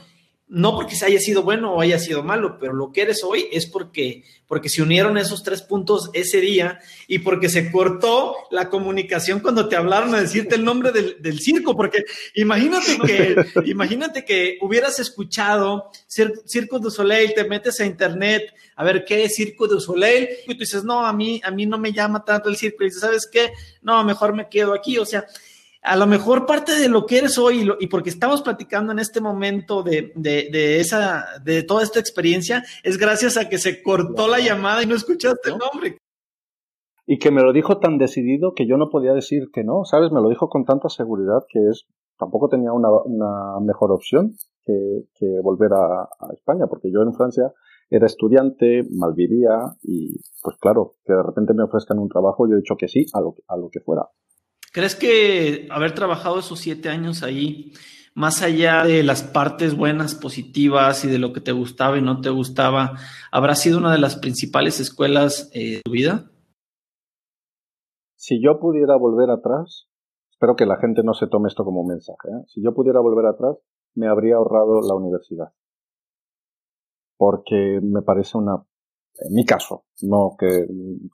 no 0.49 0.75
porque 0.75 0.95
se 0.95 1.05
haya 1.05 1.19
sido 1.19 1.43
bueno 1.43 1.73
o 1.73 1.81
haya 1.81 1.99
sido 1.99 2.23
malo, 2.23 2.57
pero 2.59 2.73
lo 2.73 2.93
que 2.93 3.01
eres 3.01 3.21
hoy 3.23 3.47
es 3.51 3.65
porque, 3.65 4.23
porque 4.47 4.69
se 4.69 4.81
unieron 4.81 5.17
esos 5.17 5.43
tres 5.43 5.61
puntos 5.61 6.09
ese 6.13 6.39
día 6.39 6.79
y 7.07 7.19
porque 7.19 7.49
se 7.49 7.69
cortó 7.69 8.35
la 8.49 8.69
comunicación 8.69 9.41
cuando 9.41 9.67
te 9.67 9.75
hablaron 9.75 10.15
a 10.15 10.21
decirte 10.21 10.55
el 10.55 10.63
nombre 10.63 10.93
del, 10.93 11.21
del 11.21 11.39
circo, 11.39 11.75
porque 11.75 12.05
imagínate 12.35 12.97
que, 13.05 13.35
imagínate 13.65 14.23
que 14.23 14.57
hubieras 14.61 14.99
escuchado 14.99 15.91
Circo 16.07 16.79
du 16.79 16.91
Soleil, 16.91 17.33
te 17.33 17.43
metes 17.43 17.81
a 17.81 17.85
internet 17.85 18.53
a 18.77 18.85
ver 18.85 19.03
qué 19.03 19.25
es 19.25 19.35
Circo 19.35 19.67
du 19.67 19.81
Soleil 19.81 20.29
y 20.47 20.53
tú 20.53 20.59
dices, 20.59 20.85
no, 20.85 21.05
a 21.05 21.11
mí, 21.11 21.41
a 21.43 21.51
mí 21.51 21.65
no 21.65 21.77
me 21.77 21.91
llama 21.91 22.23
tanto 22.23 22.47
el 22.47 22.55
circo 22.55 22.83
y 22.83 22.87
dices, 22.87 23.01
¿sabes 23.01 23.27
qué? 23.29 23.51
No, 23.81 24.01
mejor 24.05 24.33
me 24.33 24.47
quedo 24.47 24.73
aquí, 24.73 24.97
o 24.97 25.05
sea, 25.05 25.25
a 25.83 25.95
lo 25.95 26.07
mejor 26.07 26.45
parte 26.45 26.73
de 26.73 26.89
lo 26.89 27.05
que 27.05 27.19
eres 27.19 27.37
hoy 27.37 27.69
y, 27.79 27.87
porque 27.87 28.09
estamos 28.09 28.41
platicando 28.41 28.91
en 28.91 28.99
este 28.99 29.21
momento 29.21 29.83
de, 29.83 30.11
esa, 30.79 31.25
de 31.43 31.63
toda 31.63 31.83
esta 31.83 31.99
experiencia, 31.99 32.63
es 32.83 32.97
gracias 32.97 33.37
a 33.37 33.49
que 33.49 33.57
se 33.57 33.81
cortó 33.81 34.27
la 34.27 34.39
llamada 34.39 34.83
y 34.83 34.85
no 34.85 34.95
escuchaste 34.95 35.49
el 35.49 35.57
nombre. 35.57 35.97
Y 37.05 37.19
que 37.19 37.31
me 37.31 37.41
lo 37.41 37.53
dijo 37.53 37.79
tan 37.79 37.97
decidido 37.97 38.53
que 38.53 38.67
yo 38.67 38.77
no 38.77 38.89
podía 38.89 39.13
decir 39.13 39.49
que 39.53 39.63
no, 39.63 39.85
¿sabes? 39.85 40.11
Me 40.11 40.21
lo 40.21 40.29
dijo 40.29 40.49
con 40.49 40.65
tanta 40.65 40.89
seguridad 40.89 41.45
que 41.47 41.59
es, 41.69 41.85
tampoco 42.19 42.49
tenía 42.49 42.73
una, 42.73 43.59
mejor 43.61 43.91
opción 43.91 44.33
que, 44.65 45.39
volver 45.41 45.71
a, 45.73 46.09
España, 46.33 46.67
porque 46.67 46.91
yo 46.91 47.01
en 47.01 47.13
Francia 47.13 47.53
era 47.89 48.05
estudiante, 48.05 48.83
malvivía 48.91 49.57
y 49.81 50.17
pues 50.43 50.57
claro, 50.59 50.95
que 51.05 51.13
de 51.13 51.23
repente 51.23 51.53
me 51.53 51.63
ofrezcan 51.63 51.99
un 51.99 52.09
trabajo, 52.09 52.45
yo 52.45 52.55
he 52.55 52.57
dicho 52.57 52.75
que 52.75 52.89
sí 52.89 53.05
a 53.13 53.21
lo, 53.21 53.35
a 53.47 53.55
lo 53.55 53.69
que 53.69 53.79
fuera. 53.79 54.09
¿Crees 54.73 54.95
que 54.95 55.67
haber 55.71 55.93
trabajado 55.93 56.39
esos 56.39 56.59
siete 56.59 56.89
años 56.89 57.23
ahí, 57.23 57.71
más 58.13 58.41
allá 58.41 58.83
de 58.83 59.03
las 59.03 59.23
partes 59.23 59.77
buenas, 59.77 60.15
positivas 60.15 61.05
y 61.05 61.07
de 61.07 61.19
lo 61.19 61.33
que 61.33 61.41
te 61.41 61.51
gustaba 61.51 61.97
y 61.97 62.01
no 62.01 62.19
te 62.19 62.29
gustaba, 62.29 62.93
habrá 63.31 63.55
sido 63.55 63.77
una 63.77 63.91
de 63.91 63.99
las 63.99 64.17
principales 64.17 64.79
escuelas 64.79 65.49
eh, 65.53 65.77
de 65.77 65.81
tu 65.83 65.91
vida? 65.91 66.31
Si 68.15 68.41
yo 68.43 68.59
pudiera 68.59 68.97
volver 68.97 69.29
atrás, 69.29 69.87
espero 70.29 70.55
que 70.55 70.65
la 70.65 70.77
gente 70.79 71.01
no 71.03 71.13
se 71.13 71.27
tome 71.27 71.47
esto 71.47 71.63
como 71.63 71.81
un 71.81 71.87
mensaje, 71.87 72.27
¿eh? 72.29 72.43
si 72.47 72.61
yo 72.61 72.73
pudiera 72.73 72.99
volver 72.99 73.25
atrás, 73.27 73.57
me 73.95 74.07
habría 74.07 74.35
ahorrado 74.35 74.81
la 74.81 74.95
universidad. 74.95 75.53
Porque 77.15 77.79
me 77.81 78.01
parece 78.01 78.37
una, 78.37 78.55
en 78.55 79.33
mi 79.33 79.45
caso, 79.45 79.85
no 80.01 80.35
que, 80.37 80.67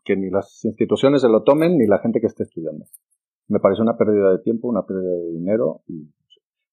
que 0.04 0.18
ni 0.18 0.30
las 0.30 0.66
instituciones 0.66 1.22
se 1.22 1.30
lo 1.30 1.44
tomen 1.44 1.78
ni 1.78 1.86
la 1.86 2.00
gente 2.00 2.20
que 2.20 2.28
esté 2.28 2.44
estudiando 2.44 2.86
me 3.48 3.60
parece 3.60 3.82
una 3.82 3.98
pérdida 3.98 4.32
de 4.32 4.40
tiempo, 4.40 4.68
una 4.68 4.86
pérdida 4.86 5.12
de 5.12 5.32
dinero, 5.32 5.82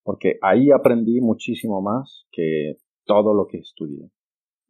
porque 0.03 0.39
ahí 0.43 0.71
aprendí 0.71 1.21
muchísimo 1.21 1.83
más 1.83 2.27
que 2.33 2.79
todo 3.05 3.35
lo 3.35 3.47
que 3.47 3.59
estudié. 3.59 4.11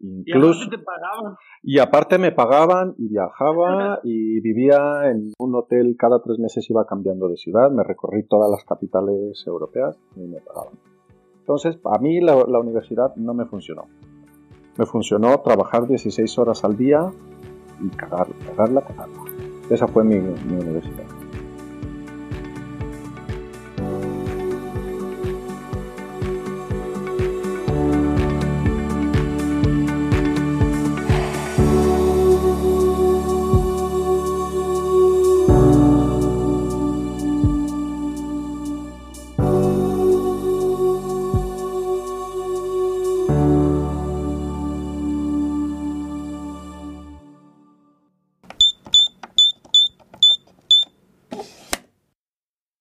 Incluso, 0.03 0.65
y 0.65 0.67
aparte 0.67 0.77
te 0.77 0.83
pagaban. 0.83 1.37
Y 1.63 1.79
aparte 1.79 2.19
me 2.19 2.33
pagaban 2.33 2.95
y 2.97 3.09
viajaba 3.09 4.01
y 4.05 4.41
vivía 4.41 5.11
en 5.11 5.33
un 5.39 5.55
hotel 5.55 5.95
cada 5.99 6.23
tres 6.23 6.39
meses 6.39 6.69
iba 6.71 6.87
cambiando 6.87 7.29
de 7.29 7.37
ciudad, 7.37 7.71
me 7.71 7.85
recorrí 7.85 8.27
todas 8.27 8.51
las 8.51 8.65
capitales 8.65 9.45
europeas 9.47 9.99
y 10.17 10.21
me 10.21 10.41
pagaban. 10.41 10.79
Entonces, 11.41 11.79
a 11.85 11.99
mí 11.99 12.21
la, 12.21 12.37
universidad 12.37 13.15
no 13.17 13.35
me 13.35 13.45
funcionó. 13.45 13.89
Me 14.79 14.87
funcionó 14.87 15.41
trabajar 15.41 15.87
16 15.87 16.39
horas 16.39 16.65
al 16.65 16.77
día 16.77 17.11
y 17.83 17.89
cagarla, 17.91 18.37
cagarla, 18.47 18.81
cagarla. 18.83 19.25
Esa 19.69 19.87
fue 19.89 20.05
mi 20.05 20.17
universidad. 20.17 21.20